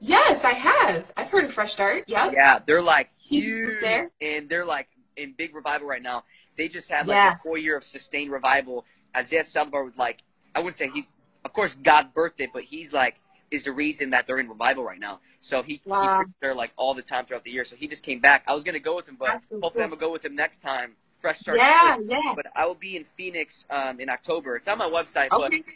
Yes, 0.00 0.44
I 0.44 0.52
have. 0.52 1.12
I've 1.16 1.30
heard 1.30 1.44
of 1.44 1.52
Fresh 1.52 1.72
Start. 1.72 2.04
Yep. 2.08 2.32
Yeah, 2.34 2.60
they're 2.64 2.82
like 2.82 3.10
huge, 3.18 3.80
there. 3.80 4.10
and 4.20 4.48
they're 4.48 4.64
like 4.64 4.88
in 5.16 5.34
big 5.36 5.54
revival 5.54 5.88
right 5.88 6.02
now. 6.02 6.24
They 6.56 6.68
just 6.68 6.88
had 6.88 7.06
like 7.06 7.16
yeah. 7.16 7.34
a 7.34 7.38
four 7.42 7.58
year 7.58 7.76
of 7.76 7.84
sustained 7.84 8.30
revival. 8.30 8.84
Isaiah 9.16 9.42
Saldivar 9.42 9.84
was 9.84 9.96
like, 9.96 10.18
I 10.54 10.60
wouldn't 10.60 10.76
say 10.76 10.90
he, 10.92 11.06
of 11.46 11.52
course, 11.52 11.74
God 11.76 12.12
birthed 12.12 12.40
it, 12.40 12.50
but 12.52 12.64
he's 12.64 12.92
like 12.92 13.14
is 13.50 13.62
the 13.64 13.72
reason 13.72 14.10
that 14.10 14.26
they're 14.26 14.38
in 14.38 14.48
revival 14.48 14.82
right 14.82 14.98
now. 14.98 15.20
So 15.38 15.62
he, 15.62 15.80
wow. 15.84 16.18
he 16.18 16.32
there 16.40 16.54
like 16.54 16.72
all 16.76 16.94
the 16.94 17.02
time 17.02 17.26
throughout 17.26 17.44
the 17.44 17.52
year. 17.52 17.64
So 17.64 17.76
he 17.76 17.86
just 17.86 18.02
came 18.02 18.20
back. 18.20 18.42
I 18.48 18.52
was 18.52 18.64
gonna 18.64 18.80
go 18.80 18.96
with 18.96 19.08
him, 19.08 19.16
but 19.16 19.26
That's 19.26 19.48
hopefully. 19.48 19.84
I'm 19.84 19.90
gonna 19.90 20.00
go 20.00 20.10
with 20.10 20.24
him 20.24 20.34
next 20.34 20.60
time. 20.60 20.96
Fresh 21.20 21.38
start. 21.38 21.56
Yeah, 21.56 21.98
yeah. 22.04 22.32
But 22.34 22.46
I 22.56 22.66
will 22.66 22.74
be 22.74 22.96
in 22.96 23.04
Phoenix 23.16 23.64
um, 23.70 24.00
in 24.00 24.08
October. 24.08 24.56
It's 24.56 24.66
on 24.66 24.78
my 24.78 24.88
website. 24.88 25.30
Okay. 25.30 25.62
But 25.64 25.74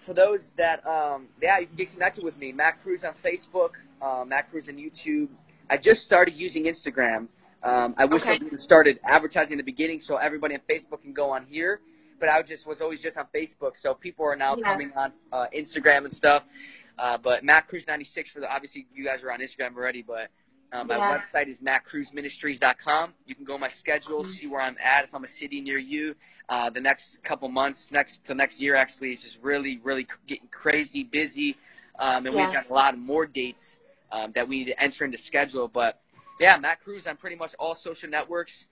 for 0.00 0.12
those 0.12 0.52
that, 0.52 0.86
um, 0.86 1.28
yeah, 1.42 1.58
you 1.58 1.66
can 1.66 1.76
get 1.76 1.92
connected 1.92 2.22
with 2.22 2.36
me. 2.38 2.52
Matt 2.52 2.82
Cruz 2.82 3.04
on 3.04 3.14
Facebook, 3.14 3.70
uh, 4.02 4.24
Matt 4.26 4.50
Cruz 4.50 4.68
on 4.68 4.76
YouTube. 4.76 5.28
I 5.70 5.78
just 5.78 6.04
started 6.04 6.34
using 6.34 6.64
Instagram. 6.64 7.28
Um, 7.62 7.94
I 7.96 8.04
wish 8.04 8.22
Okay. 8.22 8.38
I 8.52 8.56
started 8.58 9.00
advertising 9.02 9.52
in 9.52 9.58
the 9.58 9.64
beginning 9.64 9.98
so 9.98 10.16
everybody 10.16 10.54
on 10.54 10.60
Facebook 10.70 11.02
can 11.02 11.14
go 11.14 11.30
on 11.30 11.46
here. 11.46 11.80
But 12.18 12.28
I 12.30 12.42
just 12.42 12.66
was 12.66 12.80
always 12.80 13.02
just 13.02 13.16
on 13.18 13.26
Facebook, 13.34 13.76
so 13.76 13.94
people 13.94 14.24
are 14.24 14.36
now 14.36 14.56
Yeah. 14.56 14.64
coming 14.64 14.92
on 14.96 15.12
uh, 15.32 15.46
Instagram 15.54 16.04
and 16.04 16.12
stuff. 16.12 16.44
Uh, 16.98 17.18
but 17.18 17.44
Matt 17.44 17.68
Cruz 17.68 17.86
96 17.86 18.30
for 18.30 18.40
the 18.40 18.50
obviously 18.52 18.86
you 18.94 19.04
guys 19.04 19.22
are 19.22 19.30
on 19.30 19.40
Instagram 19.40 19.76
already, 19.76 20.02
but 20.02 20.30
um, 20.72 20.88
my 20.88 20.96
Yeah. 20.96 21.18
website 21.18 21.48
is 21.48 21.60
mattcruzministries.com. 21.60 23.14
You 23.26 23.34
can 23.34 23.44
go 23.44 23.54
on 23.54 23.60
my 23.60 23.68
schedule, 23.68 24.24
Mhm. 24.24 24.30
see 24.34 24.46
where 24.46 24.60
I'm 24.60 24.76
at. 24.80 25.04
If 25.04 25.14
I'm 25.14 25.24
a 25.24 25.28
city 25.28 25.60
near 25.60 25.78
you, 25.78 26.14
uh, 26.48 26.70
the 26.70 26.80
next 26.80 27.22
couple 27.22 27.48
months, 27.48 27.90
next 27.90 28.24
to 28.26 28.34
next 28.34 28.60
year 28.60 28.74
actually 28.74 29.12
is 29.12 29.22
just 29.22 29.38
really, 29.42 29.78
really 29.78 30.06
getting 30.26 30.48
crazy 30.48 31.04
busy, 31.04 31.56
um, 31.98 32.26
and 32.26 32.34
we've 32.34 32.52
got 32.52 32.68
a 32.68 32.72
lot 32.72 32.96
more 32.98 33.26
dates 33.26 33.78
um, 34.12 34.32
that 34.32 34.48
we 34.48 34.58
need 34.60 34.66
to 34.66 34.82
enter 34.82 35.04
into 35.04 35.18
schedule. 35.18 35.68
But 35.68 36.00
yeah, 36.40 36.56
Matt 36.58 36.80
Cruz 36.82 37.06
on 37.06 37.16
pretty 37.16 37.36
much 37.36 37.54
all 37.58 37.74
social 37.74 38.08
networks. 38.08 38.66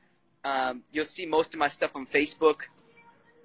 Um, 0.44 0.82
you'll 0.92 1.04
see 1.06 1.26
most 1.26 1.54
of 1.54 1.58
my 1.58 1.68
stuff 1.68 1.92
on 1.96 2.06
Facebook. 2.06 2.62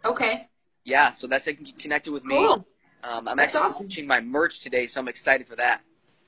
Okay. 0.06 0.48
Yeah, 0.84 1.12
so 1.12 1.28
that's 1.28 1.46
how 1.46 1.52
you 1.52 1.58
can 1.58 1.66
get 1.66 1.80
connected 1.80 2.12
with 2.12 2.24
me. 2.24 2.36
Cool. 2.38 2.66
Um, 3.04 3.28
I'm 3.28 3.38
That's 3.38 3.56
actually 3.56 3.66
awesome. 3.68 3.86
launching 3.88 4.08
my 4.08 4.22
merch 4.22 4.60
today, 4.62 4.88
so 4.88 5.00
I'm 5.00 5.08
excited 5.08 5.48
for 5.48 5.56
that. 5.56 5.82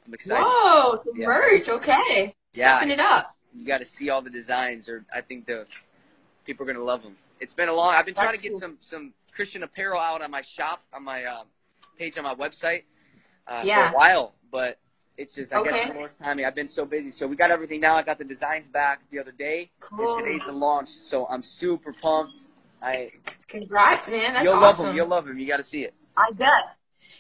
I'm 0.06 0.14
excited. 0.14 0.46
Whoa, 0.46 0.98
some 1.04 1.20
Yeah. 1.20 1.28
merch. 1.28 1.70
Okay. 1.70 2.36
Yeah. 2.54 2.76
Stepping 2.78 2.92
it 2.92 3.00
up. 3.00 3.36
You 3.54 3.66
got 3.66 3.80
to 3.80 3.86
see 3.86 4.10
all 4.10 4.22
the 4.22 4.30
designs, 4.30 4.88
or 4.90 5.06
I 5.14 5.22
think 5.22 5.46
the 5.46 5.66
people 6.46 6.64
are 6.68 6.74
gonna 6.74 6.84
love 6.84 7.04
them. 7.04 7.16
It's 7.40 7.54
been 7.54 7.70
a 7.70 7.74
long. 7.74 7.94
I've 7.96 8.06
been 8.06 8.14
trying 8.16 8.28
That's 8.28 8.38
to 8.38 8.44
get 8.44 8.52
cool. 8.54 8.62
some 8.62 8.78
some 8.82 9.14
Christian 9.36 9.64
apparel 9.64 10.00
out 10.00 10.22
on 10.22 10.32
my 10.32 10.42
shop 10.42 10.82
on 10.94 11.04
my 11.04 11.24
uh, 11.24 11.44
page 11.98 12.18
on 12.18 12.24
my 12.24 12.36
website 12.36 12.84
uh, 13.48 13.66
Yeah. 13.66 13.90
for 13.90 13.96
a 13.96 13.98
while, 13.98 14.34
but 14.52 14.80
it's 15.18 15.36
just 15.36 15.54
I 15.54 15.60
Okay. 15.60 15.86
guess 15.86 15.94
most 15.96 16.20
timing. 16.20 16.46
I've 16.46 16.56
been 16.56 16.68
so 16.68 16.86
busy, 16.86 17.12
so 17.12 17.28
we 17.28 17.36
got 17.36 17.52
everything 17.52 17.82
now. 17.82 17.96
I 17.96 18.04
got 18.04 18.18
the 18.18 18.24
designs 18.26 18.70
back 18.70 19.02
the 19.12 19.20
other 19.20 19.32
day, 19.32 19.70
Cool. 19.80 20.16
and 20.16 20.26
today's 20.26 20.46
the 20.46 20.54
launch, 20.54 20.88
so 20.90 21.28
I'm 21.28 21.44
super 21.44 21.94
pumped. 21.94 22.48
I 22.82 23.12
congrats, 23.48 24.10
man. 24.10 24.34
That's 24.34 24.46
you'll 24.46 24.54
awesome. 24.56 24.86
love 24.86 24.91
him. 24.91 24.96
You'll 24.98 25.08
love 25.08 25.28
him. 25.28 25.39
You 25.39 25.48
got 25.48 25.58
to 25.58 25.63
see 25.63 25.84
it. 25.84 25.94
I 26.17 26.32
bet. 26.32 26.76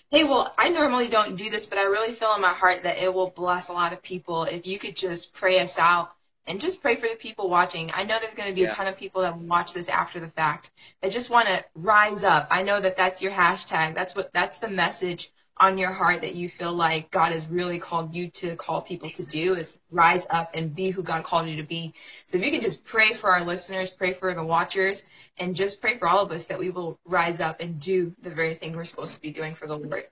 Hey, 0.09 0.23
well, 0.25 0.53
I 0.57 0.69
normally 0.69 1.07
don't 1.07 1.35
do 1.37 1.49
this, 1.49 1.67
but 1.67 1.77
I 1.77 1.83
really 1.83 2.11
feel 2.11 2.33
in 2.35 2.41
my 2.41 2.53
heart 2.53 2.83
that 2.83 2.97
it 2.97 3.13
will 3.13 3.29
bless 3.29 3.69
a 3.69 3.73
lot 3.73 3.93
of 3.93 4.01
people 4.01 4.43
if 4.43 4.67
you 4.67 4.77
could 4.77 4.95
just 4.95 5.33
pray 5.33 5.59
us 5.59 5.79
out 5.79 6.11
and 6.47 6.59
just 6.59 6.81
pray 6.81 6.95
for 6.95 7.07
the 7.07 7.15
people 7.15 7.49
watching. 7.49 7.91
I 7.93 8.03
know 8.03 8.17
there's 8.19 8.33
going 8.33 8.49
to 8.49 8.55
be 8.55 8.61
Yeah. 8.61 8.71
a 8.71 8.75
ton 8.75 8.87
of 8.87 8.97
people 8.97 9.21
that 9.21 9.37
will 9.37 9.45
watch 9.45 9.73
this 9.73 9.87
after 9.87 10.19
the 10.19 10.27
fact 10.27 10.71
that 11.01 11.11
just 11.11 11.29
want 11.29 11.47
to 11.47 11.63
rise 11.75 12.23
up. 12.23 12.47
I 12.51 12.63
know 12.63 12.79
that 12.81 12.97
that's 12.97 13.21
your 13.21 13.31
hashtag. 13.31 13.95
That's 13.95 14.15
what 14.15 14.33
that's 14.33 14.59
the 14.59 14.67
message 14.69 15.29
on 15.57 15.77
your 15.77 15.91
heart 15.91 16.21
that 16.21 16.35
you 16.35 16.49
feel 16.49 16.73
like 16.73 17.11
God 17.11 17.31
has 17.31 17.47
really 17.47 17.77
called 17.77 18.15
you 18.15 18.29
to 18.29 18.55
call 18.55 18.81
people 18.81 19.09
to 19.11 19.25
do 19.25 19.55
is 19.55 19.79
rise 19.91 20.25
up 20.29 20.51
and 20.55 20.73
be 20.75 20.89
who 20.89 21.03
God 21.03 21.23
called 21.23 21.47
you 21.47 21.57
to 21.57 21.63
be. 21.63 21.93
So 22.25 22.37
if 22.37 22.45
you 22.45 22.51
can 22.51 22.61
just 22.61 22.83
pray 22.83 23.13
for 23.13 23.31
our 23.31 23.43
listeners, 23.43 23.89
pray 23.91 24.13
for 24.13 24.33
the 24.33 24.43
watchers, 24.43 25.07
and 25.37 25.55
just 25.55 25.81
pray 25.81 25.97
for 25.97 26.07
all 26.07 26.23
of 26.23 26.31
us 26.31 26.47
that 26.47 26.57
we 26.57 26.71
will 26.71 26.97
rise 27.05 27.41
up 27.41 27.61
and 27.61 27.79
do 27.79 28.15
the 28.21 28.31
very 28.31 28.55
thing 28.55 28.75
we're 28.75 28.83
supposed 28.83 29.15
to 29.15 29.21
be 29.21 29.31
doing 29.31 29.53
for 29.53 29.67
the 29.67 29.77
Lord. 29.77 30.05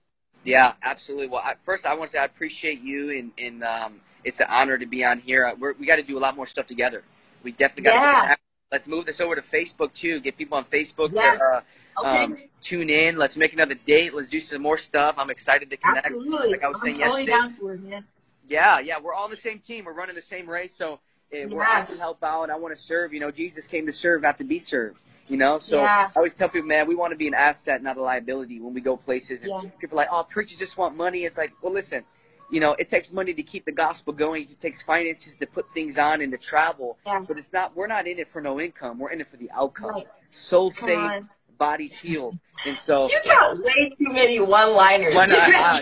Yeah, 0.43 0.73
absolutely. 0.83 1.27
Well, 1.27 1.41
I, 1.43 1.55
first 1.65 1.85
I 1.85 1.93
want 1.95 2.11
to 2.11 2.11
say 2.13 2.19
I 2.19 2.25
appreciate 2.25 2.81
you, 2.81 3.11
and, 3.11 3.31
and 3.37 3.63
um, 3.63 4.01
it's 4.23 4.39
an 4.39 4.47
honor 4.49 4.77
to 4.77 4.85
be 4.85 5.03
on 5.03 5.19
here. 5.19 5.45
Uh, 5.45 5.55
We're, 5.59 5.73
we 5.73 5.85
got 5.85 5.97
to 5.97 6.03
do 6.03 6.17
a 6.17 6.21
lot 6.21 6.35
more 6.35 6.47
stuff 6.47 6.67
together. 6.67 7.03
We 7.43 7.51
definitely 7.51 7.83
got 7.83 8.27
to. 8.27 8.37
Let's 8.71 8.87
move 8.87 9.07
this 9.07 9.19
over 9.19 9.35
to 9.35 9.41
Facebook 9.41 9.93
too. 9.93 10.19
Get 10.19 10.37
people 10.37 10.57
on 10.57 10.65
Facebook 10.65 11.11
Yeah. 11.13 11.37
to 11.37 11.43
uh, 11.43 11.61
Okay. 12.01 12.23
um, 12.25 12.37
tune 12.61 12.89
in. 12.91 13.17
Let's 13.17 13.35
make 13.35 13.51
another 13.53 13.73
date. 13.73 14.13
Let's 14.13 14.29
do 14.29 14.39
some 14.39 14.61
more 14.61 14.77
stuff. 14.77 15.15
I'm 15.17 15.31
excited 15.31 15.71
to 15.71 15.77
connect. 15.77 16.05
Absolutely. 16.05 16.51
Like 16.51 16.63
I 16.63 16.67
was 16.67 16.77
I'm 16.77 16.81
saying 16.83 16.97
totally 16.97 17.25
yesterday. 17.25 17.31
down 17.37 17.53
for 17.59 17.73
it, 17.73 17.81
man. 17.81 18.05
Yeah, 18.47 18.79
yeah, 18.79 18.99
we're 19.01 19.13
all 19.13 19.25
on 19.25 19.31
the 19.31 19.37
same 19.37 19.59
team. 19.59 19.85
We're 19.85 19.93
running 19.93 20.15
the 20.15 20.21
same 20.21 20.47
race, 20.47 20.73
so 20.73 20.93
uh, 20.93 21.47
we're 21.49 21.63
I 21.63 21.79
Yes. 21.79 21.89
can 21.91 21.99
help 21.99 22.23
out. 22.23 22.49
I 22.51 22.55
want 22.57 22.75
to 22.75 22.79
serve. 22.81 23.11
You 23.13 23.19
know, 23.19 23.31
Jesus 23.31 23.65
came 23.67 23.85
to 23.87 23.91
serve, 23.91 24.21
not 24.21 24.37
to 24.37 24.43
be 24.43 24.59
served. 24.59 24.99
You 25.27 25.37
know, 25.37 25.57
so 25.59 25.81
Yeah. 25.81 26.07
I 26.07 26.11
always 26.15 26.33
tell 26.35 26.49
people, 26.49 26.67
man, 26.67 26.87
we 26.87 26.95
want 26.95 27.11
to 27.11 27.17
be 27.17 27.27
an 27.27 27.33
asset, 27.35 27.81
not 27.83 27.97
a 27.97 28.01
liability 28.01 28.59
when 28.59 28.73
we 28.75 28.81
go 28.81 28.97
places. 28.97 29.41
And 29.41 29.51
Yeah. 29.51 29.69
people 29.79 29.97
are 29.99 30.03
like, 30.03 30.09
oh, 30.11 30.23
preachers 30.23 30.57
just 30.59 30.77
want 30.77 30.95
money. 30.95 31.25
It's 31.25 31.37
like, 31.39 31.53
well, 31.61 31.73
listen, 31.73 32.03
you 32.51 32.59
know, 32.59 32.73
it 32.73 32.87
takes 32.89 33.11
money 33.11 33.33
to 33.33 33.43
keep 33.43 33.65
the 33.65 33.71
gospel 33.71 34.13
going. 34.13 34.47
It 34.49 34.59
takes 34.59 34.81
finances 34.81 35.35
to 35.35 35.45
put 35.45 35.71
things 35.73 35.97
on 35.97 36.21
and 36.21 36.31
to 36.31 36.37
travel. 36.37 36.97
Yeah. 37.05 37.23
But 37.27 37.37
it's 37.37 37.53
not. 37.53 37.75
We're 37.75 37.87
not 37.87 38.07
in 38.07 38.19
it 38.19 38.27
for 38.27 38.41
no 38.41 38.59
income. 38.59 38.99
We're 38.99 39.11
in 39.11 39.21
it 39.21 39.27
for 39.29 39.37
the 39.37 39.51
outcome. 39.51 39.91
Right. 39.91 40.07
Soul 40.31 40.71
Come 40.71 40.87
saved, 40.89 40.99
on. 40.99 41.29
bodies 41.57 41.97
healed, 41.97 42.37
and 42.65 42.77
so. 42.77 43.07
You 43.09 43.19
got 43.25 43.57
way 43.57 43.89
too 43.97 44.11
many 44.11 44.39
one-liners. 44.39 45.15
Why 45.15 45.25
not? 45.25 45.37
Ah, 45.39 45.81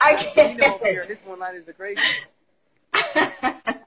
I 0.00 0.32
know, 0.36 0.78
here, 0.82 1.00
can't. 1.00 1.08
this 1.08 1.20
one 1.24 1.38
line 1.38 1.56
is 1.56 1.64
crazy. 1.76 2.00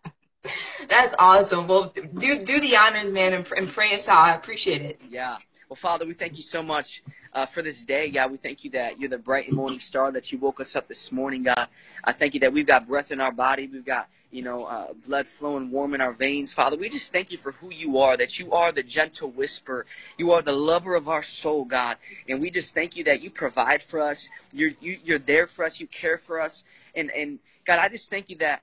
That's 0.90 1.16
awesome. 1.18 1.68
Well, 1.68 1.94
do 1.96 2.44
do 2.44 2.60
the 2.60 2.78
honors, 2.78 3.12
man, 3.12 3.34
and, 3.34 3.48
and 3.56 3.68
pray 3.68 3.94
us 3.96 4.10
out. 4.10 4.20
I 4.20 4.36
appreciate 4.36 4.82
it. 4.82 5.02
Yeah. 5.10 5.38
Well, 5.72 5.78
Father, 5.78 6.06
we 6.06 6.14
thank 6.14 6.36
you 6.36 6.42
so 6.42 6.62
much 6.62 7.02
uh, 7.32 7.46
for 7.46 7.62
this 7.62 7.86
day, 7.86 8.12
God. 8.12 8.30
We 8.30 8.36
thank 8.36 8.66
you 8.66 8.72
that 8.72 9.00
you're 9.00 9.10
the 9.10 9.18
bright 9.18 9.48
and 9.48 9.56
morning 9.56 9.80
star, 9.80 10.12
that 10.12 10.30
you 10.30 10.38
woke 10.38 10.60
us 10.60 10.76
up 10.76 10.90
this 10.90 11.14
morning, 11.14 11.44
God. 11.44 11.70
I 12.04 12.12
thank 12.12 12.34
you 12.34 12.42
that 12.42 12.52
we've 12.52 12.68
got 12.68 12.90
breath 12.90 13.10
in 13.10 13.22
our 13.22 13.32
body. 13.32 13.70
We've 13.72 13.86
got, 13.86 14.10
you 14.32 14.42
know, 14.42 14.66
uh, 14.66 14.92
blood 15.08 15.30
flowing 15.30 15.72
warm 15.72 15.94
in 15.94 16.02
our 16.02 16.12
veins. 16.12 16.52
Father, 16.52 16.76
we 16.76 16.90
just 16.90 17.14
thank 17.14 17.32
you 17.32 17.38
for 17.38 17.54
who 17.54 17.74
you 17.74 18.00
are, 18.00 18.18
that 18.18 18.38
you 18.38 18.52
are 18.52 18.74
the 18.74 18.84
gentle 18.84 19.30
whisper. 19.30 19.86
You 20.18 20.34
are 20.34 20.42
the 20.42 20.52
lover 20.52 20.94
of 20.94 21.08
our 21.08 21.24
soul, 21.24 21.64
God. 21.64 21.96
And 22.28 22.42
we 22.42 22.50
just 22.50 22.74
thank 22.74 22.98
you 22.98 23.06
that 23.06 23.22
you 23.22 23.30
provide 23.30 23.82
for 23.82 24.02
us. 24.02 24.28
You're, 24.52 24.72
you, 24.82 25.00
you're 25.06 25.20
there 25.20 25.48
for 25.48 25.64
us. 25.64 25.80
You 25.80 25.88
care 25.88 26.18
for 26.18 26.42
us. 26.42 26.66
And, 26.96 27.10
and 27.12 27.40
God, 27.64 27.80
I 27.80 27.88
just 27.88 28.10
thank 28.10 28.30
you 28.30 28.36
that 28.40 28.62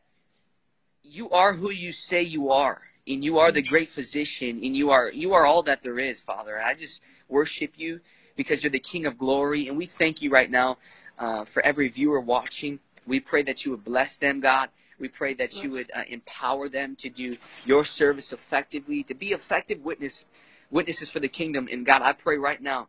you 1.03 1.31
are 1.31 1.55
who 1.55 1.71
you 1.71 1.91
say 1.91 2.21
you 2.21 2.51
are 2.51 2.83
and 3.09 3.25
you 3.25 3.39
are 3.39 3.51
the 3.51 3.63
great 3.63 3.89
physician 3.89 4.61
and 4.63 4.77
you 4.77 4.91
are 4.91 5.11
you 5.11 5.35
are 5.35 5.47
all 5.47 5.63
that 5.63 5.83
there 5.83 5.99
is 5.99 6.21
father. 6.21 6.57
And 6.57 6.67
i 6.67 6.75
just 6.75 7.01
worship 7.29 7.73
you 7.77 8.01
because 8.37 8.63
you're 8.63 8.71
the 8.71 8.79
king 8.79 9.07
of 9.07 9.19
glory 9.19 9.69
and 9.69 9.77
we 9.77 9.87
thank 9.87 10.23
you 10.23 10.31
right 10.31 10.51
now 10.51 10.79
uh, 11.19 11.45
for 11.45 11.65
every 11.65 11.89
viewer 11.89 12.21
watching. 12.21 12.79
We 13.07 13.21
pray 13.21 13.43
that 13.45 13.65
you 13.65 13.73
would 13.73 13.85
bless 13.85 14.17
them 14.19 14.41
god. 14.41 14.71
We 15.01 15.09
pray 15.09 15.35
that 15.35 15.63
you 15.63 15.71
would 15.73 15.91
uh, 15.95 16.03
empower 16.09 16.69
them 16.69 16.97
to 16.97 17.09
do 17.09 17.37
your 17.65 17.85
service 17.85 18.33
effectively 18.33 19.03
to 19.05 19.15
be 19.15 19.33
effective 19.33 19.85
witness 19.85 20.27
witnesses 20.71 21.09
for 21.09 21.21
the 21.21 21.29
kingdom. 21.29 21.69
And 21.71 21.87
god 21.87 22.03
i 22.03 22.13
pray 22.13 22.37
right 22.37 22.61
now 22.61 22.89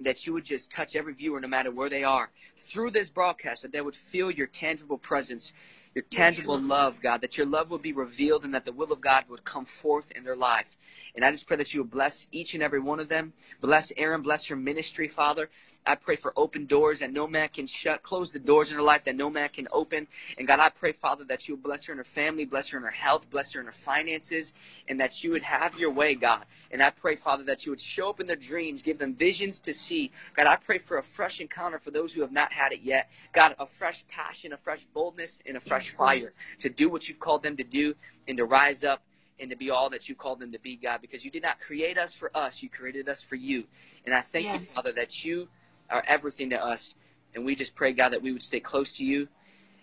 that 0.00 0.26
you 0.26 0.32
would 0.32 0.44
just 0.44 0.70
touch 0.70 0.96
every 0.96 1.14
viewer 1.14 1.40
no 1.40 1.48
matter 1.48 1.70
where 1.70 1.88
they 1.88 2.04
are 2.04 2.30
through 2.56 2.90
this 2.90 3.10
broadcast 3.10 3.62
that 3.62 3.72
they 3.72 3.80
would 3.80 3.94
feel 3.94 4.30
your 4.30 4.46
tangible 4.46 4.98
presence 4.98 5.52
your 5.94 6.04
tangible 6.10 6.60
love, 6.60 7.00
God, 7.00 7.20
that 7.20 7.38
your 7.38 7.46
love 7.46 7.70
would 7.70 7.82
be 7.82 7.92
revealed 7.92 8.44
and 8.44 8.54
that 8.54 8.64
the 8.64 8.72
will 8.72 8.92
of 8.92 9.00
God 9.00 9.24
would 9.28 9.44
come 9.44 9.64
forth 9.64 10.10
in 10.12 10.24
their 10.24 10.36
life. 10.36 10.76
And 11.14 11.24
I 11.24 11.30
just 11.30 11.46
pray 11.46 11.56
that 11.58 11.72
you 11.72 11.82
would 11.82 11.90
bless 11.90 12.26
each 12.32 12.54
and 12.54 12.62
every 12.62 12.80
one 12.80 12.98
of 12.98 13.08
them. 13.08 13.32
Bless 13.60 13.92
Erin, 13.96 14.22
bless 14.22 14.46
her 14.46 14.56
ministry, 14.56 15.06
Father. 15.06 15.48
I 15.86 15.94
pray 15.94 16.16
for 16.16 16.32
open 16.36 16.66
doors 16.66 17.00
that 17.00 17.12
no 17.12 17.28
man 17.28 17.50
can 17.50 17.66
shut, 17.66 18.02
close 18.02 18.32
the 18.32 18.38
doors 18.40 18.70
in 18.70 18.76
her 18.76 18.82
life 18.82 19.04
that 19.04 19.14
no 19.14 19.30
man 19.30 19.48
can 19.50 19.68
open. 19.70 20.08
And 20.38 20.46
God, 20.46 20.58
I 20.58 20.70
pray, 20.70 20.92
Father, 20.92 21.24
that 21.24 21.46
you 21.46 21.54
would 21.54 21.62
bless 21.62 21.84
her 21.84 21.92
in 21.92 21.98
her 21.98 22.04
family, 22.04 22.44
bless 22.44 22.68
her 22.70 22.78
in 22.78 22.84
her 22.84 22.90
health, 22.90 23.30
bless 23.30 23.52
her 23.52 23.60
in 23.60 23.66
her 23.66 23.72
finances, 23.72 24.54
and 24.88 24.98
that 25.00 25.22
you 25.22 25.30
would 25.32 25.42
have 25.42 25.78
your 25.78 25.92
way, 25.92 26.14
God. 26.14 26.44
And 26.72 26.82
I 26.82 26.90
pray, 26.90 27.14
Father, 27.14 27.44
that 27.44 27.64
you 27.64 27.70
would 27.70 27.80
show 27.80 28.08
up 28.08 28.18
in 28.18 28.26
their 28.26 28.34
dreams, 28.34 28.82
give 28.82 28.98
them 28.98 29.14
visions 29.14 29.60
to 29.60 29.74
see. 29.74 30.10
God, 30.34 30.46
I 30.46 30.56
pray 30.56 30.78
for 30.78 30.98
a 30.98 31.02
fresh 31.02 31.40
encounter 31.40 31.78
for 31.78 31.92
those 31.92 32.12
who 32.12 32.22
have 32.22 32.32
not 32.32 32.52
had 32.52 32.72
it 32.72 32.80
yet. 32.82 33.10
God, 33.32 33.54
a 33.58 33.66
fresh 33.66 34.04
passion, 34.08 34.52
a 34.52 34.56
fresh 34.56 34.86
boldness, 34.86 35.40
and 35.46 35.56
a 35.56 35.60
fresh 35.60 35.90
fire 35.90 36.32
to 36.58 36.68
do 36.68 36.88
what 36.88 37.08
you've 37.08 37.20
called 37.20 37.42
them 37.42 37.56
to 37.58 37.64
do 37.64 37.94
and 38.26 38.38
to 38.38 38.44
rise 38.44 38.82
up 38.82 39.02
and 39.40 39.50
to 39.50 39.56
be 39.56 39.70
all 39.70 39.90
that 39.90 40.08
you 40.08 40.14
called 40.14 40.40
them 40.40 40.52
to 40.52 40.58
be, 40.58 40.76
God, 40.76 41.00
because 41.00 41.24
you 41.24 41.30
did 41.30 41.42
not 41.42 41.60
create 41.60 41.98
us 41.98 42.12
for 42.12 42.30
us, 42.36 42.62
you 42.62 42.68
created 42.68 43.08
us 43.08 43.22
for 43.22 43.34
you. 43.36 43.64
And 44.06 44.14
I 44.14 44.20
thank 44.20 44.52
you, 44.52 44.60
Father, 44.66 44.92
that 44.92 45.24
you 45.24 45.48
are 45.90 46.04
everything 46.06 46.50
to 46.50 46.62
us. 46.64 46.94
And 47.34 47.44
we 47.44 47.54
just 47.54 47.74
pray, 47.74 47.92
God, 47.92 48.10
that 48.10 48.22
we 48.22 48.32
would 48.32 48.42
stay 48.42 48.60
close 48.60 48.96
to 48.96 49.04
you 49.04 49.28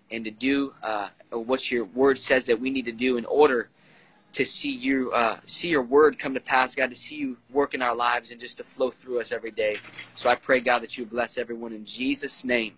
and 0.10 0.24
to 0.26 0.32
do 0.32 0.74
uh, 0.84 1.10
what 1.32 1.70
your 1.72 1.86
word 1.86 2.18
says 2.18 2.46
that 2.46 2.60
we 2.60 2.70
need 2.70 2.86
to 2.86 2.92
do 2.92 3.18
in 3.18 3.26
order 3.26 3.70
to 4.34 4.46
see 4.46 4.72
you 4.72 5.12
uh, 5.12 5.38
see 5.46 5.68
your 5.68 5.84
word 5.84 6.18
come 6.18 6.34
to 6.34 6.40
pass, 6.40 6.76
God, 6.76 6.90
to 6.90 6.96
see 6.96 7.16
you 7.16 7.38
work 7.52 7.74
in 7.74 7.82
our 7.82 7.96
lives 7.96 8.32
and 8.32 8.40
just 8.40 8.58
to 8.58 8.64
flow 8.64 8.90
through 8.90 9.20
us 9.20 9.32
every 9.32 9.52
day. 9.52 9.76
So 10.14 10.30
I 10.30 10.36
pray, 10.36 10.60
God, 10.62 10.84
that 10.84 10.98
you 10.98 11.06
bless 11.06 11.38
everyone 11.38 11.74
in 11.74 11.86
Jesus' 11.86 12.44
name. 12.46 12.76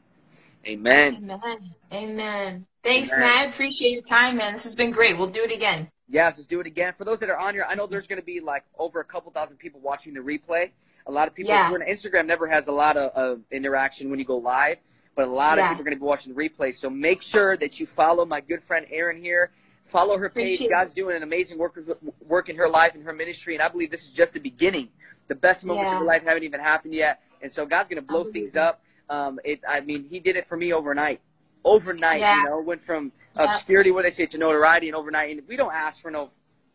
Amen. 0.65 1.21
Amen. 1.23 1.75
Amen. 1.93 2.65
Thanks, 2.83 3.15
Amen. 3.15 3.19
man. 3.19 3.49
Appreciate 3.49 3.91
your 3.91 4.01
time, 4.03 4.37
man. 4.37 4.53
This 4.53 4.63
has 4.63 4.75
been 4.75 4.91
great. 4.91 5.17
We'll 5.17 5.27
do 5.27 5.43
it 5.43 5.55
again. 5.55 5.89
Yes, 6.09 6.37
let's 6.37 6.47
do 6.47 6.59
it 6.59 6.67
again. 6.67 6.93
For 6.97 7.05
those 7.05 7.19
that 7.19 7.29
are 7.29 7.37
on 7.37 7.53
here, 7.53 7.65
I 7.67 7.75
know 7.75 7.87
there's 7.87 8.07
going 8.07 8.19
to 8.19 8.25
be 8.25 8.39
like 8.39 8.63
over 8.77 8.99
a 8.99 9.05
couple 9.05 9.31
thousand 9.31 9.57
people 9.57 9.79
watching 9.79 10.13
the 10.13 10.19
replay. 10.19 10.71
A 11.07 11.11
lot 11.11 11.27
of 11.27 11.33
people, 11.33 11.53
Yeah. 11.53 11.71
on 11.71 11.81
Instagram 11.81 12.25
never 12.25 12.47
has 12.47 12.67
a 12.67 12.71
lot 12.71 12.97
of, 12.97 13.11
of 13.11 13.41
interaction 13.51 14.09
when 14.09 14.19
you 14.19 14.25
go 14.25 14.37
live, 14.37 14.77
but 15.15 15.27
a 15.27 15.31
lot 15.31 15.57
Yeah. 15.57 15.65
of 15.65 15.69
people 15.69 15.81
are 15.81 15.85
going 15.85 15.95
to 15.97 15.99
be 15.99 16.05
watching 16.05 16.33
the 16.33 16.39
replay. 16.49 16.73
So 16.73 16.89
make 16.89 17.21
sure 17.21 17.57
that 17.57 17.79
you 17.79 17.87
follow 17.87 18.25
my 18.25 18.41
good 18.41 18.63
friend 18.63 18.85
Erin 18.89 19.21
here. 19.21 19.51
Follow 19.85 20.17
her 20.17 20.29
page. 20.29 20.55
Appreciate. 20.55 20.69
God's 20.69 20.93
doing 20.93 21.15
an 21.17 21.23
amazing 21.23 21.57
work, 21.57 21.77
work 22.25 22.47
in 22.49 22.55
her 22.55 22.69
life 22.69 22.95
and 22.95 23.03
her 23.03 23.11
ministry, 23.13 23.53
and 23.55 23.61
I 23.61 23.67
believe 23.67 23.91
this 23.91 24.03
is 24.03 24.09
just 24.09 24.33
the 24.33 24.39
beginning. 24.39 24.89
The 25.27 25.35
best 25.35 25.65
moments 25.65 25.89
Yeah. 25.89 25.95
of 25.95 25.99
her 26.01 26.05
life 26.05 26.23
haven't 26.23 26.43
even 26.43 26.59
happened 26.61 26.93
yet, 26.93 27.21
and 27.41 27.51
so 27.51 27.65
God's 27.65 27.89
going 27.89 28.01
to 28.01 28.07
blow 28.07 28.23
things 28.23 28.55
up. 28.55 28.81
Um, 29.09 29.39
it, 29.43 29.59
I 29.67 29.81
mean, 29.81 30.05
He 30.09 30.19
did 30.19 30.37
it 30.37 30.47
for 30.47 30.55
me 30.55 30.71
overnight. 30.73 31.19
Overnight, 31.65 32.19
Yeah. 32.19 32.37
you 32.43 32.49
know, 32.49 32.59
went 32.61 32.81
from 32.81 33.11
Yeah. 33.35 33.43
obscurity, 33.55 33.91
what 33.91 34.03
they 34.03 34.09
say, 34.09 34.25
to 34.25 34.37
notoriety, 34.37 34.87
and 34.89 34.95
overnight. 34.95 35.37
And 35.37 35.47
we 35.47 35.55
don't 35.55 35.73
ask 35.73 36.01
for 36.01 36.11
no 36.11 36.29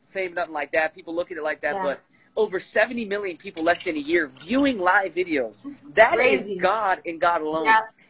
fame, 0.07 0.35
nothing 0.35 0.55
like 0.55 0.73
that. 0.73 0.95
People 0.95 1.15
look 1.15 1.31
at 1.31 1.37
it 1.37 1.43
like 1.43 1.61
that, 1.61 1.75
Yeah. 1.77 1.83
but 1.83 2.01
over 2.37 2.59
70 2.61 3.05
million 3.05 3.37
people 3.37 3.63
less 3.63 3.85
than 3.85 3.97
a 3.97 4.01
year 4.01 4.29
viewing 4.41 4.79
live 4.79 5.15
videos. 5.15 5.65
That 5.95 6.15
is 6.21 6.45
Crazy. 6.45 6.59
God 6.59 7.01
and 7.05 7.21
God 7.21 7.43
alone. 7.43 7.67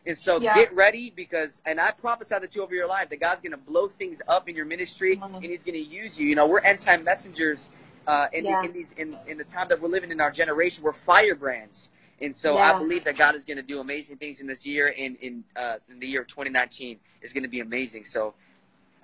And 0.07 0.17
so 0.17 0.39
get 0.39 0.73
ready 0.75 1.11
because, 1.15 1.61
and 1.67 1.81
I 1.81 1.91
prophesy 1.91 2.39
that 2.39 2.55
you 2.55 2.63
over 2.63 2.75
your 2.75 2.87
life 2.87 3.09
that 3.11 3.21
God's 3.21 3.41
going 3.43 3.53
to 3.53 3.59
blow 3.59 3.89
things 3.89 4.23
up 4.29 4.49
in 4.49 4.55
your 4.57 4.65
ministry 4.65 5.17
Mhm. 5.17 5.37
and 5.37 5.45
He's 5.45 5.65
going 5.65 5.75
to 5.75 5.85
use 5.85 6.19
you. 6.19 6.29
You 6.29 6.35
know, 6.35 6.47
we're 6.47 6.61
end 6.61 6.81
time 6.81 7.05
messengers 7.05 7.71
uh, 8.07 8.29
in, 8.33 8.45
the, 8.45 8.51
in 8.65 8.73
these 8.73 8.93
in, 8.93 9.15
in 9.27 9.37
the 9.37 9.45
time 9.45 9.69
that 9.69 9.79
we're 9.81 9.89
living 9.89 10.11
in 10.11 10.21
our 10.21 10.31
generation. 10.31 10.83
We're 10.83 10.93
firebrands. 10.95 11.91
And 12.21 12.35
so 12.35 12.55
Yeah. 12.55 12.75
I 12.75 12.79
believe 12.79 13.05
that 13.05 13.17
God 13.17 13.35
is 13.35 13.45
going 13.45 13.59
to 13.59 13.63
do 13.63 13.81
amazing 13.81 14.17
things 14.17 14.41
in 14.41 14.47
this 14.47 14.67
year 14.67 14.93
and 14.97 15.17
in, 15.17 15.45
uh, 15.57 15.77
in 15.89 16.01
the 16.01 16.07
year 16.07 16.23
of 16.23 16.27
2019 16.29 16.99
is 17.23 17.33
going 17.33 17.45
to 17.45 17.49
be 17.49 17.61
amazing. 17.61 18.05
So 18.05 18.35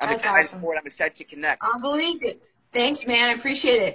I'm 0.00 0.08
That's 0.08 0.24
excited 0.24 0.40
awesome. 0.40 0.60
for 0.60 0.74
it. 0.74 0.78
I'm 0.78 0.86
excited 0.86 1.16
to 1.16 1.24
connect. 1.24 1.62
I 1.62 1.78
believe 1.80 2.22
it. 2.22 2.42
Thanks, 2.72 3.06
man. 3.06 3.30
I 3.30 3.32
appreciate 3.34 3.80
it. 3.82 3.92